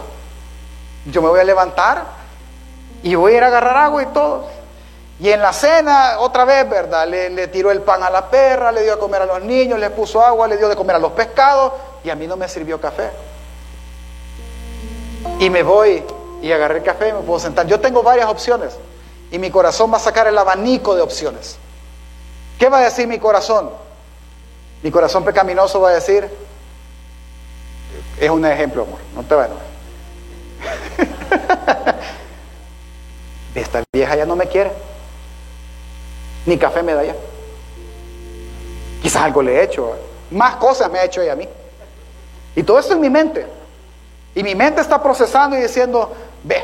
Yo 1.06 1.22
me 1.22 1.28
voy 1.28 1.40
a 1.40 1.44
levantar 1.44 2.04
y 3.02 3.14
voy 3.14 3.34
a 3.34 3.36
ir 3.36 3.44
a 3.44 3.46
agarrar 3.48 3.76
agua 3.76 4.02
y 4.02 4.06
todo. 4.06 4.46
Y 5.18 5.30
en 5.30 5.40
la 5.40 5.52
cena, 5.52 6.18
otra 6.18 6.44
vez, 6.44 6.68
¿verdad? 6.68 7.08
Le, 7.08 7.48
tiró 7.48 7.70
el 7.70 7.80
pan 7.80 8.02
a 8.02 8.10
la 8.10 8.28
perra, 8.28 8.70
le 8.70 8.82
dio 8.82 8.92
a 8.92 8.98
comer 8.98 9.22
a 9.22 9.26
los 9.26 9.42
niños, 9.42 9.78
le 9.78 9.90
puso 9.90 10.22
agua, 10.22 10.46
le 10.46 10.56
dio 10.56 10.68
de 10.68 10.76
comer 10.76 10.96
a 10.96 10.98
los 10.98 11.12
pescados 11.12 11.72
y 12.04 12.10
a 12.10 12.14
mí 12.14 12.26
no 12.26 12.36
me 12.36 12.48
sirvió 12.48 12.80
café. 12.80 13.10
Y 15.40 15.50
me 15.50 15.62
voy 15.62 16.04
y 16.42 16.52
agarré 16.52 16.78
el 16.78 16.84
café 16.84 17.08
y 17.08 17.12
me 17.12 17.20
puedo 17.20 17.40
sentar. 17.40 17.66
Yo 17.66 17.80
tengo 17.80 18.02
varias 18.02 18.28
opciones 18.28 18.76
y 19.30 19.38
mi 19.38 19.50
corazón 19.50 19.92
va 19.92 19.96
a 19.96 20.00
sacar 20.00 20.26
el 20.26 20.36
abanico 20.36 20.94
de 20.94 21.02
opciones. 21.02 21.56
¿Qué 22.58 22.68
va 22.68 22.78
a 22.78 22.82
decir 22.82 23.06
mi 23.06 23.18
corazón? 23.18 23.85
Mi 24.82 24.90
corazón 24.90 25.24
pecaminoso 25.24 25.80
va 25.80 25.90
a 25.90 25.94
decir, 25.94 26.28
es 28.20 28.30
un 28.30 28.44
ejemplo, 28.44 28.82
amor, 28.82 28.98
no 29.14 29.22
te 29.22 29.34
va 29.34 29.44
a 29.44 29.48
Esta 33.54 33.82
vieja 33.92 34.16
ya 34.16 34.26
no 34.26 34.36
me 34.36 34.46
quiere. 34.46 34.70
Ni 36.44 36.58
café 36.58 36.82
me 36.82 36.94
da 36.94 37.04
ya. 37.04 37.14
Quizás 39.02 39.22
algo 39.22 39.42
le 39.42 39.56
he 39.56 39.64
hecho. 39.64 39.96
Más 40.30 40.56
cosas 40.56 40.90
me 40.90 40.98
ha 40.98 41.04
hecho 41.04 41.22
ella 41.22 41.32
a 41.32 41.36
mí. 41.36 41.48
Y 42.54 42.62
todo 42.62 42.78
esto 42.78 42.94
en 42.94 43.00
mi 43.00 43.10
mente. 43.10 43.46
Y 44.34 44.42
mi 44.42 44.54
mente 44.54 44.80
está 44.80 45.02
procesando 45.02 45.56
y 45.56 45.62
diciendo, 45.62 46.12
ve, 46.44 46.62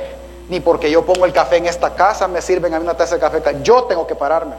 ni 0.49 0.61
porque 0.61 0.91
yo 0.91 1.05
pongo 1.05 1.25
el 1.25 1.33
café 1.33 1.57
en 1.57 1.67
esta 1.67 1.95
casa 1.95 2.29
me 2.29 2.43
sirven 2.43 2.75
a 2.75 2.79
mí 2.79 2.85
una 2.85 2.97
taza 2.97 3.15
de 3.15 3.21
café. 3.21 3.43
Yo 3.63 3.85
tengo 3.85 4.07
que 4.07 4.15
pararme. 4.15 4.57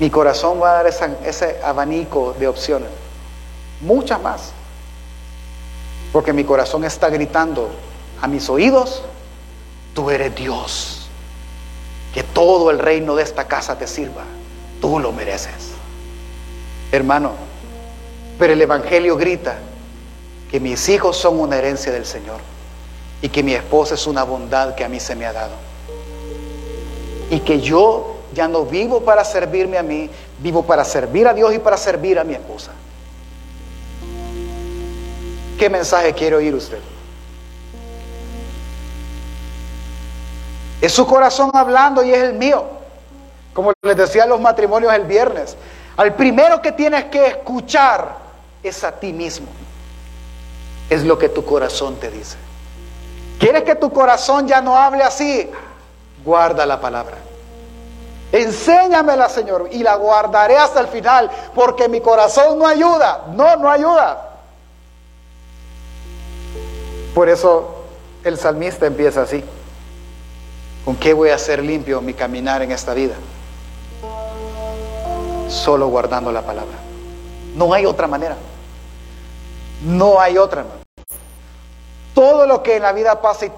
Mi 0.00 0.10
corazón 0.10 0.60
va 0.62 0.70
a 0.70 0.82
dar 0.82 0.86
ese 0.86 1.60
abanico 1.62 2.34
de 2.38 2.46
opciones. 2.46 2.88
Muchas 3.80 4.20
más. 4.22 4.52
Porque 6.12 6.32
mi 6.32 6.44
corazón 6.44 6.84
está 6.84 7.08
gritando 7.10 7.68
a 8.20 8.28
mis 8.28 8.48
oídos, 8.48 9.02
tú 9.94 10.10
eres 10.10 10.34
Dios. 10.34 11.08
Que 12.14 12.22
todo 12.22 12.70
el 12.70 12.78
reino 12.78 13.16
de 13.16 13.22
esta 13.22 13.46
casa 13.46 13.76
te 13.76 13.86
sirva. 13.86 14.24
Tú 14.80 14.98
lo 14.98 15.12
mereces. 15.12 15.72
Hermano, 16.92 17.32
pero 18.38 18.52
el 18.52 18.62
Evangelio 18.62 19.16
grita 19.16 19.58
que 20.50 20.60
mis 20.60 20.88
hijos 20.88 21.16
son 21.16 21.38
una 21.38 21.56
herencia 21.56 21.92
del 21.92 22.06
Señor 22.06 22.40
y 23.20 23.28
que 23.28 23.42
mi 23.42 23.52
esposa 23.52 23.94
es 23.94 24.06
una 24.06 24.22
bondad 24.22 24.74
que 24.74 24.84
a 24.84 24.88
mí 24.88 25.00
se 25.00 25.16
me 25.16 25.26
ha 25.26 25.32
dado. 25.32 25.54
Y 27.30 27.40
que 27.40 27.60
yo 27.60 28.17
ya 28.32 28.48
no 28.48 28.64
vivo 28.64 29.00
para 29.02 29.24
servirme 29.24 29.78
a 29.78 29.82
mí, 29.82 30.10
vivo 30.38 30.62
para 30.64 30.84
servir 30.84 31.26
a 31.26 31.34
Dios 31.34 31.54
y 31.54 31.58
para 31.58 31.76
servir 31.76 32.18
a 32.18 32.24
mi 32.24 32.34
esposa. 32.34 32.72
¿Qué 35.58 35.68
mensaje 35.68 36.12
quiere 36.12 36.36
oír 36.36 36.54
usted? 36.54 36.78
Es 40.80 40.92
su 40.92 41.06
corazón 41.06 41.50
hablando 41.54 42.04
y 42.04 42.12
es 42.12 42.22
el 42.22 42.34
mío. 42.34 42.64
Como 43.52 43.72
les 43.82 43.96
decía 43.96 44.26
los 44.26 44.40
matrimonios 44.40 44.92
el 44.94 45.04
viernes. 45.04 45.56
Al 45.96 46.14
primero 46.14 46.62
que 46.62 46.70
tienes 46.70 47.06
que 47.06 47.26
escuchar 47.26 48.16
es 48.62 48.84
a 48.84 48.92
ti 48.92 49.12
mismo. 49.12 49.48
Es 50.88 51.02
lo 51.02 51.18
que 51.18 51.28
tu 51.28 51.44
corazón 51.44 51.96
te 51.96 52.10
dice. 52.10 52.36
¿Quieres 53.40 53.64
que 53.64 53.74
tu 53.74 53.92
corazón 53.92 54.46
ya 54.46 54.60
no 54.60 54.76
hable 54.76 55.02
así? 55.02 55.50
Guarda 56.24 56.64
la 56.64 56.80
palabra. 56.80 57.16
Enséñamela, 58.30 59.28
Señor, 59.28 59.68
y 59.72 59.82
la 59.82 59.96
guardaré 59.96 60.58
hasta 60.58 60.80
el 60.80 60.88
final, 60.88 61.30
porque 61.54 61.88
mi 61.88 62.00
corazón 62.00 62.58
no 62.58 62.66
ayuda. 62.66 63.24
No, 63.32 63.56
no 63.56 63.70
ayuda. 63.70 64.28
Por 67.14 67.28
eso 67.28 67.84
el 68.24 68.38
salmista 68.38 68.86
empieza 68.86 69.22
así. 69.22 69.42
¿Con 70.84 70.96
qué 70.96 71.12
voy 71.12 71.30
a 71.30 71.34
hacer 71.34 71.62
limpio 71.62 72.00
mi 72.00 72.14
caminar 72.14 72.62
en 72.62 72.72
esta 72.72 72.94
vida? 72.94 73.14
Solo 75.48 75.88
guardando 75.88 76.30
la 76.30 76.42
palabra. 76.42 76.76
No 77.54 77.72
hay 77.72 77.86
otra 77.86 78.06
manera. 78.06 78.36
No 79.82 80.20
hay 80.20 80.36
otra. 80.36 80.64
Todo 82.14 82.46
lo 82.46 82.62
que 82.62 82.76
en 82.76 82.82
la 82.82 82.92
vida 82.92 83.20
pasa 83.20 83.46
y 83.46 83.52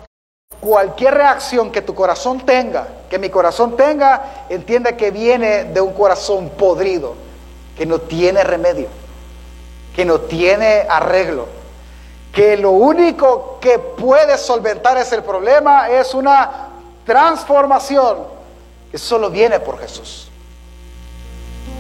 cualquier 0.61 1.15
reacción 1.15 1.73
que 1.73 1.83
tu 1.83 1.95
corazón 1.95 2.41
tenga, 2.41 2.87
que 3.09 3.19
mi 3.19 3.31
corazón 3.31 3.77
tenga, 3.77 4.47
entiende 4.49 4.97
que 4.97 5.11
viene 5.11 5.65
de 5.65 5.81
un 5.81 5.93
corazón 5.93 6.51
podrido, 6.51 7.15
que 7.77 7.87
no 7.87 8.01
tiene 8.01 8.45
remedio, 8.45 8.89
que 9.95 10.05
no 10.05 10.21
tiene 10.21 10.87
arreglo 10.89 11.61
que 12.33 12.57
lo 12.57 12.71
único 12.71 13.59
que 13.61 13.79
puede 13.79 14.39
solventar 14.39 14.97
ese 14.99 15.21
problema 15.23 15.89
es 15.91 16.15
una 16.15 16.69
transformación 17.05 18.19
que 18.91 18.99
solo 18.99 19.31
viene 19.31 19.59
por 19.61 19.79
Jesús. 19.79 20.31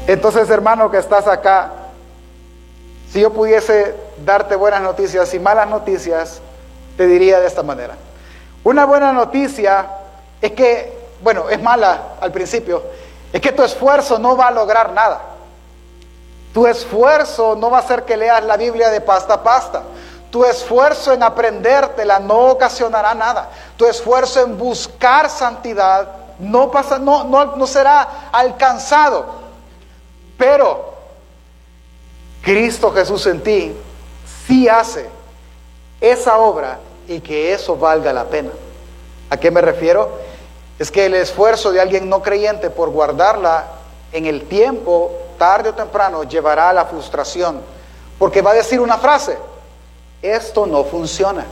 Entonces, 0.07 0.51
hermano 0.51 0.91
que 0.91 0.99
estás 0.99 1.26
acá, 1.28 1.70
si 3.12 3.20
yo 3.20 3.33
pudiese 3.33 3.95
darte 4.24 4.57
buenas 4.57 4.83
noticias 4.83 5.33
y 5.35 5.39
malas 5.39 5.68
noticias, 5.68 6.41
te 6.97 7.07
diría 7.07 7.39
de 7.39 7.47
esta 7.47 7.62
manera. 7.62 7.97
Una 8.63 8.85
buena 8.85 9.13
noticia 9.13 9.87
es 10.41 10.53
que, 10.53 11.09
bueno, 11.23 11.49
es 11.49 11.61
mala 11.63 12.15
al 12.21 12.31
principio, 12.33 12.83
es 13.33 13.41
que 13.41 13.53
tu 13.53 13.63
esfuerzo 13.63 14.19
no 14.19 14.37
va 14.37 14.49
a 14.49 14.51
lograr 14.51 14.93
nada. 14.93 15.21
Tu 16.53 16.67
esfuerzo 16.67 17.55
no 17.57 17.71
va 17.71 17.79
a 17.79 17.83
ser 17.83 18.05
que 18.05 18.17
leas 18.17 18.45
la 18.45 18.57
Biblia 18.57 18.91
de 18.91 19.01
pasta 19.01 19.35
a 19.35 19.43
pasta. 19.43 19.83
Tu 20.31 20.45
esfuerzo 20.45 21.13
en 21.13 21.23
aprendértela 21.23 22.19
no 22.19 22.49
ocasionará 22.49 23.15
nada. 23.15 23.51
Tu 23.77 23.87
esfuerzo 23.87 24.41
en 24.41 24.59
buscar 24.59 25.31
santidad 25.31 26.09
no, 26.39 26.71
pasa, 26.71 26.99
no, 26.99 27.25
no, 27.25 27.57
no 27.57 27.67
será 27.67 28.31
alcanzado. 28.33 29.27
Pero 30.37 30.95
Cristo 32.43 32.91
Jesús 32.93 33.27
en 33.27 33.43
ti 33.43 33.77
sí 34.47 34.69
hace 34.69 35.09
esa 36.01 36.39
obra 36.39 36.79
y 37.11 37.21
que 37.21 37.53
eso 37.53 37.77
valga 37.77 38.13
la 38.13 38.27
pena. 38.27 38.51
¿A 39.31 39.37
qué 39.37 39.51
me 39.51 39.61
refiero? 39.61 40.13
Es 40.79 40.93
que 40.93 41.07
el 41.07 41.15
esfuerzo 41.15 41.73
de 41.73 41.81
alguien 41.81 42.09
no 42.09 42.23
creyente 42.23 42.71
por 42.71 42.91
guardarla 42.91 43.67
en 44.13 44.27
el 44.27 44.45
tiempo, 44.47 45.11
tarde 45.37 45.71
o 45.71 45.75
temprano, 45.75 46.23
llevará 46.23 46.71
a 46.71 46.73
la 46.73 46.85
frustración. 46.85 47.61
Porque 48.17 48.43
va 48.43 48.53
a 48.53 48.55
decir 48.55 48.79
una 48.79 48.97
frase, 48.97 49.37
esto 50.23 50.67
no 50.67 50.85
funciona. 50.85 51.45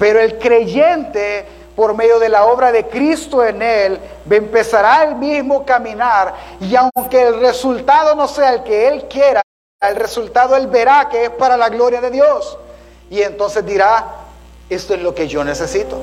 Pero 0.00 0.18
el 0.18 0.36
creyente, 0.38 1.46
por 1.76 1.94
medio 1.94 2.18
de 2.18 2.28
la 2.28 2.46
obra 2.46 2.72
de 2.72 2.88
Cristo 2.88 3.44
en 3.44 3.62
él, 3.62 4.00
empezará 4.28 5.04
el 5.04 5.14
mismo 5.14 5.64
caminar 5.64 6.34
y 6.60 6.74
aunque 6.74 7.22
el 7.22 7.38
resultado 7.38 8.16
no 8.16 8.26
sea 8.26 8.54
el 8.54 8.64
que 8.64 8.88
él 8.88 9.06
quiera, 9.08 9.42
el 9.80 9.94
resultado 9.94 10.56
él 10.56 10.66
verá 10.66 11.08
que 11.08 11.26
es 11.26 11.30
para 11.30 11.56
la 11.56 11.68
gloria 11.68 12.00
de 12.00 12.10
Dios. 12.10 12.58
Y 13.10 13.22
entonces 13.22 13.64
dirá, 13.64 14.20
esto 14.70 14.94
es 14.94 15.02
lo 15.02 15.14
que 15.14 15.28
yo 15.28 15.44
necesito. 15.44 15.98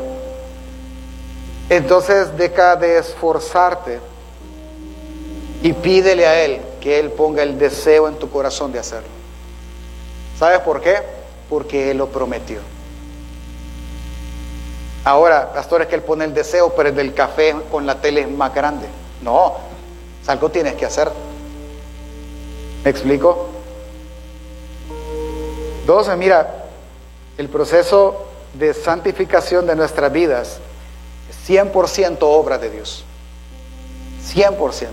Entonces 1.69 2.37
deja 2.37 2.75
de 2.75 2.97
esforzarte 2.97 3.99
y 5.63 5.73
pídele 5.73 6.27
a 6.27 6.43
Él 6.43 6.61
que 6.79 6.99
Él 6.99 7.11
ponga 7.11 7.43
el 7.43 7.57
deseo 7.57 8.07
en 8.07 8.15
tu 8.15 8.29
corazón 8.29 8.71
de 8.71 8.79
hacerlo. 8.79 9.09
¿Sabes 10.37 10.59
por 10.59 10.81
qué? 10.81 10.97
Porque 11.49 11.91
Él 11.91 11.97
lo 11.97 12.07
prometió. 12.07 12.59
Ahora, 15.03 15.53
pastor, 15.53 15.81
es 15.81 15.87
que 15.87 15.95
Él 15.95 16.03
pone 16.03 16.25
el 16.25 16.33
deseo, 16.33 16.73
pero 16.75 16.89
el 16.89 16.95
del 16.95 17.13
café 17.13 17.55
con 17.71 17.85
la 17.85 17.99
tele 17.99 18.21
es 18.21 18.29
más 18.29 18.53
grande. 18.53 18.87
No, 19.21 19.55
algo 20.27 20.49
tienes 20.49 20.75
que 20.75 20.85
hacer. 20.85 21.09
¿Me 22.83 22.91
explico? 22.91 23.47
Dos, 25.85 26.09
mira, 26.17 26.65
el 27.37 27.49
proceso 27.49 28.26
de 28.57 28.73
santificación 28.73 29.67
de 29.67 29.75
nuestras 29.75 30.11
vidas 30.11 30.59
es 31.29 31.49
100% 31.49 32.17
obra 32.21 32.57
de 32.57 32.69
Dios. 32.69 33.03
100%. 34.33 34.87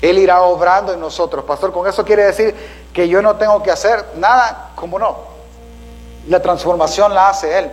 Él 0.00 0.18
irá 0.18 0.42
obrando 0.42 0.92
en 0.92 1.00
nosotros. 1.00 1.44
Pastor, 1.44 1.72
con 1.72 1.86
eso 1.86 2.04
quiere 2.04 2.24
decir 2.24 2.54
que 2.92 3.08
yo 3.08 3.20
no 3.22 3.36
tengo 3.36 3.62
que 3.62 3.70
hacer 3.70 4.04
nada, 4.16 4.70
como 4.74 4.98
no? 4.98 5.16
La 6.28 6.40
transformación 6.40 7.14
la 7.14 7.30
hace 7.30 7.58
Él. 7.58 7.70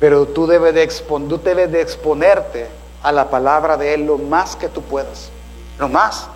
Pero 0.00 0.26
tú 0.26 0.46
debes 0.46 0.74
de, 0.74 0.86
tú 0.86 1.40
debes 1.42 1.72
de 1.72 1.80
exponerte 1.80 2.68
a 3.02 3.12
la 3.12 3.30
palabra 3.30 3.76
de 3.76 3.94
Él 3.94 4.06
lo 4.06 4.18
más 4.18 4.54
que 4.54 4.68
tú 4.68 4.82
puedas. 4.82 5.30
Lo 5.78 5.88
más. 5.88 6.28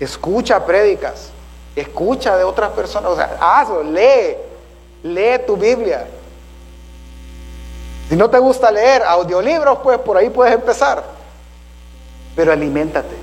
Escucha 0.00 0.64
prédicas. 0.64 1.30
Escucha 1.76 2.36
de 2.36 2.44
otras 2.44 2.70
personas. 2.70 3.12
O 3.12 3.16
sea, 3.16 3.38
hazlo, 3.40 3.82
lee. 3.82 4.36
Lee 5.02 5.40
tu 5.46 5.56
Biblia. 5.56 6.06
Si 8.10 8.16
no 8.16 8.28
te 8.28 8.40
gusta 8.40 8.72
leer 8.72 9.04
audiolibros, 9.04 9.78
pues 9.84 9.96
por 9.98 10.16
ahí 10.16 10.30
puedes 10.30 10.52
empezar. 10.52 11.04
Pero 12.34 12.52
aliméntate, 12.52 13.14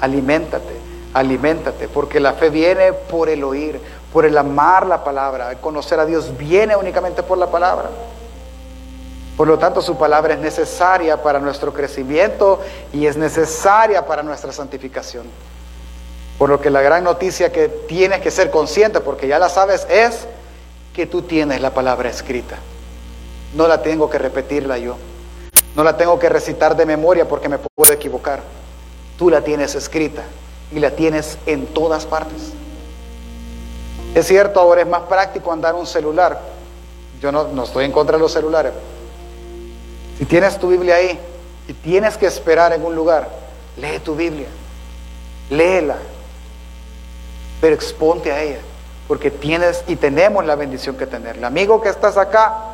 aliméntate, 0.00 0.74
aliméntate, 1.14 1.86
porque 1.86 2.18
la 2.18 2.32
fe 2.32 2.50
viene 2.50 2.92
por 2.92 3.28
el 3.28 3.44
oír, 3.44 3.80
por 4.12 4.24
el 4.24 4.36
amar 4.36 4.84
la 4.84 5.04
palabra. 5.04 5.52
El 5.52 5.58
conocer 5.58 6.00
a 6.00 6.06
Dios 6.06 6.36
viene 6.36 6.74
únicamente 6.74 7.22
por 7.22 7.38
la 7.38 7.52
palabra. 7.52 7.88
Por 9.36 9.46
lo 9.46 9.60
tanto, 9.60 9.80
su 9.80 9.96
palabra 9.96 10.34
es 10.34 10.40
necesaria 10.40 11.22
para 11.22 11.38
nuestro 11.38 11.72
crecimiento 11.72 12.58
y 12.92 13.06
es 13.06 13.16
necesaria 13.16 14.04
para 14.04 14.24
nuestra 14.24 14.50
santificación. 14.50 15.26
Por 16.36 16.50
lo 16.50 16.60
que 16.60 16.68
la 16.68 16.82
gran 16.82 17.04
noticia 17.04 17.52
que 17.52 17.68
tienes 17.68 18.20
que 18.20 18.32
ser 18.32 18.50
consciente, 18.50 18.98
porque 18.98 19.28
ya 19.28 19.38
la 19.38 19.48
sabes, 19.48 19.86
es 19.88 20.26
que 20.92 21.06
tú 21.06 21.22
tienes 21.22 21.60
la 21.60 21.70
palabra 21.70 22.08
escrita. 22.08 22.56
No 23.54 23.68
la 23.68 23.82
tengo 23.82 24.08
que 24.08 24.18
repetirla 24.18 24.78
yo. 24.78 24.96
No 25.76 25.84
la 25.84 25.96
tengo 25.96 26.18
que 26.18 26.28
recitar 26.28 26.76
de 26.76 26.86
memoria 26.86 27.28
porque 27.28 27.48
me 27.48 27.58
puedo 27.58 27.92
equivocar. 27.92 28.40
Tú 29.18 29.30
la 29.30 29.42
tienes 29.42 29.74
escrita 29.74 30.22
y 30.70 30.78
la 30.78 30.90
tienes 30.90 31.38
en 31.46 31.66
todas 31.66 32.06
partes. 32.06 32.52
Es 34.14 34.26
cierto, 34.26 34.60
ahora 34.60 34.82
es 34.82 34.86
más 34.86 35.02
práctico 35.02 35.52
andar 35.52 35.74
un 35.74 35.86
celular. 35.86 36.40
Yo 37.20 37.32
no, 37.32 37.48
no 37.48 37.64
estoy 37.64 37.84
en 37.84 37.92
contra 37.92 38.16
de 38.16 38.22
los 38.22 38.32
celulares. 38.32 38.72
Si 40.18 40.24
tienes 40.26 40.58
tu 40.58 40.68
Biblia 40.68 40.96
ahí 40.96 41.18
y 41.68 41.72
tienes 41.72 42.16
que 42.16 42.26
esperar 42.26 42.72
en 42.72 42.84
un 42.84 42.94
lugar, 42.94 43.28
lee 43.76 43.98
tu 44.04 44.14
Biblia. 44.14 44.48
Léela. 45.48 45.96
Pero 47.60 47.74
exponte 47.74 48.32
a 48.32 48.42
ella 48.42 48.58
porque 49.08 49.30
tienes 49.30 49.84
y 49.86 49.96
tenemos 49.96 50.44
la 50.44 50.56
bendición 50.56 50.96
que 50.96 51.06
tenerla. 51.06 51.46
Amigo 51.48 51.80
que 51.80 51.88
estás 51.88 52.16
acá, 52.16 52.71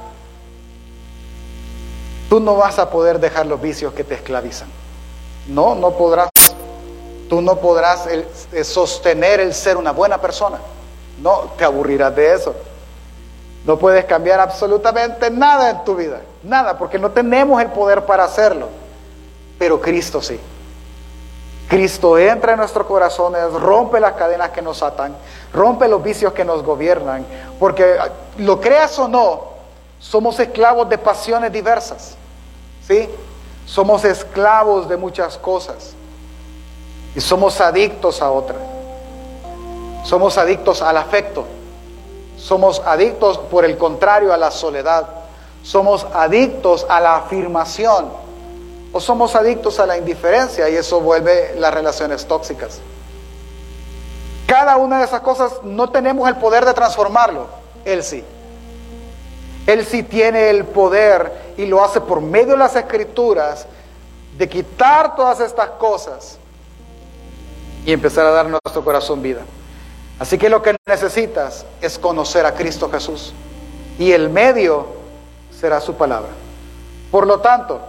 tú 2.29 2.41
no 2.41 2.57
vas 2.57 2.79
a 2.79 2.91
poder 2.91 3.21
dejar 3.21 3.47
los 3.47 3.61
vicios 3.61 3.93
que 3.95 4.05
te 4.05 4.15
esclavizan. 4.15 4.69
No, 5.49 5.75
no 5.75 5.93
podrás. 5.93 6.31
Tú 7.29 7.41
no 7.41 7.57
podrás 7.57 8.09
sostener 8.65 9.41
el 9.41 9.55
ser 9.55 9.77
una 9.77 9.93
buena 9.93 10.19
persona. 10.21 10.59
No, 11.21 11.51
te 11.57 11.65
aburrirás 11.65 12.15
de 12.15 12.35
eso. 12.35 12.55
No 13.65 13.79
puedes 13.79 14.05
cambiar 14.07 14.41
absolutamente 14.41 15.31
nada 15.31 15.71
en 15.71 15.85
tu 15.85 15.95
vida. 15.95 16.21
Nada, 16.43 16.79
porque 16.79 16.99
no 16.99 17.11
tenemos 17.11 17.61
el 17.61 17.69
poder 17.69 18.07
para 18.07 18.25
hacerlo. 18.25 18.69
Pero 19.59 19.81
Cristo 19.81 20.23
sí. 20.23 20.41
Cristo 21.69 22.17
entra 22.17 22.53
en 22.53 22.59
nuestros 22.59 22.87
corazones, 22.87 23.53
rompe 23.53 24.01
las 24.01 24.15
cadenas 24.15 24.51
que 24.51 24.63
nos 24.63 24.83
atan, 24.83 25.15
rompe 25.53 25.87
los 25.87 26.03
vicios 26.03 26.33
que 26.33 26.45
nos 26.45 26.63
gobiernan, 26.63 27.27
porque 27.61 27.99
lo 28.39 28.59
creas 28.59 28.99
o 28.99 29.07
no, 29.07 29.43
somos 30.01 30.41
esclavos 30.41 30.89
de 30.89 30.97
pasiones 30.97 31.53
diversas, 31.53 32.17
¿sí? 32.89 33.09
Somos 33.67 34.05
esclavos 34.05 34.89
de 34.89 34.97
muchas 34.97 35.37
cosas 35.37 35.93
y 37.15 37.21
somos 37.21 37.61
adictos 37.61 38.23
a 38.23 38.31
otras. 38.31 38.59
Somos 40.05 40.39
adictos 40.39 40.81
al 40.81 40.97
afecto, 40.97 41.45
somos 42.39 42.81
adictos 42.87 43.37
por 43.37 43.67
el 43.67 43.77
contrario 43.77 44.33
a 44.33 44.39
la 44.39 44.51
soledad, 44.51 45.07
somos 45.63 46.07
adictos 46.15 46.87
a 46.89 46.99
la 46.99 47.17
afirmación 47.17 48.09
o 48.91 49.01
somos 49.01 49.35
adictos 49.35 49.79
a 49.81 49.87
la 49.87 49.99
indiferencia 49.99 50.71
y 50.71 50.77
eso 50.77 51.01
vuelve 51.01 51.57
las 51.59 51.75
relaciones 51.75 52.27
tóxicas. 52.27 52.81
Cada 54.47 54.79
una 54.79 55.01
de 55.01 55.05
esas 55.05 55.21
cosas 55.21 55.53
no 55.63 55.91
tenemos 55.91 56.27
el 56.27 56.37
poder 56.37 56.65
de 56.65 56.73
transformarlo, 56.73 57.49
Él 57.85 58.03
sí. 58.03 58.25
Él 59.69 59.85
sí 59.85 60.03
tiene 60.03 60.49
el 60.49 60.65
poder 60.65 61.53
y 61.59 61.67
lo 61.67 61.85
hace 61.85 62.01
por 62.01 62.23
medio 62.23 62.53
de 62.53 62.57
las 62.57 62.75
escrituras 62.75 63.67
de 64.37 64.49
quitar 64.49 65.15
todas 65.15 65.41
estas 65.41 65.71
cosas 65.71 66.39
y 67.85 67.93
empezar 67.93 68.25
a 68.25 68.31
dar 68.31 68.47
nuestro 68.49 68.83
corazón 68.83 69.21
vida. 69.23 69.43
Así 70.19 70.39
que 70.39 70.49
lo 70.49 70.63
que 70.63 70.75
necesitas 70.87 71.67
es 71.83 71.99
conocer 71.99 72.47
a 72.47 72.55
Cristo 72.55 72.91
Jesús 72.91 73.35
y 73.99 74.13
el 74.13 74.31
medio 74.31 74.87
será 75.61 75.81
su 75.81 75.95
palabra. 75.95 76.31
Por 77.11 77.27
lo 77.27 77.41
tanto, 77.41 77.81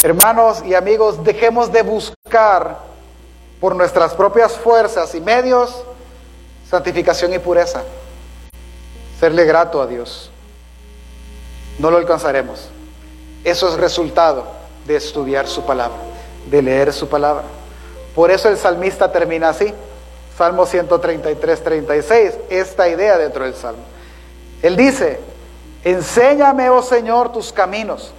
Hermanos 0.00 0.62
y 0.64 0.76
amigos, 0.76 1.24
dejemos 1.24 1.72
de 1.72 1.82
buscar 1.82 2.78
por 3.60 3.74
nuestras 3.74 4.14
propias 4.14 4.52
fuerzas 4.56 5.12
y 5.16 5.20
medios 5.20 5.82
santificación 6.70 7.34
y 7.34 7.40
pureza. 7.40 7.82
Serle 9.18 9.44
grato 9.44 9.82
a 9.82 9.88
Dios. 9.88 10.30
No 11.78 11.90
lo 11.90 11.96
alcanzaremos. 11.96 12.68
Eso 13.44 13.68
es 13.68 13.74
resultado 13.74 14.44
de 14.86 14.96
estudiar 14.96 15.46
su 15.46 15.64
palabra, 15.64 15.98
de 16.50 16.62
leer 16.62 16.92
su 16.92 17.08
palabra. 17.08 17.44
Por 18.14 18.30
eso 18.30 18.48
el 18.48 18.56
salmista 18.56 19.10
termina 19.12 19.50
así. 19.50 19.72
Salmo 20.36 20.66
133, 20.66 21.64
36, 21.64 22.34
esta 22.48 22.88
idea 22.88 23.18
dentro 23.18 23.44
del 23.44 23.54
Salmo. 23.54 23.82
Él 24.62 24.76
dice, 24.76 25.20
enséñame, 25.84 26.70
oh 26.70 26.82
Señor, 26.82 27.32
tus 27.32 27.52
caminos 27.52 28.12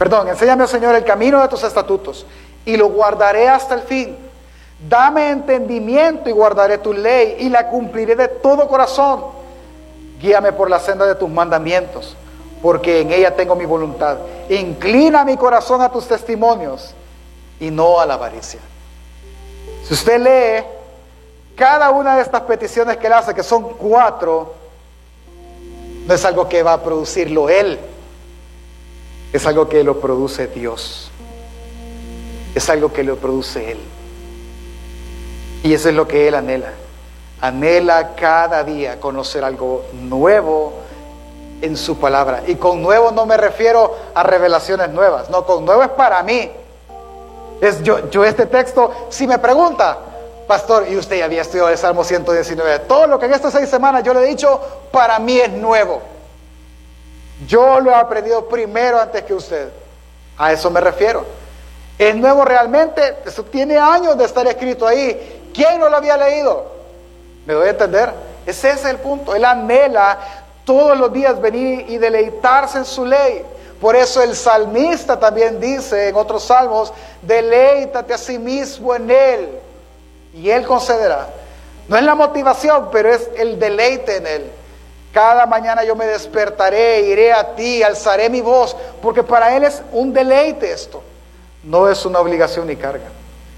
Perdón, 0.00 0.28
enséñame, 0.28 0.66
Señor, 0.66 0.94
el 0.94 1.04
camino 1.04 1.42
de 1.42 1.48
tus 1.48 1.62
estatutos 1.62 2.24
y 2.64 2.78
lo 2.78 2.88
guardaré 2.88 3.50
hasta 3.50 3.74
el 3.74 3.82
fin. 3.82 4.16
Dame 4.88 5.28
entendimiento 5.28 6.30
y 6.30 6.32
guardaré 6.32 6.78
tu 6.78 6.94
ley 6.94 7.36
y 7.40 7.50
la 7.50 7.68
cumpliré 7.68 8.16
de 8.16 8.28
todo 8.28 8.66
corazón. 8.66 9.24
Guíame 10.20 10.52
por 10.52 10.68
la 10.68 10.78
senda 10.78 11.06
de 11.06 11.14
tus 11.14 11.28
mandamientos, 11.28 12.16
porque 12.62 13.00
en 13.00 13.12
ella 13.12 13.34
tengo 13.34 13.56
mi 13.56 13.64
voluntad. 13.64 14.18
Inclina 14.48 15.24
mi 15.24 15.36
corazón 15.36 15.80
a 15.80 15.90
tus 15.90 16.06
testimonios 16.06 16.94
y 17.58 17.70
no 17.70 18.00
a 18.00 18.06
la 18.06 18.14
avaricia. 18.14 18.60
Si 19.84 19.94
usted 19.94 20.20
lee 20.20 20.64
cada 21.56 21.90
una 21.90 22.16
de 22.16 22.22
estas 22.22 22.42
peticiones 22.42 22.96
que 22.96 23.06
él 23.06 23.12
hace, 23.12 23.34
que 23.34 23.42
son 23.42 23.74
cuatro, 23.76 24.54
no 26.06 26.14
es 26.14 26.24
algo 26.24 26.48
que 26.48 26.62
va 26.62 26.74
a 26.74 26.82
producirlo 26.82 27.48
él, 27.48 27.78
es 29.32 29.46
algo 29.46 29.68
que 29.68 29.84
lo 29.84 30.00
produce 30.00 30.48
Dios. 30.48 31.10
Es 32.54 32.68
algo 32.68 32.92
que 32.92 33.04
lo 33.04 33.16
produce 33.16 33.72
Él. 33.72 33.78
Y 35.62 35.72
eso 35.72 35.88
es 35.88 35.94
lo 35.94 36.08
que 36.08 36.26
Él 36.26 36.34
anhela. 36.34 36.72
Anhela 37.40 38.14
cada 38.14 38.62
día 38.64 39.00
conocer 39.00 39.44
algo 39.44 39.84
nuevo 39.92 40.74
en 41.62 41.76
su 41.76 41.98
palabra. 41.98 42.42
Y 42.46 42.56
con 42.56 42.82
nuevo 42.82 43.10
no 43.10 43.26
me 43.26 43.36
refiero 43.36 43.96
a 44.14 44.22
revelaciones 44.22 44.90
nuevas, 44.90 45.30
no, 45.30 45.44
con 45.44 45.64
nuevo 45.64 45.82
es 45.82 45.90
para 45.90 46.22
mí. 46.22 46.50
Es 47.60 47.82
yo, 47.82 48.08
yo 48.10 48.24
este 48.24 48.46
texto, 48.46 48.90
si 49.10 49.26
me 49.26 49.38
pregunta, 49.38 49.98
pastor, 50.46 50.86
y 50.88 50.96
usted 50.96 51.18
ya 51.18 51.26
había 51.26 51.42
estudiado 51.42 51.68
el 51.68 51.78
Salmo 51.78 52.04
119, 52.04 52.80
todo 52.80 53.06
lo 53.06 53.18
que 53.18 53.26
en 53.26 53.34
estas 53.34 53.52
seis 53.52 53.68
semanas 53.68 54.02
yo 54.02 54.14
le 54.14 54.20
he 54.20 54.26
dicho, 54.26 54.60
para 54.90 55.18
mí 55.18 55.38
es 55.38 55.50
nuevo. 55.50 56.00
Yo 57.46 57.80
lo 57.80 57.90
he 57.90 57.94
aprendido 57.94 58.48
primero 58.48 59.00
antes 59.00 59.22
que 59.22 59.34
usted. 59.34 59.70
A 60.36 60.52
eso 60.52 60.70
me 60.70 60.80
refiero. 60.80 61.24
Es 61.98 62.16
nuevo 62.16 62.44
realmente, 62.44 63.18
eso 63.26 63.44
tiene 63.44 63.78
años 63.78 64.16
de 64.16 64.24
estar 64.24 64.46
escrito 64.46 64.86
ahí. 64.86 65.50
¿Quién 65.52 65.78
no 65.78 65.88
lo 65.88 65.96
había 65.96 66.16
leído? 66.16 66.79
¿Me 67.46 67.54
doy 67.54 67.68
a 67.68 67.70
entender? 67.70 68.12
Ese 68.46 68.70
es 68.70 68.84
el 68.84 68.98
punto. 68.98 69.34
Él 69.34 69.44
anhela 69.44 70.18
todos 70.64 70.98
los 70.98 71.12
días 71.12 71.40
venir 71.40 71.86
y 71.88 71.98
deleitarse 71.98 72.78
en 72.78 72.84
su 72.84 73.04
ley. 73.04 73.44
Por 73.80 73.96
eso 73.96 74.22
el 74.22 74.36
salmista 74.36 75.18
también 75.18 75.58
dice 75.58 76.08
en 76.08 76.16
otros 76.16 76.44
salmos, 76.44 76.92
deleítate 77.22 78.12
a 78.12 78.18
sí 78.18 78.38
mismo 78.38 78.94
en 78.94 79.10
él 79.10 79.58
y 80.34 80.50
él 80.50 80.66
concederá. 80.66 81.28
No 81.88 81.96
es 81.96 82.02
la 82.02 82.14
motivación, 82.14 82.88
pero 82.92 83.12
es 83.12 83.28
el 83.36 83.58
deleite 83.58 84.16
en 84.16 84.26
él. 84.26 84.50
Cada 85.12 85.44
mañana 85.46 85.82
yo 85.82 85.96
me 85.96 86.06
despertaré, 86.06 87.00
iré 87.00 87.32
a 87.32 87.56
ti, 87.56 87.82
alzaré 87.82 88.30
mi 88.30 88.40
voz, 88.40 88.76
porque 89.02 89.24
para 89.24 89.56
Él 89.56 89.64
es 89.64 89.82
un 89.90 90.12
deleite 90.12 90.70
esto, 90.70 91.02
no 91.64 91.88
es 91.88 92.06
una 92.06 92.20
obligación 92.20 92.68
ni 92.68 92.76
carga. 92.76 93.08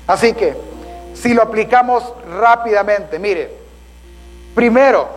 Así 0.07 0.33
que, 0.33 0.57
si 1.15 1.35
lo 1.35 1.43
aplicamos 1.43 2.05
rápidamente, 2.39 3.19
mire, 3.19 3.62
primero, 4.55 5.09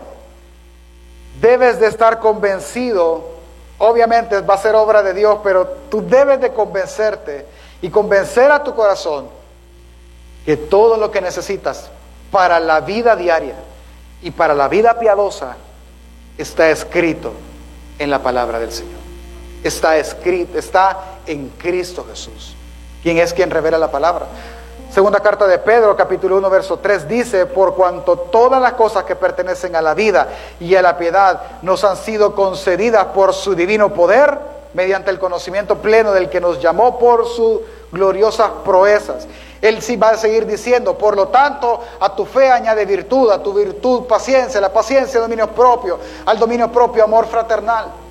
debes 1.42 1.80
de 1.80 1.88
estar 1.88 2.20
convencido, 2.20 3.24
obviamente 3.78 4.42
va 4.42 4.56
a 4.56 4.58
ser 4.58 4.76
obra 4.76 5.04
de 5.04 5.14
Dios, 5.14 5.40
pero 5.44 5.68
tú 5.90 6.06
debes 6.06 6.42
de 6.42 6.52
convencerte 6.54 7.46
y 7.82 7.90
convencer 7.90 8.52
a 8.52 8.64
tu 8.64 8.76
corazón 8.76 9.28
que 10.46 10.58
todo 10.58 10.98
lo 10.98 11.12
que 11.12 11.22
necesitas 11.22 11.90
para 12.32 12.60
la 12.60 12.82
vida 12.82 13.16
diaria 13.16 13.56
y 14.22 14.32
para 14.32 14.54
la 14.54 14.68
vida 14.68 14.98
piadosa, 15.00 15.56
está 16.38 16.70
escrito 16.70 17.34
en 18.00 18.10
la 18.10 18.22
palabra 18.22 18.60
del 18.60 18.72
Señor. 18.72 19.00
Está 19.64 19.98
escrito, 19.98 20.58
está 20.58 20.98
en 21.26 21.50
Cristo 21.50 22.06
Jesús. 22.10 22.56
¿Quién 23.02 23.18
es 23.18 23.34
quien 23.34 23.50
revela 23.52 23.78
la 23.78 23.92
palabra? 23.92 24.26
Segunda 24.96 25.20
carta 25.20 25.46
de 25.46 25.58
Pedro, 25.58 25.94
capítulo 25.98 26.38
1, 26.38 26.50
verso 26.50 26.80
3, 26.80 27.06
dice, 27.06 27.46
por 27.48 27.76
cuanto 27.76 28.18
todas 28.18 28.62
las 28.62 28.76
cosas 28.76 29.04
que 29.04 29.18
pertenecen 29.18 29.76
a 29.76 29.82
la 29.82 29.94
vida 29.94 30.30
y 30.58 30.74
a 30.74 30.82
la 30.82 30.98
piedad 30.98 31.42
nos 31.64 31.84
han 31.84 31.98
sido 31.98 32.34
concedidas 32.34 33.08
por 33.08 33.34
su 33.34 33.56
divino 33.56 33.94
poder, 33.94 34.40
mediante 34.74 35.12
el 35.12 35.20
conocimiento 35.20 35.80
pleno 35.80 36.14
del 36.14 36.30
que 36.30 36.40
nos 36.40 36.62
llamó 36.62 36.98
por 36.98 37.28
sus 37.28 37.60
gloriosas 37.92 38.50
proezas 38.64 39.28
él 39.62 39.82
sí 39.82 39.96
va 39.96 40.10
a 40.10 40.18
seguir 40.18 40.46
diciendo, 40.46 40.98
por 40.98 41.16
lo 41.16 41.30
tanto, 41.30 41.82
a 42.00 42.16
tu 42.16 42.26
fe 42.26 42.52
añade 42.52 42.86
virtud, 42.86 43.32
a 43.32 43.42
tu 43.42 43.52
virtud 43.54 44.04
paciencia, 44.04 44.62
la 44.62 44.72
paciencia 44.72 45.20
dominio 45.20 45.50
propio, 45.50 45.98
al 46.26 46.38
dominio 46.38 46.72
propio 46.72 47.04
amor 47.04 47.26
fraternal. 47.26 48.05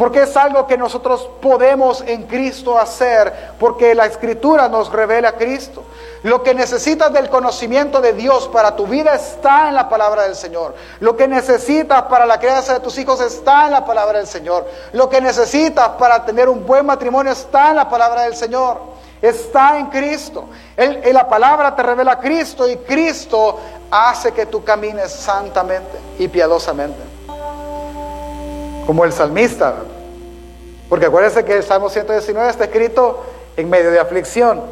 Porque 0.00 0.22
es 0.22 0.34
algo 0.34 0.66
que 0.66 0.78
nosotros 0.78 1.28
podemos 1.42 2.00
en 2.06 2.22
Cristo 2.22 2.78
hacer, 2.78 3.52
porque 3.58 3.94
la 3.94 4.06
Escritura 4.06 4.66
nos 4.66 4.90
revela 4.90 5.28
a 5.28 5.32
Cristo. 5.32 5.82
Lo 6.22 6.42
que 6.42 6.54
necesitas 6.54 7.12
del 7.12 7.28
conocimiento 7.28 8.00
de 8.00 8.14
Dios 8.14 8.48
para 8.48 8.74
tu 8.74 8.86
vida 8.86 9.14
está 9.14 9.68
en 9.68 9.74
la 9.74 9.90
palabra 9.90 10.22
del 10.22 10.36
Señor. 10.36 10.74
Lo 11.00 11.18
que 11.18 11.28
necesitas 11.28 12.04
para 12.04 12.24
la 12.24 12.40
crianza 12.40 12.72
de 12.72 12.80
tus 12.80 12.96
hijos 12.96 13.20
está 13.20 13.66
en 13.66 13.72
la 13.72 13.84
palabra 13.84 14.16
del 14.16 14.26
Señor. 14.26 14.66
Lo 14.94 15.10
que 15.10 15.20
necesitas 15.20 15.90
para 15.98 16.24
tener 16.24 16.48
un 16.48 16.64
buen 16.64 16.86
matrimonio 16.86 17.32
está 17.32 17.68
en 17.68 17.76
la 17.76 17.90
palabra 17.90 18.22
del 18.22 18.34
Señor 18.34 18.78
está 19.20 19.78
en 19.78 19.88
Cristo. 19.88 20.46
Él, 20.78 21.02
la 21.12 21.28
palabra 21.28 21.76
te 21.76 21.82
revela 21.82 22.12
a 22.12 22.18
Cristo 22.18 22.66
y 22.66 22.78
Cristo 22.78 23.60
hace 23.90 24.32
que 24.32 24.46
tú 24.46 24.64
camines 24.64 25.12
santamente 25.12 25.98
y 26.18 26.26
piadosamente. 26.26 27.19
Como 28.86 29.04
el 29.04 29.12
salmista. 29.12 29.74
Porque 30.88 31.06
acuérdense 31.06 31.44
que 31.44 31.56
el 31.56 31.62
Salmo 31.62 31.88
119 31.88 32.50
está 32.50 32.64
escrito 32.64 33.24
en 33.56 33.70
medio 33.70 33.90
de 33.90 34.00
aflicción. 34.00 34.62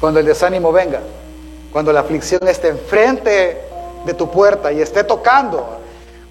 Cuando 0.00 0.20
el 0.20 0.26
desánimo 0.26 0.72
venga, 0.72 1.00
cuando 1.72 1.92
la 1.92 2.00
aflicción 2.00 2.46
esté 2.48 2.68
enfrente 2.68 3.60
de 4.04 4.14
tu 4.14 4.30
puerta 4.30 4.72
y 4.72 4.80
esté 4.80 5.04
tocando. 5.04 5.78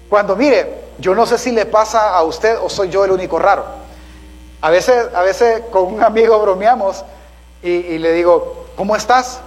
Cuando 0.08 0.36
mire, 0.36 0.82
yo 0.98 1.14
no 1.14 1.26
sé 1.26 1.38
si 1.38 1.52
le 1.52 1.66
pasa 1.66 2.10
a 2.10 2.22
usted 2.22 2.58
o 2.62 2.68
soy 2.68 2.90
yo 2.90 3.04
el 3.04 3.12
único 3.12 3.38
raro. 3.38 3.64
A 4.60 4.70
veces, 4.70 5.08
a 5.14 5.22
veces 5.22 5.62
con 5.70 5.94
un 5.94 6.02
amigo 6.02 6.38
bromeamos 6.40 7.04
y, 7.62 7.98
le 7.98 8.12
digo, 8.12 8.66
¿cómo 8.76 8.94
estás? 8.96 9.40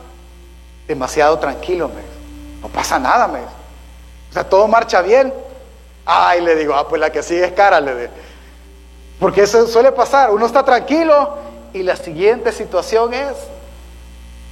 Demasiado 0.87 1.37
tranquilo, 1.39 1.89
me. 1.89 2.01
No 2.61 2.69
pasa 2.69 2.97
nada, 2.97 3.27
me. 3.27 3.39
O 3.39 4.33
sea, 4.33 4.47
todo 4.49 4.67
marcha 4.67 5.01
bien. 5.01 5.33
Ay, 6.05 6.41
le 6.41 6.55
digo, 6.55 6.73
ah, 6.73 6.87
pues 6.87 6.99
la 6.99 7.11
que 7.11 7.23
sigue 7.23 7.45
es 7.45 7.51
cara, 7.53 7.81
le 7.81 7.95
digo. 7.95 8.13
Porque 9.19 9.43
eso 9.43 9.65
suele 9.67 9.91
pasar. 9.91 10.31
Uno 10.31 10.45
está 10.45 10.63
tranquilo 10.63 11.37
y 11.73 11.83
la 11.83 11.95
siguiente 11.95 12.51
situación 12.51 13.13
es 13.13 13.35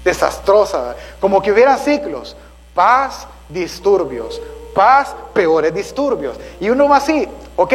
desastrosa. 0.03 0.95
Como 1.19 1.41
que 1.41 1.51
hubieran 1.51 1.77
ciclos. 1.77 2.35
Paz, 2.73 3.27
disturbios. 3.49 4.41
Paz, 4.73 5.15
peores 5.33 5.73
disturbios. 5.73 6.37
Y 6.59 6.69
uno 6.69 6.89
va 6.89 6.97
así, 6.97 7.27
ok, 7.55 7.73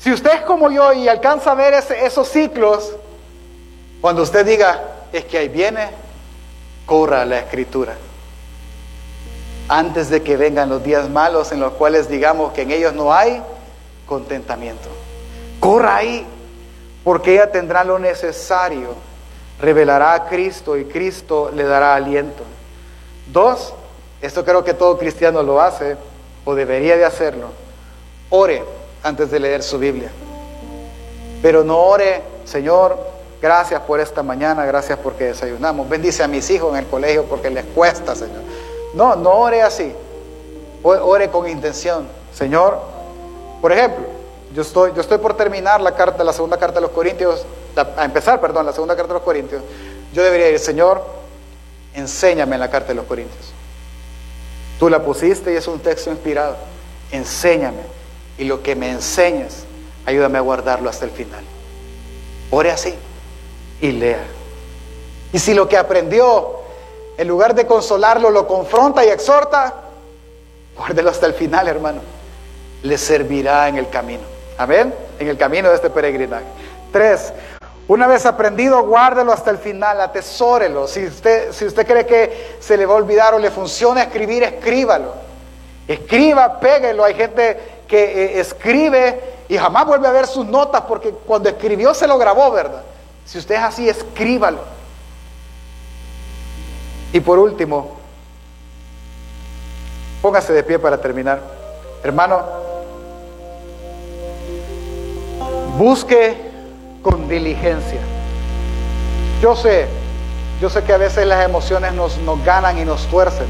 si 0.00 0.10
usted 0.10 0.32
es 0.32 0.40
como 0.42 0.70
yo 0.70 0.94
y 0.94 1.08
alcanza 1.08 1.52
a 1.52 1.54
ver 1.54 1.74
esos 1.74 2.26
ciclos, 2.26 2.96
cuando 4.00 4.22
usted 4.22 4.46
diga, 4.46 4.82
es 5.12 5.26
que 5.26 5.36
ahí 5.36 5.48
viene, 5.48 5.90
corra 6.86 7.26
la 7.26 7.40
escritura. 7.40 7.96
Antes 9.72 10.10
de 10.10 10.20
que 10.24 10.36
vengan 10.36 10.68
los 10.68 10.82
días 10.82 11.08
malos 11.08 11.52
en 11.52 11.60
los 11.60 11.74
cuales 11.74 12.08
digamos 12.08 12.52
que 12.52 12.62
en 12.62 12.72
ellos 12.72 12.92
no 12.92 13.14
hay 13.14 13.40
contentamiento. 14.04 14.88
Corra 15.60 15.98
ahí, 15.98 16.26
porque 17.04 17.34
ella 17.34 17.52
tendrá 17.52 17.84
lo 17.84 18.00
necesario. 18.00 18.96
Revelará 19.60 20.14
a 20.14 20.24
Cristo 20.24 20.76
y 20.76 20.86
Cristo 20.86 21.52
le 21.54 21.62
dará 21.62 21.94
aliento. 21.94 22.42
Dos, 23.32 23.72
esto 24.20 24.44
creo 24.44 24.64
que 24.64 24.74
todo 24.74 24.98
cristiano 24.98 25.40
lo 25.44 25.60
hace 25.60 25.96
o 26.44 26.56
debería 26.56 26.96
de 26.96 27.04
hacerlo. 27.04 27.50
Ore 28.28 28.64
antes 29.04 29.30
de 29.30 29.38
leer 29.38 29.62
su 29.62 29.78
Biblia. 29.78 30.10
Pero 31.42 31.62
no 31.62 31.78
ore, 31.78 32.22
Señor, 32.44 32.98
gracias 33.40 33.80
por 33.82 34.00
esta 34.00 34.24
mañana, 34.24 34.64
gracias 34.64 34.98
porque 34.98 35.26
desayunamos. 35.26 35.88
Bendice 35.88 36.24
a 36.24 36.26
mis 36.26 36.50
hijos 36.50 36.72
en 36.72 36.80
el 36.80 36.86
colegio 36.86 37.26
porque 37.26 37.50
les 37.50 37.66
cuesta, 37.66 38.16
Señor. 38.16 38.42
No, 38.94 39.16
no 39.16 39.30
ore 39.30 39.62
así. 39.62 39.92
Ore 40.82 41.30
con 41.30 41.48
intención. 41.48 42.08
Señor, 42.34 42.80
por 43.60 43.72
ejemplo, 43.72 44.06
yo 44.54 44.62
estoy, 44.62 44.92
yo 44.94 45.00
estoy 45.00 45.18
por 45.18 45.36
terminar 45.36 45.80
la 45.80 45.94
carta, 45.94 46.24
la 46.24 46.32
segunda 46.32 46.56
carta 46.56 46.76
de 46.76 46.82
los 46.82 46.90
Corintios, 46.90 47.44
a 47.76 48.04
empezar, 48.04 48.40
perdón, 48.40 48.66
la 48.66 48.72
segunda 48.72 48.96
carta 48.96 49.12
de 49.12 49.18
los 49.18 49.22
Corintios. 49.22 49.62
Yo 50.12 50.22
debería 50.22 50.50
ir, 50.50 50.58
Señor, 50.58 51.04
enséñame 51.94 52.54
en 52.54 52.60
la 52.60 52.70
carta 52.70 52.88
de 52.88 52.94
los 52.94 53.04
Corintios. 53.04 53.52
Tú 54.78 54.88
la 54.88 55.02
pusiste 55.02 55.52
y 55.52 55.56
es 55.56 55.68
un 55.68 55.78
texto 55.80 56.10
inspirado. 56.10 56.56
Enséñame 57.12 57.82
y 58.38 58.44
lo 58.44 58.62
que 58.62 58.74
me 58.74 58.90
enseñes, 58.90 59.64
ayúdame 60.06 60.38
a 60.38 60.40
guardarlo 60.40 60.88
hasta 60.88 61.04
el 61.04 61.10
final. 61.10 61.44
Ore 62.50 62.70
así 62.70 62.94
y 63.80 63.92
lea. 63.92 64.24
Y 65.32 65.38
si 65.38 65.54
lo 65.54 65.68
que 65.68 65.76
aprendió, 65.76 66.59
en 67.20 67.28
lugar 67.28 67.54
de 67.54 67.66
consolarlo, 67.66 68.30
lo 68.30 68.46
confronta 68.46 69.04
y 69.04 69.10
exhorta, 69.10 69.74
guárdelo 70.74 71.10
hasta 71.10 71.26
el 71.26 71.34
final, 71.34 71.68
hermano. 71.68 72.00
Le 72.82 72.96
servirá 72.96 73.68
en 73.68 73.76
el 73.76 73.90
camino. 73.90 74.22
Amén. 74.56 74.94
En 75.18 75.28
el 75.28 75.36
camino 75.36 75.68
de 75.68 75.74
este 75.74 75.90
peregrinaje. 75.90 76.46
Tres, 76.90 77.30
una 77.88 78.06
vez 78.06 78.24
aprendido, 78.24 78.82
guárdelo 78.84 79.34
hasta 79.34 79.50
el 79.50 79.58
final, 79.58 80.00
atesórelo. 80.00 80.88
Si 80.88 81.04
usted, 81.04 81.52
si 81.52 81.66
usted 81.66 81.86
cree 81.86 82.06
que 82.06 82.56
se 82.58 82.78
le 82.78 82.86
va 82.86 82.94
a 82.94 82.96
olvidar 82.96 83.34
o 83.34 83.38
le 83.38 83.50
funciona 83.50 84.04
escribir, 84.04 84.42
escríbalo. 84.42 85.12
Escriba, 85.86 86.58
péguelo. 86.58 87.04
Hay 87.04 87.12
gente 87.12 87.82
que 87.86 88.02
eh, 88.02 88.40
escribe 88.40 89.20
y 89.46 89.58
jamás 89.58 89.84
vuelve 89.84 90.08
a 90.08 90.12
ver 90.12 90.26
sus 90.26 90.46
notas 90.46 90.84
porque 90.88 91.10
cuando 91.26 91.50
escribió 91.50 91.92
se 91.92 92.06
lo 92.06 92.16
grabó, 92.16 92.50
¿verdad? 92.50 92.80
Si 93.26 93.36
usted 93.36 93.56
es 93.56 93.62
así, 93.62 93.90
escríbalo. 93.90 94.79
Y 97.12 97.20
por 97.20 97.38
último, 97.38 97.96
póngase 100.22 100.52
de 100.52 100.62
pie 100.62 100.78
para 100.78 101.00
terminar. 101.00 101.40
Hermano, 102.02 102.40
busque 105.76 106.36
con 107.02 107.28
diligencia. 107.28 108.00
Yo 109.42 109.56
sé, 109.56 109.86
yo 110.60 110.68
sé 110.70 110.82
que 110.84 110.92
a 110.92 110.98
veces 110.98 111.26
las 111.26 111.44
emociones 111.44 111.92
nos, 111.94 112.18
nos 112.18 112.44
ganan 112.44 112.78
y 112.78 112.84
nos 112.84 113.06
tuercen. 113.06 113.46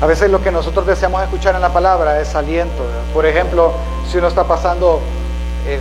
A 0.00 0.06
veces 0.06 0.30
lo 0.30 0.42
que 0.42 0.50
nosotros 0.50 0.86
deseamos 0.86 1.22
escuchar 1.22 1.54
en 1.54 1.60
la 1.60 1.72
palabra 1.72 2.20
es 2.20 2.34
aliento. 2.34 2.82
Por 3.12 3.26
ejemplo, 3.26 3.72
si 4.10 4.16
uno 4.16 4.28
está 4.28 4.44
pasando, 4.44 5.00
eh, 5.66 5.78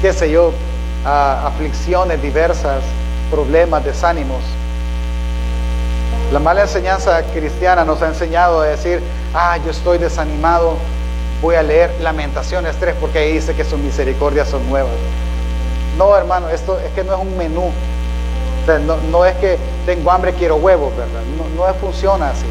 qué 0.00 0.12
sé 0.12 0.30
yo, 0.30 0.52
aflicciones 1.04 2.22
diversas, 2.22 2.82
problemas, 3.30 3.84
desánimos. 3.84 4.42
La 6.32 6.38
mala 6.38 6.62
enseñanza 6.62 7.22
cristiana 7.32 7.86
nos 7.86 8.02
ha 8.02 8.08
enseñado 8.08 8.60
a 8.60 8.66
decir, 8.66 9.00
ah, 9.34 9.56
yo 9.64 9.70
estoy 9.70 9.96
desanimado, 9.96 10.76
voy 11.40 11.54
a 11.54 11.62
leer 11.62 11.90
Lamentaciones 12.00 12.76
3 12.76 12.96
porque 13.00 13.18
ahí 13.18 13.32
dice 13.32 13.54
que 13.54 13.64
sus 13.64 13.78
misericordias 13.78 14.48
son 14.48 14.68
nuevas. 14.68 14.92
No, 15.96 16.14
hermano, 16.14 16.50
esto 16.50 16.78
es 16.80 16.92
que 16.92 17.02
no 17.02 17.14
es 17.14 17.20
un 17.20 17.36
menú. 17.38 17.70
no, 19.10 19.24
es 19.24 19.36
que 19.36 19.56
tengo 19.86 20.10
hambre, 20.10 20.34
quiero 20.34 20.56
huevos, 20.56 20.94
¿verdad? 20.96 21.22
No, 21.38 21.66
no 21.66 21.74
funciona 21.74 22.28
así. 22.30 22.46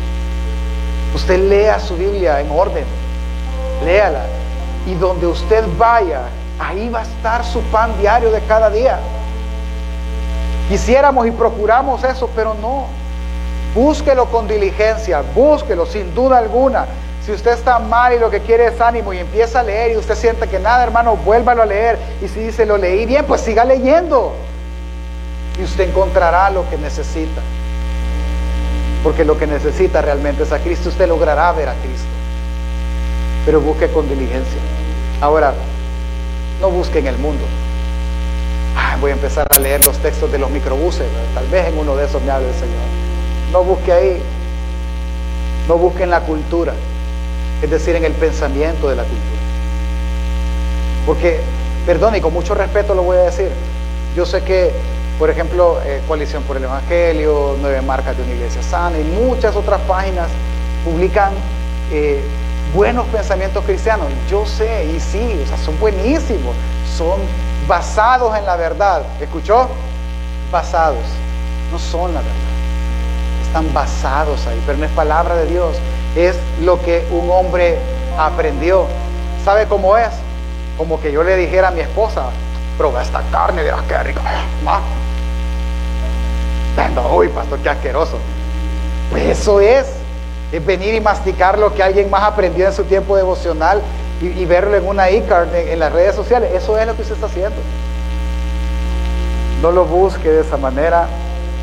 Usted 1.14 1.40
lea 1.48 1.80
su 1.80 1.96
Biblia 1.96 2.42
en 2.42 2.50
orden, 2.50 2.84
léala. 3.86 4.26
Y 4.88 4.96
donde 4.96 5.28
usted 5.28 5.64
vaya, 5.78 6.22
ahí 6.60 6.90
va 6.90 7.02
a 7.02 7.04
estar 7.04 7.46
su 7.46 7.62
pan 7.64 7.92
diario 8.00 8.32
de 8.32 8.42
cada 8.42 8.72
día. 8.72 8.98
Quisiéramos 10.68 11.28
y 11.28 11.32
procuramos 11.32 12.04
eso, 12.04 12.28
pero 12.36 12.56
no. 12.56 12.88
Búsquelo 13.78 14.26
con 14.26 14.48
diligencia, 14.48 15.22
búsquelo 15.36 15.86
sin 15.86 16.16
duda 16.16 16.40
alguna. 16.40 16.88
Si 17.24 17.32
usted 17.32 17.52
está 17.52 17.78
mal 17.78 18.12
y 18.12 18.18
lo 18.18 18.32
que 18.32 18.40
quiere 18.40 18.66
es 18.66 18.82
ánimo 18.82 19.14
y 19.14 19.20
empieza 19.20 19.60
a 19.60 19.64
leer 19.64 19.92
y 19.92 19.98
usted 19.98 20.16
siente 20.16 20.48
que 20.48 20.58
nada, 20.58 20.82
hermano, 20.82 21.16
vuélvalo 21.16 21.62
a 21.62 21.66
leer. 21.68 22.00
Y 22.20 22.28
si 22.28 22.40
dice, 22.40 22.66
lo 22.66 22.80
leí 22.80 23.06
bien, 23.06 23.26
pues 23.26 23.42
siga 23.42 23.64
leyendo. 23.66 24.34
Y 25.60 25.64
usted 25.64 25.90
encontrará 25.90 26.50
lo 26.50 26.68
que 26.72 26.78
necesita. 26.80 27.40
Porque 29.04 29.24
lo 29.24 29.38
que 29.38 29.46
necesita 29.46 30.02
realmente 30.02 30.42
es 30.42 30.52
a 30.52 30.58
Cristo. 30.58 30.90
Usted 30.90 31.08
logrará 31.08 31.52
ver 31.52 31.70
a 31.70 31.74
Cristo. 31.74 32.08
Pero 33.46 33.62
busque 33.62 33.90
con 33.90 34.10
diligencia. 34.10 34.60
Ahora, 35.22 35.54
no 36.62 36.72
busque 36.72 36.98
en 36.98 37.06
el 37.06 37.18
mundo. 37.20 37.46
voy 39.00 39.12
a 39.12 39.14
empezar 39.14 39.46
a 39.52 39.60
leer 39.60 39.86
los 39.86 40.00
textos 40.00 40.32
de 40.32 40.40
los 40.40 40.50
microbuses. 40.50 41.06
Tal 41.36 41.46
vez 41.50 41.68
en 41.68 41.78
uno 41.78 41.96
de 41.96 42.06
esos 42.06 42.24
me 42.24 42.32
hable 42.32 42.48
el 42.48 42.56
Señor. 42.56 43.07
No 43.52 43.64
busque 43.64 43.92
ahí. 43.92 44.22
No 45.68 45.78
busque 45.78 46.04
en 46.04 46.10
la 46.10 46.22
cultura 46.22 46.74
es 47.62 47.70
decir, 47.70 47.96
en 47.96 48.06
el 48.06 48.14
pensamiento 48.14 48.90
de 48.90 48.96
la 48.96 49.04
cultura. 49.04 49.42
Porque, 51.06 51.40
perdón, 51.86 52.16
y 52.16 52.22
con 52.22 52.34
mucho 52.34 52.54
respeto 52.54 52.94
lo 52.94 53.04
voy 53.04 53.18
a 53.18 53.22
decir, 53.22 53.50
yo 54.16 54.26
sé 54.26 54.44
que, 54.44 54.72
por 55.18 55.30
ejemplo, 55.30 55.80
eh, 55.86 56.02
Coalición 56.08 56.44
por 56.44 56.58
el 56.58 56.64
Evangelio, 56.66 57.56
Nueve 57.62 57.82
Marcas 57.82 58.18
de 58.18 58.24
una 58.24 58.34
Iglesia 58.34 58.62
Sana 58.62 59.00
y 59.00 59.04
muchas 59.04 59.56
otras 59.56 59.82
páginas 59.82 60.28
publican 60.84 61.32
eh, 61.92 62.22
buenos 62.76 63.08
pensamientos 63.08 63.64
cristianos. 63.66 64.08
Yo 64.30 64.46
sé, 64.46 64.86
y 64.86 65.00
sí, 65.00 65.44
son 65.64 65.80
buenísimos, 65.80 66.56
son 66.96 67.20
basados 67.68 68.38
en 68.38 68.46
la 68.46 68.56
verdad. 68.56 69.02
¿Escuchó? 69.20 69.68
Basados, 70.52 71.04
no 71.72 71.80
son 71.80 72.14
la 72.14 72.22
verdad. 72.22 72.57
Están 73.48 73.74
basados 73.74 74.46
ahí, 74.48 74.62
pero 74.66 74.78
no 74.78 74.86
es 74.86 74.92
palabra 74.92 75.36
de 75.36 75.48
Dios 75.48 75.78
es 76.18 76.36
lo 76.62 76.82
que 76.82 77.06
un 77.12 77.30
hombre 77.30 77.78
aprendió. 78.18 78.88
¿Sabe 79.46 79.68
cómo 79.68 79.98
es? 79.98 80.10
Como 80.78 81.00
que 81.00 81.12
yo 81.12 81.24
le 81.24 81.36
dijera 81.38 81.70
a 81.70 81.72
mi 81.72 81.82
esposa, 81.82 82.26
prueba 82.78 83.02
esta 83.02 83.22
carne, 83.32 83.64
verás 83.64 83.82
qué 83.88 83.98
rica. 84.04 84.22
No, 86.94 87.16
uy, 87.16 87.28
pastor, 87.30 87.60
qué 87.60 87.70
asqueroso. 87.70 88.18
Pues 89.12 89.24
eso 89.26 89.60
es, 89.62 89.88
es 90.52 90.66
venir 90.66 90.96
y 90.96 91.02
masticar 91.02 91.58
lo 91.58 91.74
que 91.74 91.84
alguien 91.84 92.10
más 92.10 92.24
aprendió 92.24 92.66
en 92.66 92.74
su 92.74 92.84
tiempo 92.84 93.16
devocional 93.16 93.82
y, 94.22 94.46
verlo 94.46 94.76
en 94.76 94.88
una 94.88 95.10
e-card 95.10 95.54
en 95.54 95.80
las 95.80 95.94
redes 95.94 96.16
sociales. 96.16 96.52
Eso 96.54 96.78
es 96.78 96.88
lo 96.88 96.96
que 96.96 97.04
usted 97.04 97.16
está 97.16 97.28
haciendo. 97.28 97.58
No 99.62 99.72
lo 99.72 99.86
busque 99.86 100.30
de 100.30 100.42
esa 100.42 100.58
manera. 100.58 101.08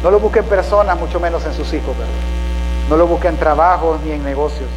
No 0.04 0.10
lo 0.10 0.20
busque 0.20 0.40
en 0.40 0.44
personas, 0.44 0.98
mucho 0.98 1.18
menos 1.18 1.46
en 1.46 1.54
sus 1.54 1.72
hijos, 1.72 1.96
¿verdad? 1.96 2.12
No 2.90 2.98
lo 2.98 3.06
busque 3.06 3.26
en 3.26 3.38
trabajos 3.38 3.98
ni 4.02 4.12
en 4.12 4.22
negocios. 4.22 4.68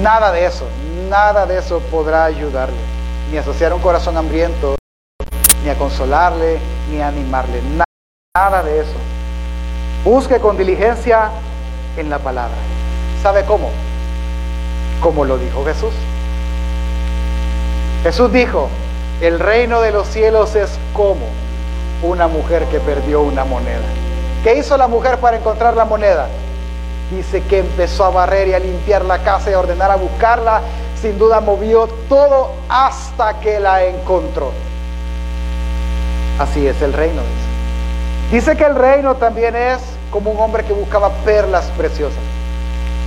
Nada 0.00 0.30
de 0.30 0.46
eso, 0.46 0.66
nada 1.08 1.46
de 1.46 1.58
eso 1.58 1.80
podrá 1.90 2.26
ayudarle, 2.26 2.78
ni 3.32 3.38
asociar 3.38 3.74
un 3.74 3.80
corazón 3.80 4.16
hambriento, 4.16 4.76
ni 5.64 5.68
a 5.68 5.76
consolarle, 5.76 6.60
ni 6.92 7.00
a 7.00 7.08
animarle. 7.08 7.60
Nada 8.36 8.62
de 8.62 8.78
eso. 8.78 8.94
Busque 10.04 10.38
con 10.38 10.56
diligencia 10.56 11.30
en 11.96 12.08
la 12.08 12.20
palabra. 12.20 12.54
¿Sabe 13.24 13.44
cómo? 13.44 13.70
Como 15.02 15.24
lo 15.24 15.38
dijo 15.38 15.64
Jesús. 15.64 15.92
Jesús 18.04 18.32
dijo, 18.32 18.68
el 19.20 19.40
reino 19.40 19.80
de 19.80 19.90
los 19.90 20.06
cielos 20.06 20.54
es 20.54 20.78
como 20.92 21.26
una 22.04 22.28
mujer 22.28 22.66
que 22.66 22.78
perdió 22.78 23.22
una 23.22 23.44
moneda. 23.44 23.82
¿Qué 24.42 24.56
hizo 24.56 24.76
la 24.78 24.88
mujer 24.88 25.18
para 25.18 25.36
encontrar 25.36 25.76
la 25.76 25.84
moneda? 25.84 26.26
Dice 27.10 27.42
que 27.42 27.58
empezó 27.58 28.06
a 28.06 28.10
barrer 28.10 28.48
y 28.48 28.54
a 28.54 28.58
limpiar 28.58 29.04
la 29.04 29.18
casa 29.18 29.50
y 29.50 29.52
a 29.52 29.58
ordenar 29.58 29.90
a 29.90 29.96
buscarla. 29.96 30.62
Sin 30.98 31.18
duda 31.18 31.40
movió 31.40 31.86
todo 32.08 32.52
hasta 32.70 33.38
que 33.40 33.60
la 33.60 33.84
encontró. 33.84 34.52
Así 36.38 36.66
es 36.66 36.80
el 36.80 36.94
reino. 36.94 37.20
Dice. 37.20 38.46
dice 38.46 38.56
que 38.56 38.64
el 38.64 38.76
reino 38.76 39.16
también 39.16 39.54
es 39.54 39.82
como 40.10 40.30
un 40.30 40.40
hombre 40.40 40.64
que 40.64 40.72
buscaba 40.72 41.10
perlas 41.22 41.66
preciosas. 41.76 42.22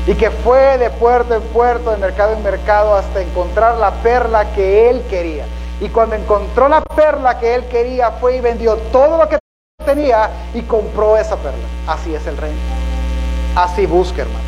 Y 0.05 0.13
que 0.13 0.29
fue 0.29 0.77
de 0.77 0.91
puerto 0.91 1.33
en 1.33 1.41
puerto, 1.41 1.89
de 1.89 1.97
mercado 1.97 2.33
en 2.33 2.43
mercado, 2.43 2.95
hasta 2.95 3.21
encontrar 3.21 3.77
la 3.77 3.89
perla 3.89 4.53
que 4.53 4.87
él 4.87 5.01
quería. 5.09 5.45
Y 5.81 5.89
cuando 5.89 6.15
encontró 6.15 6.67
la 6.67 6.81
perla 6.81 7.39
que 7.39 7.55
él 7.55 7.65
quería, 7.69 8.11
fue 8.11 8.37
y 8.37 8.41
vendió 8.41 8.75
todo 8.91 9.17
lo 9.17 9.27
que 9.27 9.42
tenía 9.83 10.29
y 10.53 10.61
compró 10.61 11.17
esa 11.17 11.35
perla. 11.37 11.67
Así 11.87 12.13
es 12.13 12.25
el 12.27 12.37
reino. 12.37 12.57
Así 13.55 13.85
busque, 13.85 14.21
hermano. 14.21 14.39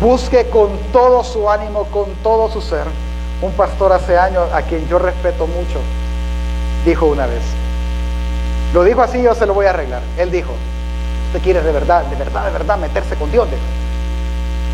Busque 0.00 0.46
con 0.48 0.70
todo 0.92 1.22
su 1.24 1.50
ánimo, 1.50 1.84
con 1.84 2.10
todo 2.22 2.50
su 2.50 2.60
ser. 2.60 2.84
Un 3.42 3.52
pastor 3.52 3.92
hace 3.92 4.18
años, 4.18 4.50
a 4.52 4.62
quien 4.62 4.88
yo 4.88 4.98
respeto 4.98 5.46
mucho, 5.46 5.78
dijo 6.84 7.06
una 7.06 7.26
vez, 7.26 7.42
lo 8.72 8.82
dijo 8.84 9.02
así, 9.02 9.22
yo 9.22 9.34
se 9.34 9.46
lo 9.46 9.54
voy 9.54 9.66
a 9.66 9.70
arreglar. 9.70 10.02
Él 10.18 10.30
dijo, 10.30 10.52
usted 11.26 11.42
quiere 11.42 11.62
de 11.62 11.72
verdad, 11.72 12.04
de 12.04 12.16
verdad, 12.16 12.46
de 12.46 12.50
verdad 12.52 12.78
meterse 12.78 13.14
con 13.16 13.30
Dios. 13.30 13.46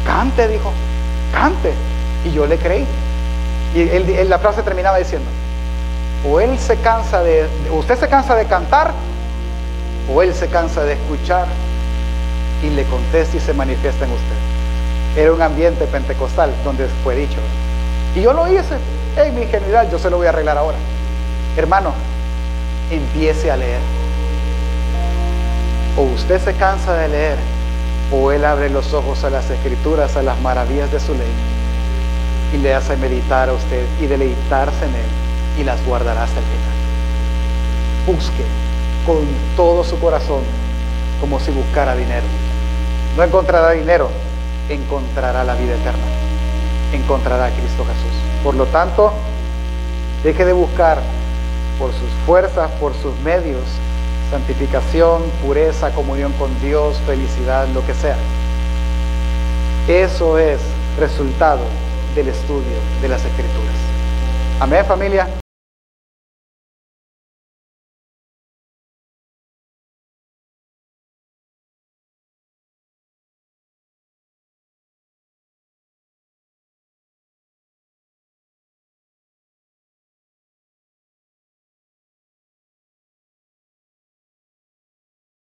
Cante, 0.06 0.48
dijo, 0.48 0.72
cante. 1.32 1.72
Y 2.24 2.32
yo 2.32 2.46
le 2.46 2.56
creí. 2.58 2.86
Y 3.74 4.24
la 4.24 4.38
frase 4.38 4.62
terminaba 4.62 4.98
diciendo, 4.98 5.28
o 6.28 6.40
él 6.40 6.58
se 6.58 6.76
cansa 6.76 7.22
de, 7.22 7.48
usted 7.70 7.98
se 7.98 8.08
cansa 8.08 8.34
de 8.34 8.44
cantar, 8.46 8.92
o 10.10 10.22
él 10.22 10.34
se 10.34 10.48
cansa 10.48 10.84
de 10.84 10.94
escuchar 10.94 11.46
y 12.62 12.70
le 12.70 12.84
contesta 12.84 13.36
y 13.36 13.40
se 13.40 13.54
manifiesta 13.54 14.04
en 14.04 14.12
usted. 14.12 15.20
Era 15.20 15.32
un 15.32 15.42
ambiente 15.42 15.84
pentecostal 15.86 16.52
donde 16.64 16.86
fue 17.04 17.16
dicho. 17.16 17.38
Y 18.14 18.22
yo 18.22 18.32
lo 18.32 18.50
hice. 18.50 18.76
En 19.16 19.34
mi 19.34 19.46
general, 19.46 19.90
yo 19.90 19.98
se 19.98 20.08
lo 20.08 20.16
voy 20.16 20.26
a 20.26 20.30
arreglar 20.30 20.56
ahora. 20.56 20.78
Hermano, 21.56 21.92
empiece 22.90 23.50
a 23.50 23.56
leer. 23.56 23.80
O 25.96 26.02
usted 26.02 26.40
se 26.40 26.54
cansa 26.54 26.94
de 26.94 27.08
leer, 27.08 27.36
o 28.10 28.32
Él 28.32 28.44
abre 28.46 28.70
los 28.70 28.94
ojos 28.94 29.22
a 29.24 29.30
las 29.30 29.50
escrituras, 29.50 30.16
a 30.16 30.22
las 30.22 30.40
maravillas 30.40 30.90
de 30.90 30.98
su 30.98 31.12
ley, 31.12 31.32
y 32.54 32.58
le 32.58 32.74
hace 32.74 32.96
meditar 32.96 33.50
a 33.50 33.52
usted 33.52 33.84
y 34.00 34.06
deleitarse 34.06 34.84
en 34.86 34.94
Él, 34.94 35.60
y 35.60 35.64
las 35.64 35.84
guardará 35.84 36.22
hasta 36.22 36.38
el 36.38 36.46
final. 36.46 38.16
Busque 38.16 38.71
con 39.06 39.26
todo 39.56 39.84
su 39.84 39.98
corazón, 39.98 40.42
como 41.20 41.40
si 41.40 41.50
buscara 41.50 41.94
dinero. 41.94 42.26
No 43.16 43.22
encontrará 43.22 43.72
dinero, 43.72 44.08
encontrará 44.68 45.44
la 45.44 45.54
vida 45.54 45.74
eterna. 45.74 46.04
Encontrará 46.92 47.46
a 47.46 47.50
Cristo 47.50 47.84
Jesús. 47.84 48.18
Por 48.42 48.54
lo 48.54 48.66
tanto, 48.66 49.12
deje 50.22 50.44
de 50.44 50.52
buscar 50.52 51.00
por 51.78 51.90
sus 51.92 52.10
fuerzas, 52.26 52.70
por 52.80 52.94
sus 52.94 53.18
medios, 53.20 53.62
santificación, 54.30 55.22
pureza, 55.44 55.90
comunión 55.90 56.32
con 56.34 56.48
Dios, 56.60 56.96
felicidad, 57.06 57.66
lo 57.68 57.84
que 57.86 57.94
sea. 57.94 58.16
Eso 59.88 60.38
es 60.38 60.60
resultado 60.98 61.62
del 62.14 62.28
estudio 62.28 62.78
de 63.00 63.08
las 63.08 63.24
escrituras. 63.24 63.74
Amén 64.60 64.84
familia. 64.84 65.41